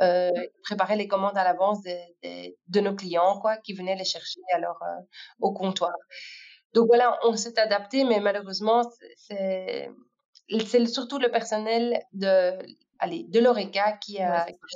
euh, 0.01 0.31
préparer 0.63 0.97
les 0.97 1.09
commandes 1.09 1.37
à 1.39 1.45
l'avance 1.45 1.83
de, 1.83 2.81
nos 2.81 2.95
clients, 2.95 3.39
quoi, 3.41 3.57
qui 3.57 3.73
venaient 3.73 3.97
les 3.97 4.05
chercher 4.05 4.41
alors 4.55 4.79
euh, 4.83 5.03
au 5.41 5.53
comptoir. 5.53 5.95
Donc 6.75 6.87
voilà, 6.89 7.19
on 7.25 7.37
s'est 7.37 7.59
adapté, 7.59 8.05
mais 8.05 8.21
malheureusement, 8.21 8.83
c'est 9.17 9.91
surtout 10.87 11.19
le 11.19 11.31
personnel 11.31 12.01
de 12.13 12.53
allez, 12.99 13.25
de 13.29 13.41
l'ORECA 13.41 13.99
qui, 13.99 14.19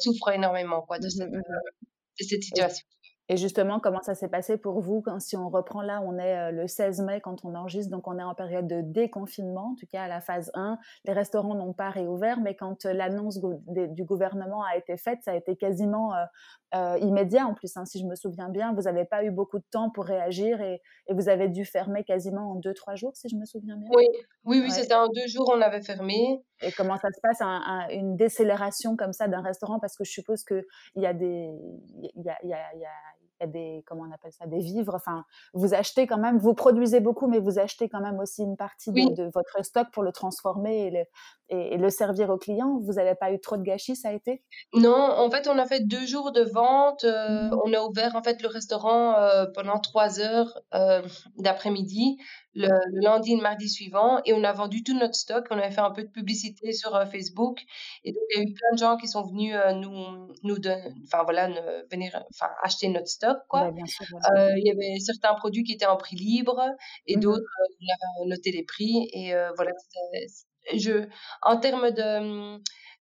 souffre 0.00 0.30
énormément 0.30 0.82
quoi, 0.82 0.98
de, 0.98 1.06
mmh 1.06 1.10
cette, 1.10 1.30
de 1.30 2.24
cette 2.24 2.42
situation. 2.42 2.86
Et 3.32 3.36
justement, 3.36 3.78
comment 3.78 4.02
ça 4.02 4.16
s'est 4.16 4.28
passé 4.28 4.56
pour 4.56 4.80
vous 4.80 5.02
quand, 5.02 5.20
si 5.20 5.36
on 5.36 5.50
reprend 5.50 5.82
là, 5.82 6.02
on 6.04 6.18
est 6.18 6.36
euh, 6.36 6.50
le 6.50 6.66
16 6.66 7.02
mai 7.02 7.20
quand 7.20 7.44
on 7.44 7.54
enregistre, 7.54 7.88
donc 7.88 8.08
on 8.08 8.18
est 8.18 8.24
en 8.24 8.34
période 8.34 8.66
de 8.66 8.80
déconfinement, 8.80 9.70
en 9.70 9.74
tout 9.76 9.86
cas 9.86 10.02
à 10.02 10.08
la 10.08 10.20
phase 10.20 10.50
1. 10.54 10.78
Les 11.04 11.12
restaurants 11.12 11.54
n'ont 11.54 11.72
pas 11.72 11.90
réouvert, 11.90 12.40
mais 12.40 12.56
quand 12.56 12.86
euh, 12.86 12.92
l'annonce 12.92 13.38
du 13.40 14.04
gouvernement 14.04 14.64
a 14.64 14.76
été 14.76 14.96
faite, 14.96 15.20
ça 15.22 15.30
a 15.30 15.36
été 15.36 15.54
quasiment 15.54 16.12
euh, 16.74 16.98
immédiat 16.98 17.46
en 17.46 17.54
plus, 17.54 17.76
hein, 17.76 17.84
si 17.84 18.00
je 18.00 18.04
me 18.04 18.16
souviens 18.16 18.48
bien. 18.48 18.74
Vous 18.74 18.82
n'avez 18.82 19.04
pas 19.04 19.22
eu 19.22 19.30
beaucoup 19.30 19.58
de 19.58 19.66
temps 19.70 19.90
pour 19.90 20.06
réagir 20.06 20.60
et, 20.60 20.82
vous 21.08 21.28
avez 21.28 21.48
dû 21.48 21.64
fermer 21.64 22.02
quasiment 22.04 22.52
en 22.52 22.60
2-3 22.60 22.96
jours, 22.96 23.12
si 23.14 23.28
je 23.28 23.36
me 23.36 23.44
souviens 23.44 23.76
bien. 23.76 23.88
Oui, 23.94 24.06
oui, 24.44 24.60
oui 24.60 24.70
c'était 24.70 24.94
en 24.94 25.06
deux 25.08 25.26
jours, 25.28 25.52
on 25.54 25.60
avait 25.60 25.82
fermé. 25.82 26.42
Et 26.62 26.72
comment 26.72 26.96
ça 26.98 27.08
se 27.10 27.20
passe, 27.20 27.40
une 27.90 28.16
décélération 28.16 28.96
comme 28.96 29.12
ça 29.12 29.28
d'un 29.28 29.42
restaurant? 29.42 29.78
Parce 29.80 29.96
que 29.96 30.04
je 30.04 30.10
suppose 30.10 30.44
qu'il 30.44 30.62
y 30.96 31.06
a 31.06 31.12
des... 31.12 31.52
Y 32.14 32.28
a, 32.28 32.38
y 32.44 32.52
a, 32.52 32.76
y 32.76 32.84
a 32.84 32.90
il 33.40 33.46
y 33.46 33.48
a 33.48 33.52
des, 33.52 33.84
comment 33.86 34.04
on 34.08 34.12
appelle 34.12 34.32
ça, 34.32 34.46
des 34.46 34.60
vivres. 34.60 34.94
Enfin, 34.94 35.24
vous 35.54 35.74
achetez 35.74 36.06
quand 36.06 36.18
même, 36.18 36.38
vous 36.38 36.54
produisez 36.54 37.00
beaucoup, 37.00 37.26
mais 37.26 37.38
vous 37.38 37.58
achetez 37.58 37.88
quand 37.88 38.00
même 38.00 38.18
aussi 38.18 38.42
une 38.42 38.56
partie 38.56 38.92
de, 38.92 39.30
votre 39.34 39.64
stock 39.64 39.88
pour 39.92 40.02
le 40.02 40.12
transformer 40.12 40.86
et 40.86 40.90
le, 40.90 41.04
et, 41.48 41.76
le 41.76 41.90
servir 41.90 42.30
aux 42.30 42.38
clients. 42.38 42.78
Vous 42.82 42.94
n'avez 42.94 43.14
pas 43.14 43.32
eu 43.32 43.40
trop 43.40 43.56
de 43.56 43.62
gâchis, 43.62 43.96
ça 43.96 44.10
a 44.10 44.12
été? 44.12 44.42
Non, 44.74 44.94
en 44.94 45.30
fait, 45.30 45.48
on 45.48 45.58
a 45.58 45.66
fait 45.66 45.80
deux 45.80 46.06
jours 46.06 46.32
de 46.32 46.42
vente. 46.42 47.04
Euh, 47.04 47.48
mmh 47.48 47.50
on 47.62 47.72
a 47.74 47.80
ouvert 47.82 48.16
en 48.16 48.22
fait 48.22 48.40
le 48.42 48.48
restaurant 48.48 49.14
euh, 49.16 49.44
pendant 49.54 49.78
trois 49.78 50.20
heures 50.20 50.58
euh, 50.74 51.02
d'après-midi 51.36 52.18
le, 52.54 52.68
lundi 53.00 53.32
et 53.32 53.36
le 53.36 53.42
mardi 53.42 53.68
suivant 53.68 54.20
et 54.24 54.32
on 54.32 54.44
a 54.44 54.52
vendu 54.52 54.82
tout 54.82 54.98
notre 54.98 55.14
stock. 55.14 55.46
On 55.50 55.58
avait 55.58 55.70
fait 55.70 55.80
un 55.80 55.90
peu 55.90 56.02
de 56.02 56.08
publicité 56.10 56.72
sur 56.72 56.90
Facebook 57.10 57.60
et 58.04 58.12
donc 58.12 58.22
il 58.30 58.38
y 58.38 58.40
a 58.40 58.42
eu 58.48 58.52
plein 58.52 58.72
de 58.72 58.78
gens 58.78 58.96
qui 58.96 59.08
sont 59.08 59.22
venus 59.22 59.54
nous 59.76 60.32
nous 60.42 60.58
donner, 60.58 60.92
enfin 61.04 61.22
voilà, 61.24 61.48
venir, 61.90 62.24
enfin 62.34 62.50
acheter 62.62 62.88
notre 62.88 63.08
stock 63.08 63.38
quoi. 63.48 63.70
il 63.76 64.62
y 64.64 64.70
avait 64.70 64.98
certains 65.00 65.34
produits 65.34 65.64
qui 65.64 65.72
étaient 65.72 65.86
en 65.86 65.96
prix 65.96 66.16
libre 66.16 66.60
et 67.06 67.16
mmh 67.16 67.20
d'autres 67.20 67.44
on 67.60 68.24
avait 68.24 68.28
noté 68.30 68.50
les 68.52 68.64
prix 68.64 69.08
et 69.12 69.32
voilà 69.56 69.72
je, 70.76 71.06
en 71.42 71.58
termes 71.58 71.90
de, 71.90 72.60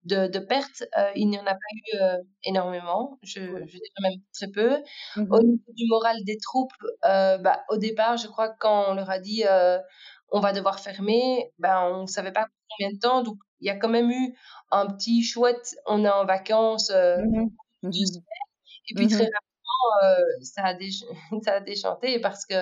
de, 0.09 0.27
de 0.27 0.39
pertes, 0.39 0.83
euh, 0.97 1.11
il 1.15 1.29
n'y 1.29 1.37
en 1.37 1.45
a 1.45 1.53
pas 1.53 1.71
eu 1.75 1.97
euh, 2.01 2.17
énormément, 2.43 3.19
je, 3.21 3.39
je 3.39 3.77
dirais 3.77 4.01
même 4.01 4.19
très 4.33 4.47
peu. 4.47 4.77
Mmh 5.15 5.27
au 5.31 5.41
niveau 5.43 5.71
du 5.75 5.85
moral 5.87 6.17
des 6.25 6.37
troupes, 6.37 6.73
euh, 7.05 7.37
bah, 7.37 7.63
au 7.69 7.77
départ, 7.77 8.17
je 8.17 8.27
crois 8.27 8.49
que 8.49 8.57
quand 8.59 8.85
on 8.89 8.95
leur 8.95 9.09
a 9.09 9.19
dit 9.19 9.43
on 10.31 10.39
va 10.39 10.53
devoir 10.53 10.79
fermer, 10.79 11.51
ben, 11.57 11.81
on 11.91 12.01
ne 12.01 12.07
savait 12.07 12.31
pas 12.31 12.45
combien 12.69 12.93
de 12.93 12.99
temps, 12.99 13.23
donc 13.23 13.37
il 13.61 13.67
y 13.67 13.69
a 13.69 13.75
quand 13.75 13.89
même 13.89 14.11
eu 14.11 14.35
un 14.71 14.87
petit 14.87 15.23
chouette, 15.23 15.75
on 15.85 16.05
est 16.05 16.09
en 16.09 16.25
vacances, 16.25 16.91
mmh 16.91 17.47
mmh 17.83 17.91
et 18.91 18.95
puis 18.95 19.07
très 19.07 19.23
rapidement, 19.23 20.41
ça, 20.41 20.65
a 20.65 20.73
ça 21.43 21.53
a 21.53 21.59
déchanté 21.59 22.19
parce 22.19 22.45
que 22.45 22.55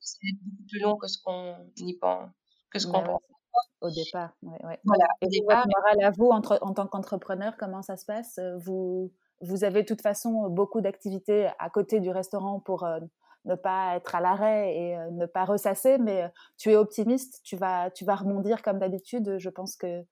c'est 0.00 0.32
beaucoup 0.42 0.64
plus 0.68 0.80
long 0.80 0.96
que 0.96 1.08
ce 1.08 1.18
qu'on 1.22 1.56
y 1.76 1.94
pense, 1.98 2.30
que 2.70 2.78
ce 2.78 2.86
qu'on 2.86 3.02
pense. 3.02 3.22
Au 3.80 3.90
départ, 3.90 4.34
ouais, 4.42 4.58
ouais. 4.64 4.78
Voilà, 4.84 5.06
Et 5.20 5.26
votre 5.40 5.66
morale 5.66 6.02
à 6.02 6.10
vous, 6.10 6.30
entre, 6.30 6.58
en 6.62 6.74
tant 6.74 6.86
qu'entrepreneur, 6.86 7.56
comment 7.56 7.82
ça 7.82 7.96
se 7.96 8.04
passe? 8.04 8.38
Euh, 8.38 8.56
vous, 8.58 9.12
vous 9.40 9.64
avez 9.64 9.82
de 9.82 9.86
toute 9.86 10.02
façon 10.02 10.48
beaucoup 10.48 10.80
d'activités 10.80 11.48
à 11.58 11.70
côté 11.70 12.00
du 12.00 12.10
restaurant 12.10 12.60
pour 12.60 12.84
euh, 12.84 12.98
ne 13.44 13.54
pas 13.54 13.96
être 13.96 14.14
à 14.14 14.20
l'arrêt 14.20 14.74
et 14.76 14.96
euh, 14.96 15.10
ne 15.12 15.26
pas 15.26 15.44
ressasser, 15.44 15.98
mais 15.98 16.30
tu 16.56 16.70
es 16.70 16.76
optimiste, 16.76 17.40
tu 17.44 17.56
vas, 17.56 17.90
tu 17.90 18.04
vas 18.04 18.16
rebondir 18.16 18.62
comme 18.62 18.78
d'habitude. 18.78 19.36
Je 19.38 19.50
pense 19.50 19.76
que 19.76 20.02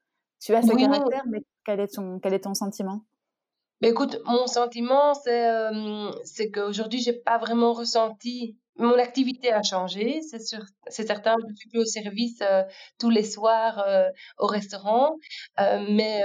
tu 0.40 0.54
as 0.54 0.62
ce 0.62 0.72
caractère, 0.72 1.24
mais 1.26 1.42
quel 1.64 1.80
est 1.80 1.94
ton, 1.94 2.20
quel 2.20 2.34
est 2.34 2.44
ton 2.44 2.54
sentiment? 2.54 3.00
Mais 3.80 3.90
écoute, 3.90 4.18
mon 4.24 4.46
sentiment, 4.46 5.12
c'est 5.14 6.50
qu'aujourd'hui, 6.50 7.00
j'ai 7.00 7.12
pas 7.12 7.38
vraiment 7.38 7.72
ressenti 7.72 8.56
mon 8.78 8.98
activité 8.98 9.52
a 9.52 9.62
changé, 9.62 10.20
c'est 10.22 10.40
sûr, 10.40 10.60
c'est 10.88 11.06
certain. 11.06 11.34
Je 11.40 11.50
ne 11.50 11.56
suis 11.56 11.68
plus 11.68 11.80
au 11.80 11.84
service 11.84 12.40
euh, 12.42 12.62
tous 12.98 13.10
les 13.10 13.24
soirs 13.24 13.82
euh, 13.86 14.08
au 14.38 14.46
restaurant, 14.46 15.16
euh, 15.60 15.84
mais 15.90 16.22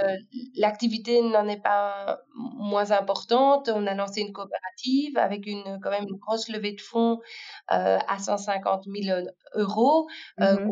l'activité 0.56 1.22
n'en 1.22 1.47
est 1.47 1.62
pas 1.62 2.20
moins 2.36 2.91
importante. 2.91 3.70
On 3.74 3.88
a 3.88 3.93
lancé 3.93 4.22
une 4.22 4.34
coopérative 4.34 5.18
avec 5.18 5.45
une 5.45 5.80
quand 5.82 5.91
même 5.91 6.04
une 6.10 6.18
grosse 6.18 6.49
levée 6.49 6.74
de 6.74 6.82
fonds 6.82 7.20
à 7.68 8.18
150 8.20 8.86
000 8.86 9.28
euros. 9.56 10.08
Mmh 10.38 10.72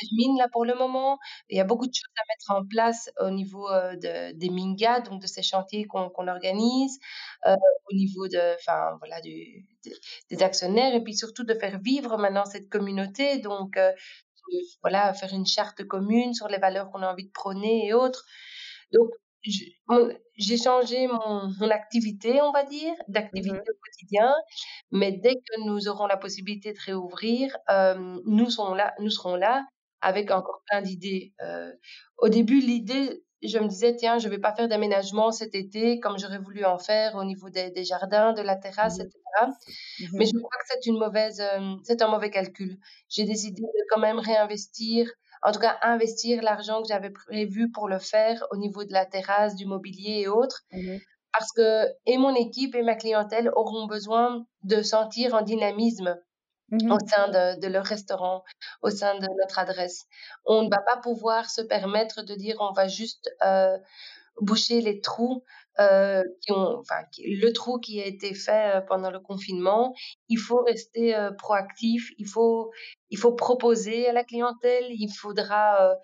termine 0.00 0.38
là 0.38 0.48
pour 0.52 0.64
le 0.64 0.74
moment. 0.74 1.18
Il 1.48 1.56
y 1.56 1.60
a 1.60 1.64
beaucoup 1.64 1.86
de 1.86 1.94
choses 1.94 2.14
à 2.16 2.22
mettre 2.28 2.60
en 2.60 2.66
place 2.66 3.10
au 3.20 3.30
niveau 3.30 3.68
de, 3.70 4.32
des 4.32 4.50
Minga, 4.50 5.00
donc 5.00 5.22
de 5.22 5.26
ces 5.26 5.42
chantiers 5.42 5.84
qu'on 5.86 6.28
organise, 6.28 6.98
au 7.46 7.94
niveau 7.94 8.28
de, 8.28 8.54
enfin 8.56 8.96
voilà, 8.98 9.20
du, 9.20 9.66
des 10.30 10.42
actionnaires 10.42 10.94
et 10.94 11.02
puis 11.02 11.14
surtout 11.16 11.44
de 11.44 11.54
faire 11.54 11.78
vivre 11.80 12.16
maintenant 12.18 12.44
cette 12.44 12.68
communauté. 12.68 13.38
Donc 13.38 13.78
voilà, 14.82 15.12
faire 15.14 15.32
une 15.32 15.46
charte 15.46 15.84
commune 15.84 16.34
sur 16.34 16.48
les 16.48 16.58
valeurs 16.58 16.90
qu'on 16.90 17.02
a 17.02 17.10
envie 17.10 17.26
de 17.26 17.32
prôner 17.32 17.86
et 17.86 17.94
autres. 17.94 18.24
Donc 18.92 19.10
j'ai 20.36 20.56
changé 20.56 21.06
mon, 21.06 21.52
mon, 21.60 21.70
activité, 21.70 22.40
on 22.42 22.50
va 22.50 22.64
dire, 22.64 22.94
d'activité 23.06 23.56
mmh 23.56 23.60
au 23.60 23.78
quotidien, 23.84 24.34
mais 24.90 25.12
dès 25.12 25.34
que 25.34 25.64
nous 25.64 25.88
aurons 25.88 26.06
la 26.06 26.16
possibilité 26.16 26.72
de 26.72 26.78
réouvrir, 26.84 27.56
nous, 28.24 28.50
serons 28.50 28.74
là, 28.74 28.94
nous 28.98 29.10
serons 29.10 29.36
là 29.36 29.64
avec 30.00 30.30
encore 30.30 30.62
plein 30.68 30.82
d'idées. 30.82 31.32
Euh, 31.42 31.72
au 32.18 32.28
début, 32.28 32.60
l'idée, 32.60 33.24
je 33.42 33.58
me 33.58 33.68
disais, 33.68 33.94
tiens, 33.96 34.18
je 34.18 34.28
vais 34.28 34.38
pas 34.38 34.54
faire 34.54 34.68
d'aménagement 34.68 35.30
cet 35.30 35.54
été 35.54 36.00
comme 36.00 36.18
j'aurais 36.18 36.38
voulu 36.38 36.64
en 36.64 36.78
faire 36.78 37.14
au 37.16 37.24
niveau 37.24 37.50
des, 37.50 37.70
des 37.70 37.84
jardins, 37.84 38.32
de 38.32 38.42
la 38.42 38.56
terrasse, 38.56 38.98
mmh 38.98 39.02
etc. 39.02 39.20
Mmh 39.46 40.04
Mais 40.14 40.26
je 40.26 40.32
crois 40.32 40.58
que 40.58 40.66
c'est 40.68 40.86
une 40.86 40.98
mauvaise, 40.98 41.40
euh, 41.40 41.76
c'est 41.84 42.02
un 42.02 42.08
mauvais 42.08 42.30
calcul. 42.30 42.78
J'ai 43.08 43.24
décidé 43.24 43.62
de 43.62 43.84
quand 43.90 44.00
même 44.00 44.18
réinvestir, 44.18 45.10
en 45.42 45.52
tout 45.52 45.60
cas 45.60 45.78
investir 45.82 46.42
l'argent 46.42 46.82
que 46.82 46.88
j'avais 46.88 47.10
prévu 47.10 47.70
pour 47.70 47.88
le 47.88 47.98
faire 47.98 48.44
au 48.50 48.56
niveau 48.56 48.84
de 48.84 48.92
la 48.92 49.04
terrasse, 49.06 49.54
du 49.54 49.66
mobilier 49.66 50.22
et 50.22 50.28
autres. 50.28 50.62
Mmh 50.72 50.96
Parce 51.32 51.52
que 51.52 51.86
et 52.06 52.18
mon 52.18 52.34
équipe 52.34 52.74
et 52.74 52.82
ma 52.82 52.94
clientèle 52.94 53.50
auront 53.54 53.86
besoin 53.86 54.46
de 54.62 54.82
sentir 54.82 55.34
un 55.34 55.42
dynamisme 55.42 56.16
Mmh 56.70 56.90
au 56.90 56.98
sein 56.98 57.28
de, 57.28 57.60
de, 57.60 57.68
leur 57.68 57.84
restaurant, 57.84 58.42
au 58.82 58.90
sein 58.90 59.14
de 59.14 59.26
notre 59.40 59.60
adresse. 59.60 60.06
On 60.44 60.62
ne 60.62 60.68
va 60.68 60.80
pas 60.82 60.96
pouvoir 60.96 61.48
se 61.48 61.62
permettre 61.62 62.24
de 62.24 62.34
dire 62.34 62.56
on 62.58 62.72
va 62.72 62.88
juste 62.88 63.30
euh, 63.44 63.78
boucher 64.40 64.80
les 64.80 65.00
trous 65.00 65.44
euh, 65.78 66.22
qui 66.40 66.52
ont, 66.52 66.78
enfin, 66.78 67.02
le 67.18 67.50
trou 67.52 67.78
qui 67.78 68.00
a 68.00 68.06
été 68.06 68.34
fait 68.34 68.76
euh, 68.76 68.80
pendant 68.80 69.10
le 69.10 69.20
confinement. 69.20 69.94
Il 70.28 70.38
faut 70.38 70.62
rester 70.62 71.14
euh, 71.14 71.30
proactif, 71.32 72.10
il 72.18 72.26
faut, 72.26 72.70
il 73.10 73.18
faut 73.18 73.32
proposer 73.32 74.08
à 74.08 74.12
la 74.12 74.24
clientèle, 74.24 74.86
il 74.88 75.12
faudra 75.12 75.94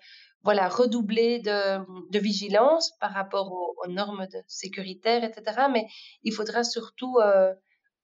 voilà, 0.43 0.67
redoubler 0.67 1.39
de, 1.39 1.79
de, 2.11 2.19
vigilance 2.19 2.91
par 2.99 3.13
rapport 3.13 3.51
aux, 3.51 3.75
aux, 3.83 3.87
normes 3.87 4.27
de 4.27 4.39
sécuritaires, 4.47 5.23
etc. 5.23 5.67
Mais 5.71 5.87
il 6.23 6.33
faudra 6.33 6.63
surtout 6.63 7.17
euh, 7.19 7.53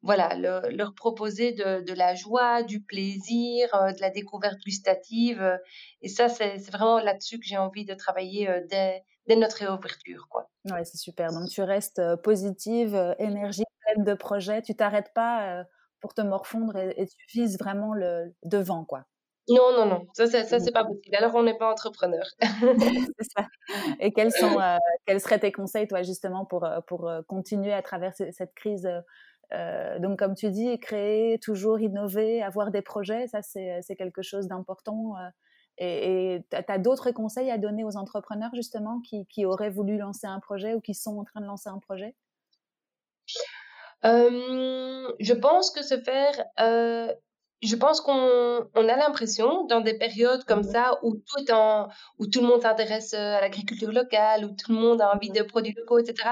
voilà, 0.01 0.35
leur 0.35 0.93
proposer 0.95 1.51
de, 1.51 1.81
de, 1.81 1.93
la 1.93 2.15
joie, 2.15 2.63
du 2.63 2.81
plaisir, 2.81 3.73
euh, 3.75 3.91
de 3.91 3.99
la 3.99 4.09
découverte 4.09 4.59
gustative. 4.65 5.41
Euh, 5.41 5.57
et 6.01 6.07
ça, 6.07 6.29
c'est 6.29 6.57
vraiment 6.71 6.99
là-dessus 6.99 7.39
que 7.39 7.45
j'ai 7.45 7.57
envie 7.57 7.85
de 7.85 7.93
travailler 7.93 8.49
euh, 8.49 8.61
dès, 8.69 9.03
dès, 9.27 9.35
notre 9.35 9.57
réouverture. 9.57 10.27
Quoi. 10.29 10.49
Ouais, 10.71 10.85
c'est 10.85 10.97
super. 10.97 11.31
Donc, 11.31 11.49
tu 11.49 11.61
restes 11.61 12.01
positive, 12.23 13.15
énergie, 13.19 13.65
pleine 13.85 14.05
de 14.05 14.13
projets. 14.13 14.61
Tu 14.61 14.73
t'arrêtes 14.73 15.11
pas 15.13 15.65
pour 15.99 16.13
te 16.13 16.21
morfondre 16.21 16.77
et, 16.77 16.93
et, 16.95 17.05
tu 17.05 17.25
vises 17.33 17.59
vraiment 17.59 17.93
le 17.93 18.33
devant, 18.43 18.85
quoi. 18.85 19.03
Non, 19.49 19.73
non, 19.75 19.87
non, 19.87 20.05
ça, 20.13 20.27
ça, 20.27 20.43
ça 20.43 20.59
c'est 20.59 20.71
pas 20.71 20.85
possible. 20.85 21.15
Alors, 21.15 21.33
on 21.33 21.41
n'est 21.41 21.57
pas 21.57 21.69
entrepreneur. 21.69 22.23
c'est 22.39 23.29
ça. 23.35 23.47
Et 23.99 24.13
quels, 24.13 24.31
sont, 24.31 24.59
quels 25.05 25.19
seraient 25.19 25.39
tes 25.39 25.51
conseils, 25.51 25.87
toi, 25.87 26.03
justement, 26.03 26.45
pour, 26.45 26.69
pour 26.87 27.11
continuer 27.27 27.73
à 27.73 27.81
traverser 27.81 28.31
cette 28.31 28.53
crise 28.53 28.87
euh, 29.53 29.99
donc, 29.99 30.19
comme 30.19 30.35
tu 30.35 30.49
dis, 30.49 30.79
créer, 30.79 31.39
toujours 31.39 31.79
innover, 31.79 32.41
avoir 32.43 32.71
des 32.71 32.81
projets, 32.81 33.27
ça, 33.27 33.41
c'est 33.41 33.95
quelque 33.97 34.21
chose 34.21 34.47
d'important. 34.47 35.15
Euh, 35.17 35.29
et 35.77 36.43
tu 36.51 36.57
as, 36.57 36.77
d'autres 36.77 37.11
conseils 37.11 37.49
à 37.49 37.57
donner 37.57 37.83
aux 37.83 37.97
entrepreneurs, 37.97 38.53
justement, 38.53 39.01
qui, 39.01 39.45
auraient 39.45 39.69
voulu 39.69 39.97
lancer 39.97 40.27
un 40.27 40.39
projet 40.39 40.73
ou 40.73 40.81
qui 40.81 40.93
sont 40.93 41.17
en 41.17 41.23
train 41.23 41.41
de 41.41 41.45
lancer 41.45 41.69
un 41.69 41.79
projet? 41.79 42.15
Euh, 44.05 45.11
Je 45.19 45.33
pense 45.33 45.71
que 45.71 45.83
se 45.83 45.99
faire 45.99 46.33
je 47.61 47.75
pense 47.75 47.99
qu'on 47.99 48.67
on 48.73 48.89
a 48.89 48.95
l'impression, 48.95 49.65
dans 49.65 49.81
des 49.81 49.97
périodes 49.97 50.45
comme 50.45 50.61
mmh 50.61 50.71
ça, 50.71 50.99
où 51.03 51.15
tout, 51.15 51.39
est 51.39 51.51
en, 51.51 51.89
où 52.17 52.27
tout 52.27 52.41
le 52.41 52.47
monde 52.47 52.61
s'intéresse 52.61 53.13
euh, 53.13 53.37
à 53.37 53.41
l'agriculture 53.41 53.91
locale, 53.91 54.45
où 54.45 54.49
tout 54.49 54.71
le 54.71 54.77
monde 54.77 55.01
a 55.01 55.13
envie 55.13 55.29
de 55.29 55.41
produits 55.43 55.73
locaux, 55.77 55.99
etc., 55.99 56.29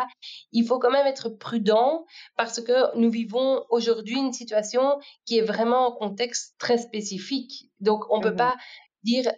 il 0.51 0.65
faut 0.65 0.79
quand 0.79 0.91
même 0.91 1.07
être 1.07 1.29
prudent 1.29 2.05
parce 2.37 2.61
que 2.61 2.97
nous 2.97 3.11
vivons 3.11 3.65
aujourd'hui 3.69 4.17
une 4.17 4.31
situation 4.31 4.99
qui 5.25 5.37
est 5.37 5.41
vraiment 5.41 5.87
en 5.87 5.91
contexte 5.91 6.55
très 6.59 6.77
spécifique. 6.77 7.69
Donc, 7.81 8.05
on 8.09 8.19
ne 8.19 8.23
peut 8.23 8.31
mmh 8.31 8.37
pas 8.37 8.55
dire 9.03 9.31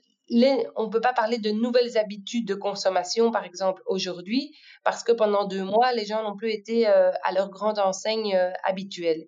on 0.76 0.86
ne 0.86 0.90
peut 0.92 1.02
pas 1.02 1.14
parler 1.14 1.40
de 1.40 1.50
nouvelles 1.50 1.98
habitudes 1.98 2.48
de 2.48 2.54
consommation, 2.54 3.32
par 3.32 3.46
exemple, 3.46 3.82
aujourd'hui, 3.88 4.56
parce 4.84 5.04
que 5.04 5.12
pendant 5.12 5.48
deux 5.48 5.64
mois, 5.64 5.92
les 5.94 6.06
gens 6.06 6.22
n'ont 6.22 6.38
plus 6.38 6.52
été 6.52 6.86
à 6.86 7.32
leur 7.34 7.50
grande 7.50 7.80
enseigne 7.80 8.38
habituelle. 8.64 9.26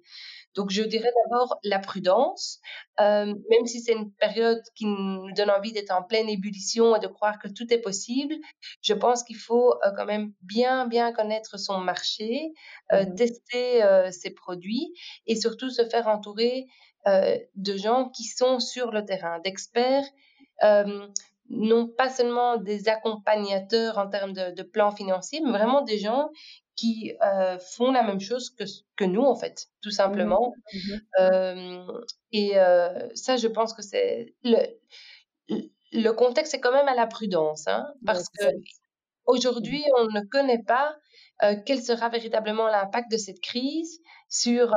Donc, 0.56 0.70
je 0.70 0.84
dirais 0.84 1.12
d'abord 1.24 1.60
la 1.64 1.80
prudence, 1.80 2.60
euh, 3.00 3.26
même 3.26 3.66
si 3.66 3.80
c'est 3.82 3.94
une 3.94 4.12
période 4.12 4.62
qui 4.76 4.86
nous 4.86 5.32
donne 5.34 5.50
envie 5.50 5.72
d'être 5.72 5.92
en 5.92 6.04
pleine 6.04 6.30
ébullition 6.30 6.96
et 6.96 7.00
de 7.00 7.08
croire 7.08 7.40
que 7.40 7.48
tout 7.48 7.72
est 7.74 7.80
possible. 7.80 8.36
Je 8.82 8.94
pense 8.94 9.24
qu'il 9.24 9.38
faut 9.38 9.74
euh, 9.74 9.92
quand 9.96 10.06
même 10.06 10.34
bien, 10.42 10.88
bien 10.88 11.14
connaître 11.14 11.58
son 11.58 11.78
marché, 11.80 12.54
euh, 12.92 13.06
mmh 13.06 13.16
tester 13.16 13.82
ses 14.12 14.32
produits 14.32 14.94
et 15.28 15.36
surtout 15.36 15.70
se 15.70 15.86
faire 15.86 16.08
entourer 16.08 16.68
de 17.06 17.78
gens 17.78 18.10
qui 18.10 18.24
sont 18.24 18.60
sur 18.60 18.92
le 18.92 19.04
terrain, 19.06 19.40
d'experts 19.40 20.06
non 21.52 21.88
pas 21.88 22.10
seulement 22.10 22.58
des 22.58 22.88
accompagnateurs 22.88 23.98
en 23.98 24.08
termes 24.08 24.34
de, 24.34 24.52
de 24.56 24.64
plans 24.64 24.92
financiers, 24.92 25.42
mais 25.44 25.52
vraiment 25.52 25.82
des 25.82 25.98
gens 25.98 26.30
qui 26.76 27.14
euh, 27.22 27.60
font 27.60 27.92
la 27.92 28.04
même 28.04 28.20
chose 28.20 28.50
que, 28.50 28.64
que 28.96 29.04
nous, 29.04 29.22
en 29.22 29.36
fait, 29.36 29.68
tout 29.82 29.90
mmh 29.90 29.92
simplement. 29.92 30.54
Mmh 30.74 30.96
euh, 31.20 32.02
et 32.32 32.58
euh, 32.58 33.08
ça, 33.14 33.38
je 33.38 33.48
pense 33.48 33.74
que 33.74 33.82
c'est... 33.82 34.34
Le, 34.44 34.58
le 35.92 36.12
contexte 36.12 36.54
est 36.54 36.62
quand 36.62 36.72
même 36.72 36.88
à 36.88 36.96
la 36.96 37.06
prudence, 37.06 37.68
hein, 37.68 37.86
parce 38.06 38.30
que 38.30 38.46
aujourd'hui, 39.26 39.84
on 40.00 40.06
ne 40.06 40.22
connaît 40.22 40.64
pas 40.64 40.96
quel 41.66 41.82
sera 41.82 42.08
véritablement 42.08 42.68
l'impact 42.68 43.12
de 43.12 43.18
cette 43.18 43.42
crise 43.42 44.00
sur 44.30 44.72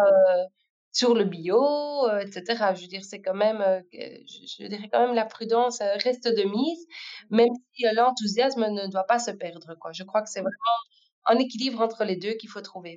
sur 0.94 1.14
le 1.14 1.24
bio, 1.24 2.08
etc. 2.20 2.72
Je 2.74 2.82
veux 2.82 2.88
dire, 2.88 3.04
c'est 3.04 3.20
quand 3.20 3.34
même, 3.34 3.62
je, 3.92 4.66
dirais 4.66 4.88
quand 4.90 5.06
même 5.06 5.14
la 5.14 5.26
prudence 5.26 5.80
reste 6.02 6.28
de 6.28 6.44
mise, 6.44 6.86
même 7.30 7.52
si 7.74 7.84
l'enthousiasme 7.92 8.66
ne 8.70 8.86
doit 8.90 9.04
pas 9.04 9.18
se 9.18 9.32
perdre. 9.32 9.74
Quoi. 9.80 9.92
Je 9.92 10.04
crois 10.04 10.22
que 10.22 10.30
c'est 10.30 10.40
vraiment 10.40 10.78
un 11.26 11.38
équilibre 11.38 11.82
entre 11.82 12.04
les 12.04 12.16
deux 12.16 12.34
qu'il 12.34 12.48
faut 12.48 12.62
trouver. 12.62 12.96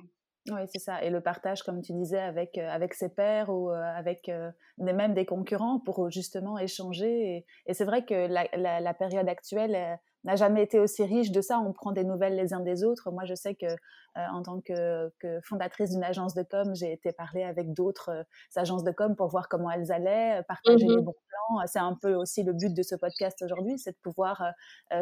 Oui, 0.50 0.60
c'est 0.72 0.78
ça. 0.78 1.02
Et 1.02 1.10
le 1.10 1.20
partage, 1.20 1.62
comme 1.62 1.82
tu 1.82 1.92
disais, 1.92 2.20
avec, 2.20 2.56
euh, 2.58 2.68
avec 2.70 2.94
ses 2.94 3.08
pairs 3.08 3.50
ou 3.50 3.70
euh, 3.70 3.74
avec 3.74 4.28
euh, 4.28 4.50
même 4.78 5.14
des 5.14 5.26
concurrents 5.26 5.78
pour 5.80 6.10
justement 6.10 6.58
échanger. 6.58 7.44
Et, 7.66 7.74
c'est 7.74 7.84
vrai 7.84 8.04
que 8.04 8.14
la, 8.14 8.80
la, 8.80 8.94
période 8.94 9.28
actuelle 9.28 9.98
n'a 10.28 10.36
jamais 10.36 10.62
été 10.62 10.78
aussi 10.78 11.04
riche 11.04 11.30
de 11.30 11.40
ça. 11.40 11.58
On 11.58 11.72
prend 11.72 11.92
des 11.92 12.04
nouvelles 12.04 12.36
les 12.36 12.52
uns 12.52 12.60
des 12.60 12.84
autres. 12.84 13.10
Moi, 13.10 13.24
je 13.24 13.34
sais 13.34 13.54
que 13.54 13.66
en 14.14 14.42
tant 14.42 14.60
que, 14.60 15.10
que 15.20 15.40
fondatrice 15.42 15.90
d'une 15.90 16.02
agence 16.02 16.34
de 16.34 16.42
com, 16.42 16.74
j'ai 16.74 16.92
été 16.92 17.12
parler 17.12 17.44
avec 17.44 17.72
d'autres 17.72 18.24
agences 18.56 18.82
de 18.82 18.90
com 18.90 19.14
pour 19.14 19.28
voir 19.28 19.48
comment 19.48 19.70
elles 19.70 19.92
allaient, 19.92 20.42
partager 20.48 20.86
les 20.86 20.96
mmh 20.96 21.04
bons 21.04 21.14
plans. 21.28 21.66
C'est 21.66 21.78
un 21.78 21.96
peu 22.00 22.14
aussi 22.14 22.42
le 22.42 22.52
but 22.52 22.74
de 22.74 22.82
ce 22.82 22.96
podcast 22.96 23.40
aujourd'hui, 23.42 23.78
c'est 23.78 23.92
de 23.92 23.98
pouvoir 24.02 24.42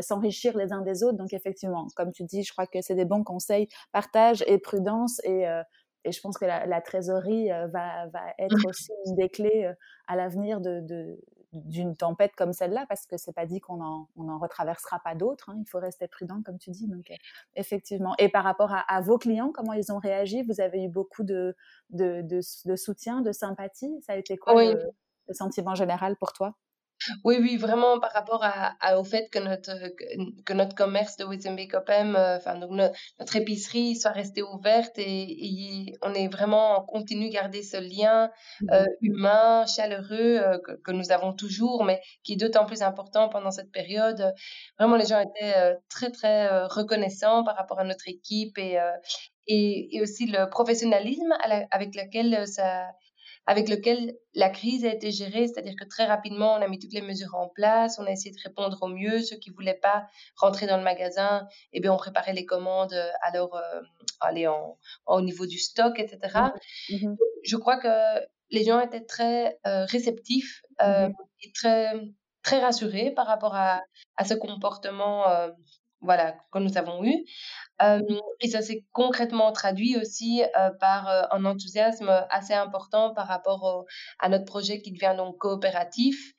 s'enrichir 0.00 0.56
les 0.56 0.72
uns 0.72 0.82
des 0.82 1.02
autres. 1.02 1.16
Donc 1.16 1.32
effectivement, 1.32 1.86
comme 1.96 2.12
tu 2.12 2.24
dis, 2.24 2.42
je 2.42 2.52
crois 2.52 2.66
que 2.66 2.82
c'est 2.82 2.94
des 2.94 3.06
bons 3.06 3.24
conseils, 3.24 3.68
partage 3.92 4.44
et 4.46 4.58
prudence 4.58 5.20
et 5.24 5.46
et 6.04 6.12
je 6.12 6.20
pense 6.20 6.38
que 6.38 6.44
la, 6.44 6.80
trésorerie 6.80 7.48
va, 7.48 8.06
va, 8.06 8.20
être 8.38 8.56
mmh. 8.56 8.68
aussi 8.68 8.92
une 9.06 9.16
des 9.16 9.28
clés 9.28 9.72
à 10.06 10.14
l'avenir 10.14 10.60
de, 10.60 11.18
d'une 11.64 11.96
tempête 11.96 12.34
comme 12.36 12.52
celle-là, 12.52 12.86
parce 12.88 13.06
que 13.06 13.16
c'est 13.16 13.32
pas 13.32 13.46
dit 13.46 13.60
qu'on 13.60 13.80
en, 13.82 14.08
on 14.16 14.28
en 14.28 14.38
retraversera 14.38 15.00
pas 15.00 15.14
d'autres. 15.14 15.50
Hein. 15.50 15.56
Il 15.58 15.68
faut 15.68 15.78
rester 15.78 16.08
prudent, 16.08 16.42
comme 16.44 16.58
tu 16.58 16.70
dis. 16.70 16.86
Donc, 16.86 17.10
effectivement. 17.54 18.14
Et 18.18 18.28
par 18.28 18.44
rapport 18.44 18.72
à, 18.72 19.00
vos 19.00 19.18
clients, 19.18 19.50
comment 19.52 19.72
ils 19.72 19.92
ont 19.92 19.98
réagi? 19.98 20.42
Vous 20.42 20.60
avez 20.60 20.84
eu 20.84 20.88
beaucoup 20.88 21.22
de, 21.22 21.56
de, 21.90 22.22
de, 22.22 22.76
soutien, 22.76 23.20
de 23.20 23.32
sympathie? 23.32 24.00
Ça 24.02 24.12
a 24.12 24.16
été 24.16 24.36
quoi 24.36 24.62
le 24.64 25.34
sentiment 25.34 25.74
général 25.74 26.16
pour 26.16 26.32
toi? 26.32 26.54
Oui, 27.24 27.36
oui, 27.40 27.56
vraiment 27.56 27.98
par 28.00 28.12
rapport 28.12 28.42
à, 28.42 28.98
au 28.98 29.04
fait 29.04 29.28
que 29.30 29.38
notre, 29.38 29.72
que, 30.44 30.52
notre 30.52 30.74
commerce 30.74 31.16
de 31.16 31.24
Wizenbeek 31.24 31.74
Opem, 31.74 32.16
euh, 32.16 32.36
enfin, 32.36 32.58
donc 32.58 32.70
notre, 32.70 33.36
épicerie 33.36 33.96
soit 33.96 34.12
restée 34.12 34.42
ouverte 34.42 34.98
et, 34.98 35.92
on 36.02 36.14
est 36.14 36.28
vraiment, 36.28 36.80
on 36.80 36.86
continue 36.86 37.28
garder 37.28 37.62
ce 37.62 37.76
lien 37.76 38.30
mmh 38.60 38.66
euh, 38.72 38.84
humain, 39.00 39.66
chaleureux 39.66 40.38
euh, 40.38 40.58
que, 40.58 40.92
nous 40.92 41.12
avons 41.12 41.32
toujours, 41.32 41.84
mais 41.84 42.00
qui 42.22 42.34
est 42.34 42.36
d'autant 42.36 42.66
plus 42.66 42.82
important 42.82 43.28
pendant 43.28 43.50
cette 43.50 43.70
période. 43.70 44.32
Vraiment, 44.78 44.96
les 44.96 45.06
gens 45.06 45.20
étaient 45.20 45.76
très, 45.88 46.10
très 46.10 46.64
reconnaissants 46.66 47.44
par 47.44 47.56
rapport 47.56 47.78
à 47.78 47.84
notre 47.84 48.08
équipe 48.08 48.58
et, 48.58 48.78
et, 49.46 49.96
et 49.96 50.02
aussi 50.02 50.26
le 50.26 50.48
professionnalisme 50.48 51.34
avec 51.70 51.94
lequel 51.94 52.46
ça, 52.46 52.86
avec 53.46 53.68
lequel 53.68 54.16
la 54.34 54.50
crise 54.50 54.84
a 54.84 54.92
été 54.92 55.12
gérée, 55.12 55.46
c'est-à-dire 55.46 55.76
que 55.78 55.84
très 55.84 56.04
rapidement, 56.04 56.54
on 56.54 56.62
a 56.62 56.68
mis 56.68 56.80
toutes 56.80 56.92
les 56.92 57.00
mesures 57.00 57.36
en 57.36 57.48
place, 57.48 57.98
on 58.00 58.06
a 58.06 58.10
essayé 58.10 58.34
de 58.34 58.40
répondre 58.42 58.76
au 58.82 58.88
mieux. 58.88 59.22
Ceux 59.22 59.36
qui 59.36 59.50
voulaient 59.50 59.78
pas 59.80 60.06
rentrer 60.36 60.66
dans 60.66 60.76
le 60.76 60.82
magasin, 60.82 61.46
eh 61.72 61.80
bien, 61.80 61.92
on 61.92 61.96
préparait 61.96 62.32
les 62.32 62.44
commandes 62.44 62.92
euh, 62.92 63.08
alors 63.22 63.56
euh, 63.56 63.80
aller 64.20 64.48
en, 64.48 64.76
au 65.06 65.20
niveau 65.20 65.46
du 65.46 65.58
stock, 65.58 65.98
etc. 66.00 66.18
Mmh 66.90 66.94
mmh 67.06 67.16
Je 67.44 67.56
crois 67.56 67.78
que 67.78 68.26
les 68.50 68.64
gens 68.64 68.80
étaient 68.80 69.04
très 69.04 69.58
euh, 69.66 69.84
réceptifs 69.84 70.62
mmh 70.80 71.08
et 71.42 71.52
très 71.52 71.92
très 72.42 72.60
rassurés 72.60 73.10
par 73.10 73.26
rapport 73.26 73.54
à, 73.54 73.82
à 74.16 74.24
ce 74.24 74.34
comportement 74.34 75.24
voilà, 76.00 76.36
que 76.52 76.58
nous 76.58 76.76
avons 76.78 77.04
eu. 77.04 77.24
et 78.40 78.48
ça 78.48 78.62
s'est 78.62 78.84
concrètement 78.92 79.52
traduit 79.52 79.96
aussi 79.96 80.42
par 80.80 81.08
un 81.32 81.44
enthousiasme 81.44 82.08
assez 82.30 82.54
important 82.54 83.14
par 83.14 83.26
rapport 83.26 83.84
à 84.18 84.28
notre 84.28 84.44
projet 84.44 84.80
qui 84.80 84.92
devient 84.92 85.14
donc 85.16 85.38
coopératif. 85.38 86.32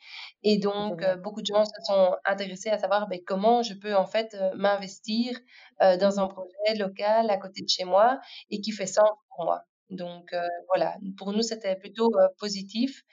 Et 0.43 0.57
donc, 0.57 1.03
beaucoup 1.23 1.41
de 1.41 1.47
gens 1.47 1.65
se 1.65 1.81
sont 1.85 2.15
intéressés 2.25 2.69
à 2.69 2.77
savoir 2.77 3.07
ben, 3.07 3.19
comment 3.25 3.63
je 3.63 3.73
peux 3.73 3.95
en 3.95 4.05
fait 4.05 4.35
m'investir 4.55 5.37
dans 5.81 6.19
un 6.19 6.27
projet 6.27 6.75
local 6.77 7.29
à 7.29 7.37
côté 7.37 7.61
de 7.61 7.69
chez 7.69 7.83
moi 7.83 8.19
et 8.49 8.61
qui 8.61 8.71
fait 8.71 8.87
sens 8.87 9.09
pour 9.35 9.45
moi. 9.45 9.63
Donc 9.89 10.33
voilà, 10.67 10.97
pour 11.17 11.33
nous, 11.33 11.41
c'était 11.41 11.75
plutôt 11.75 12.11
positif. 12.39 13.03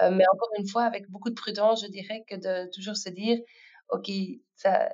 mais 0.00 0.24
encore 0.32 0.50
une 0.58 0.68
fois, 0.68 0.84
avec 0.84 1.08
beaucoup 1.10 1.30
de 1.30 1.34
prudence, 1.34 1.82
je 1.82 1.90
dirais 1.90 2.24
que 2.28 2.36
de 2.36 2.70
toujours 2.72 2.96
se 2.96 3.08
dire, 3.08 3.38
OK, 3.90 4.10
ça, 4.56 4.92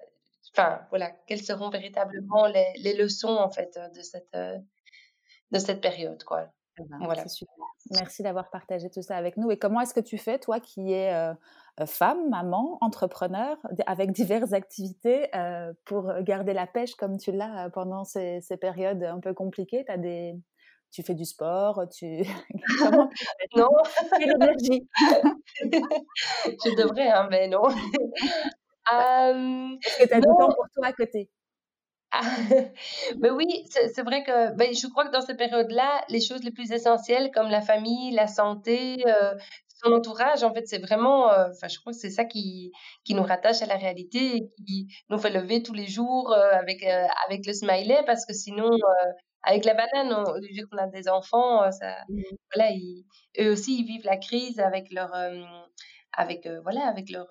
enfin 0.57 0.81
voilà, 0.91 1.11
quelles 1.27 1.43
seront 1.43 1.71
véritablement 1.71 2.47
les, 2.47 2.73
les 2.77 2.97
leçons 2.97 3.37
en 3.37 3.51
fait 3.51 3.79
de 3.95 4.03
cette 4.03 4.35
euh, 4.35 4.59
de 5.51 5.59
cette 5.59 5.81
période 5.81 6.23
quoi. 6.25 6.49
Eh 6.79 6.85
ben, 6.85 6.99
voilà. 7.03 7.27
Super. 7.29 7.55
Merci 7.93 8.23
d'avoir 8.23 8.51
partagé 8.51 8.91
tout 8.91 9.03
ça 9.03 9.17
avec 9.17 9.37
nous. 9.37 9.51
Et 9.51 9.59
comment 9.59 9.81
est-ce 9.81 9.95
que 9.95 10.01
tu 10.01 10.19
fais, 10.19 10.39
toi 10.39 10.61
qui 10.61 10.93
es 10.93 11.13
euh, 11.13 11.35
euh, 11.81 11.87
femme, 11.87 12.29
maman, 12.29 12.79
entrepreneur, 12.81 13.57
avec 13.87 14.13
diverses 14.13 14.53
activités, 14.53 15.29
pour 15.85 16.13
garder 16.23 16.53
la 16.53 16.67
pêche 16.67 16.95
comme 16.95 17.19
tu 17.19 17.33
l'as 17.33 17.71
pendant 17.71 18.05
ces, 18.05 18.41
ces, 18.41 18.57
périodes 18.57 19.03
un 19.03 19.21
peu 19.21 19.35
compliquées? 19.35 19.85
As 19.89 19.99
des... 19.99 20.35
Tu 20.93 21.03
fais 21.03 21.15
du 21.15 21.25
sport, 21.25 21.89
tu... 21.89 22.23
Comment 22.79 23.09
tu 23.09 23.25
fais? 23.25 23.49
Non. 23.57 23.69
Je 25.63 26.77
devrais, 26.77 27.09
hein, 27.09 27.29
mais 27.31 27.49
non. 27.49 27.63
Est-ce 29.85 30.03
que 30.03 30.09
tu 30.09 30.15
as 30.15 30.21
du 30.21 30.27
temps 30.27 30.53
pour 30.55 30.67
toi 30.75 30.87
à 30.87 30.93
côté? 30.93 31.31
Mais 33.19 33.31
oui, 33.31 33.47
c'est 33.69 34.03
vrai 34.03 34.25
que 34.25 34.55
ben, 34.57 34.75
je 34.75 34.87
crois 34.89 35.07
que 35.07 35.13
dans 35.13 35.21
cette 35.21 35.39
période-là, 35.39 36.05
les 36.09 36.21
choses 36.21 36.43
les 36.43 36.51
plus 36.51 36.73
essentielles 36.73 37.31
comme 37.33 37.49
la 37.49 37.61
famille, 37.61 38.13
la 38.13 38.27
santé, 38.27 39.05
euh, 39.07 39.35
son 39.83 39.93
entourage, 39.93 40.43
en 40.43 40.53
fait, 40.53 40.67
c'est 40.67 40.79
vraiment, 40.79 41.31
euh, 41.33 41.49
enfin, 41.51 41.69
je 41.69 41.79
crois 41.79 41.93
que 41.93 41.99
c'est 41.99 42.11
ça 42.11 42.25
qui, 42.25 42.73
qui 43.05 43.15
nous 43.15 43.23
rattache 43.23 43.63
à 43.63 43.67
la 43.67 43.77
réalité 43.77 44.37
et 44.37 44.51
qui 44.67 44.89
nous 45.09 45.19
fait 45.19 45.31
lever 45.31 45.63
tous 45.63 45.73
les 45.73 45.87
jours 45.87 46.33
euh, 46.33 46.51
avec, 46.53 46.83
avec 46.83 47.47
le 47.47 47.53
smiley 47.53 48.03
parce 48.07 48.27
que 48.27 48.35
sinon, 48.35 48.71
avec 49.43 49.65
la 49.65 49.75
banane, 49.75 50.13
on, 50.13 50.33
vu 50.41 50.67
qu'on 50.67 50.79
a 50.79 50.89
des 50.89 51.09
enfants, 51.09 51.71
ça, 51.71 51.97
mmh 52.09 52.23
voilà, 52.55 52.73
eux 53.41 53.53
aussi, 53.53 53.79
ils 53.81 53.87
vivent 53.87 54.05
la 54.05 54.17
crise 54.17 54.59
avec 54.59 54.93
leur 54.93 55.13
avec 56.13 56.49
voilà 56.63 56.87
avec 56.87 57.11
leur 57.11 57.29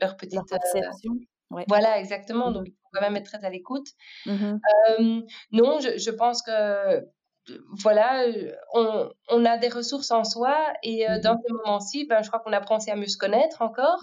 leur 0.00 0.16
petite 0.16 0.34
leur 0.34 0.46
perception. 0.46 1.12
Ouais. 1.50 1.64
Voilà, 1.68 1.98
exactement. 1.98 2.50
Mmh 2.50 2.54
Donc, 2.54 2.64
il 2.68 2.72
faut 2.72 2.88
quand 2.92 3.00
même 3.00 3.16
être 3.16 3.26
très 3.26 3.44
à 3.44 3.50
l'écoute. 3.50 3.88
Mmh 4.26 4.56
non, 5.52 5.80
je, 5.80 5.98
je, 5.98 6.10
pense 6.10 6.42
que 6.42 7.04
voilà, 7.82 8.24
on, 8.74 9.10
on, 9.30 9.44
a 9.44 9.56
des 9.58 9.68
ressources 9.68 10.12
en 10.12 10.22
soi 10.22 10.56
et 10.84 11.08
mmh 11.08 11.20
dans 11.22 11.36
ces 11.36 11.52
moments-ci, 11.52 12.06
ben, 12.06 12.22
je 12.22 12.28
crois 12.28 12.38
qu'on 12.38 12.52
apprend 12.52 12.76
aussi 12.76 12.90
à 12.90 12.96
mieux 12.96 13.08
se 13.08 13.18
connaître 13.18 13.62
encore. 13.62 13.98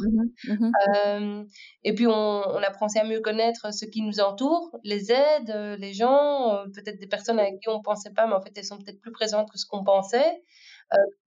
Euh, 0.96 1.44
et 1.84 1.94
puis, 1.94 2.08
on, 2.08 2.12
on, 2.12 2.64
apprend 2.64 2.88
aussi 2.88 3.00
à 3.00 3.06
mieux 3.06 3.22
connaître 3.22 3.74
ce 3.74 3.86
qui 3.86 4.02
nous 4.02 4.20
entoure, 4.20 4.78
les 4.84 5.12
aides, 5.12 5.78
les 5.80 5.94
gens, 5.94 6.64
peut-être 6.74 7.00
des 7.00 7.08
personnes 7.08 7.40
avec 7.40 7.60
qui 7.62 7.70
on 7.70 7.78
ne 7.78 7.84
pensait 7.84 8.12
pas, 8.12 8.28
mais 8.28 8.34
en 8.34 8.42
fait, 8.42 8.52
elles 8.58 8.66
sont 8.66 8.78
peut-être 8.78 9.00
plus 9.00 9.12
présentes 9.12 9.50
que 9.50 9.58
ce 9.58 9.66
qu'on 9.66 9.84
pensait. 9.84 10.42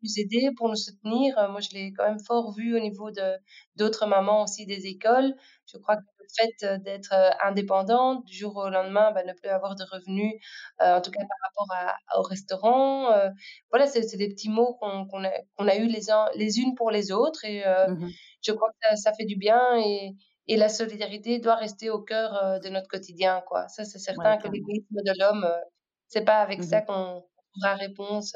Nous 0.03 0.11
aider, 0.19 0.51
pour 0.57 0.69
nous 0.69 0.77
soutenir. 0.77 1.35
moi, 1.51 1.61
je 1.61 1.71
l'ai 1.75 1.93
quand 1.93 2.07
même 2.07 2.21
fort 2.21 2.53
vu 2.53 2.77
au 2.77 2.81
niveau 2.81 3.11
de 3.11 3.37
d'autres 3.77 4.07
mamans 4.07 4.43
aussi 4.45 4.67
des 4.67 4.87
écoles. 4.87 5.35
Je 5.67 5.79
crois 5.79 5.97
que 5.97 6.03
le 6.19 6.27
fait 6.37 6.79
d'être 6.83 7.15
indépendante 7.45 8.25
du 8.25 8.35
jour 8.35 8.57
au 8.57 8.71
lendemain, 8.71 9.13
bah, 9.13 9.23
ne 9.25 9.33
plus 9.33 9.49
avoir 9.49 9.75
de 9.77 9.85
revenus, 9.91 10.35
en 10.81 11.01
tout 11.01 11.11
cas 11.11 11.21
par 11.21 11.39
rapport 11.45 11.69
à, 11.77 12.19
au 12.19 12.23
restaurant, 12.23 13.11
voilà, 13.71 13.87
c'est 13.87 14.17
des 14.17 14.29
petits 14.29 14.51
mots 14.51 14.75
qu'on 14.81 15.25
a, 15.25 15.31
a 15.59 15.77
eu 15.77 15.87
les, 15.87 16.01
les 16.37 16.59
unes 16.59 16.75
pour 16.75 16.91
les 16.91 17.13
autres 17.13 17.45
et 17.45 17.65
mmh 17.89 18.09
je 18.43 18.53
crois 18.53 18.71
que 18.71 18.77
ça, 18.89 18.97
ça, 18.97 19.13
fait 19.13 19.27
du 19.27 19.37
bien 19.37 19.77
et, 19.77 20.17
et 20.47 20.57
la 20.57 20.71
solidarité 20.71 21.41
doit 21.41 21.57
rester 21.57 21.91
au 21.91 22.01
cœur 22.01 22.59
de 22.61 22.71
notre 22.71 22.89
quotidien, 22.89 23.43
quoi. 23.47 23.69
Ça, 23.69 23.85
c'est 23.85 23.99
certain 23.99 24.39
que 24.39 24.49
l'égoïsme 24.49 24.97
de 25.05 25.13
l'homme, 25.21 25.47
c'est 26.09 26.25
pas 26.25 26.41
avec 26.41 26.63
ça 26.65 26.81
mmh 26.81 26.87
qu'on 26.87 27.23
trouvera 27.53 27.75
réponse 27.75 28.35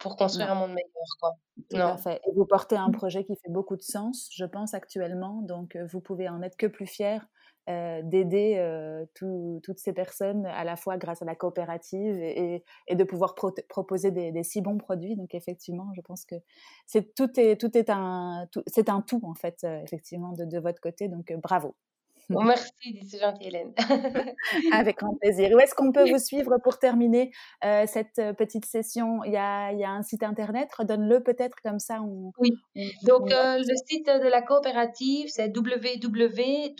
pour 0.00 0.16
construire 0.16 0.50
un 0.50 0.54
monde 0.54 0.70
meilleur, 0.70 1.16
quoi. 1.20 1.32
Tout 1.70 1.76
à 1.76 1.96
fait. 1.96 2.20
Et 2.26 2.32
vous 2.34 2.46
portez 2.46 2.76
un 2.76 2.88
mmh. 2.88 2.92
projet 2.92 3.24
qui 3.24 3.36
fait 3.36 3.50
beaucoup 3.50 3.76
de 3.76 3.82
sens, 3.82 4.28
je 4.32 4.44
pense, 4.44 4.74
actuellement. 4.74 5.42
Donc, 5.42 5.76
vous 5.92 6.00
pouvez 6.00 6.28
en 6.28 6.42
être 6.42 6.56
que 6.56 6.66
plus 6.66 6.86
fier 6.86 7.26
d'aider 7.68 8.58
toutes 9.14 9.78
ces 9.78 9.92
personnes 9.92 10.44
à 10.46 10.64
la 10.64 10.74
fois 10.74 10.96
grâce 10.96 11.22
à 11.22 11.24
la 11.24 11.36
coopérative 11.36 12.18
et, 12.20 12.64
de 12.90 13.04
pouvoir 13.04 13.36
proposer 13.68 14.10
des, 14.10 14.42
si 14.42 14.60
bons 14.60 14.78
produits. 14.78 15.14
Donc, 15.14 15.34
effectivement, 15.36 15.92
je 15.94 16.00
pense 16.00 16.24
que 16.24 16.34
c'est 16.86 17.14
tout 17.14 17.38
est 17.38 17.60
tout 17.60 17.76
est 17.78 17.88
un 17.90 18.48
c'est 18.66 18.88
un 18.88 19.02
tout 19.02 19.20
en 19.22 19.34
fait, 19.34 19.64
effectivement, 19.84 20.32
de, 20.32 20.46
de 20.46 20.58
votre 20.58 20.80
côté. 20.80 21.06
Donc, 21.06 21.32
bravo 21.40 21.76
merci, 22.44 23.00
c'est 23.08 23.18
gentil 23.18 23.48
Hélène. 23.48 23.72
Avec 24.72 24.98
grand 24.98 25.14
plaisir. 25.16 25.50
Où 25.54 25.58
est-ce 25.58 25.74
qu'on 25.74 25.92
peut 25.92 26.08
vous 26.08 26.18
suivre 26.18 26.58
pour 26.62 26.78
terminer 26.78 27.30
euh, 27.64 27.84
cette 27.86 28.18
euh, 28.18 28.32
petite 28.32 28.64
session? 28.64 29.24
Il 29.24 29.32
y, 29.32 29.36
a, 29.36 29.72
il 29.72 29.78
y, 29.78 29.84
a, 29.84 29.90
un 29.90 30.02
site 30.02 30.22
internet, 30.22 30.72
redonne-le 30.72 31.22
peut-être 31.22 31.56
comme 31.62 31.78
ça. 31.78 32.00
On, 32.02 32.32
oui, 32.38 32.52
donc 33.04 33.30
euh, 33.32 33.58
le 33.58 33.76
site 33.88 34.06
de 34.06 34.28
la 34.28 34.42
coopérative 34.42 35.28
c'est 35.28 35.54
www.la 35.54 36.78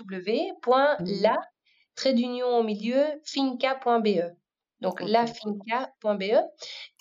trait 1.96 2.14
d'union 2.14 2.46
au 2.46 2.62
milieu 2.62 3.02
finca.be. 3.24 4.32
Donc 4.80 5.02
lafinca.be 5.02 6.22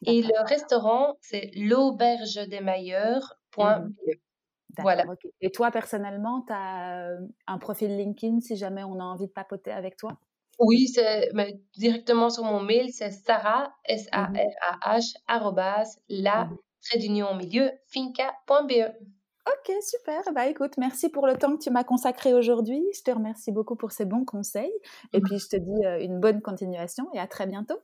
et 0.06 0.22
le 0.22 0.48
restaurant 0.48 1.16
c'est 1.22 1.52
l'auberge 1.56 2.48
des 2.50 2.60
mailleurs.be. 2.60 4.20
Voilà. 4.82 5.06
Et 5.42 5.52
toi, 5.52 5.72
personnellement, 5.72 6.44
tu 6.46 6.54
as 6.54 7.18
un 7.48 7.58
profil 7.58 7.96
LinkedIn 7.98 8.40
si 8.40 8.56
jamais 8.56 8.84
on 8.84 9.00
a 9.00 9.04
envie 9.04 9.28
de 9.28 9.32
papoter 9.32 9.72
avec 9.72 9.98
toi? 9.98 10.18
Oui, 10.60 10.88
c'est 10.88 11.32
directement 11.78 12.30
sur 12.30 12.44
mon 12.44 12.60
mail, 12.60 12.92
c'est 12.92 13.12
sarah, 13.12 13.74
s 13.86 14.08
a 14.12 14.26
r 14.26 14.32
a 14.84 15.00
h 15.00 15.14
arrobas, 15.28 15.98
la, 16.10 16.46
mmh 16.46 16.58
trait 16.82 17.00
d'union 17.00 17.32
au 17.32 17.36
milieu, 17.36 17.72
finca.be. 17.88 18.94
Ok, 19.48 19.76
super. 19.82 20.22
Bah 20.34 20.48
écoute, 20.48 20.78
merci 20.78 21.10
pour 21.10 21.28
le 21.28 21.36
temps 21.36 21.58
que 21.58 21.64
tu 21.64 21.70
m'as 21.70 21.84
consacré 21.84 22.34
aujourd'hui. 22.34 22.82
Je 22.96 23.02
te 23.02 23.12
remercie 23.12 23.52
beaucoup 23.52 23.76
pour 23.76 23.92
ces 23.92 24.06
bons 24.06 24.26
conseils. 24.26 24.72
Et 25.14 25.20
mmh. 25.20 25.24
puis, 25.24 25.40
je 25.40 25.48
te 25.48 25.56
dis 25.58 26.06
une 26.06 26.20
bonne 26.20 26.42
continuation 26.42 27.08
et 27.14 27.20
à 27.20 27.28
très 27.28 27.48
bientôt. 27.48 27.80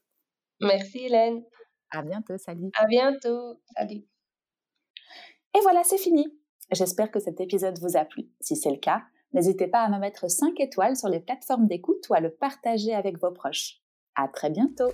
Merci 0.62 1.06
Hélène. 1.06 1.44
À 1.92 2.02
bientôt, 2.02 2.38
salut. 2.38 2.70
À 2.74 2.86
bientôt, 2.88 3.60
salut. 3.76 4.06
Et 5.56 5.62
voilà, 5.62 5.84
c'est 5.84 5.98
fini. 5.98 6.28
J'espère 6.72 7.12
que 7.12 7.20
cet 7.20 7.40
épisode 7.40 7.80
vous 7.80 7.98
a 7.98 8.06
plu. 8.06 8.30
Si 8.40 8.56
c'est 8.56 8.72
le 8.72 8.78
cas, 8.78 9.04
n'hésitez 9.34 9.68
pas 9.68 9.82
à 9.82 9.90
me 9.90 10.00
mettre 10.00 10.30
5 10.30 10.60
étoiles 10.60 10.96
sur 10.96 11.10
les 11.10 11.20
plateformes 11.20 11.68
d'écoute 11.68 12.08
ou 12.10 12.14
à 12.14 12.20
le 12.20 12.32
partager 12.32 12.94
avec 12.94 13.20
vos 13.20 13.32
proches. 13.32 13.82
À 14.16 14.28
très 14.28 14.50
bientôt! 14.50 14.92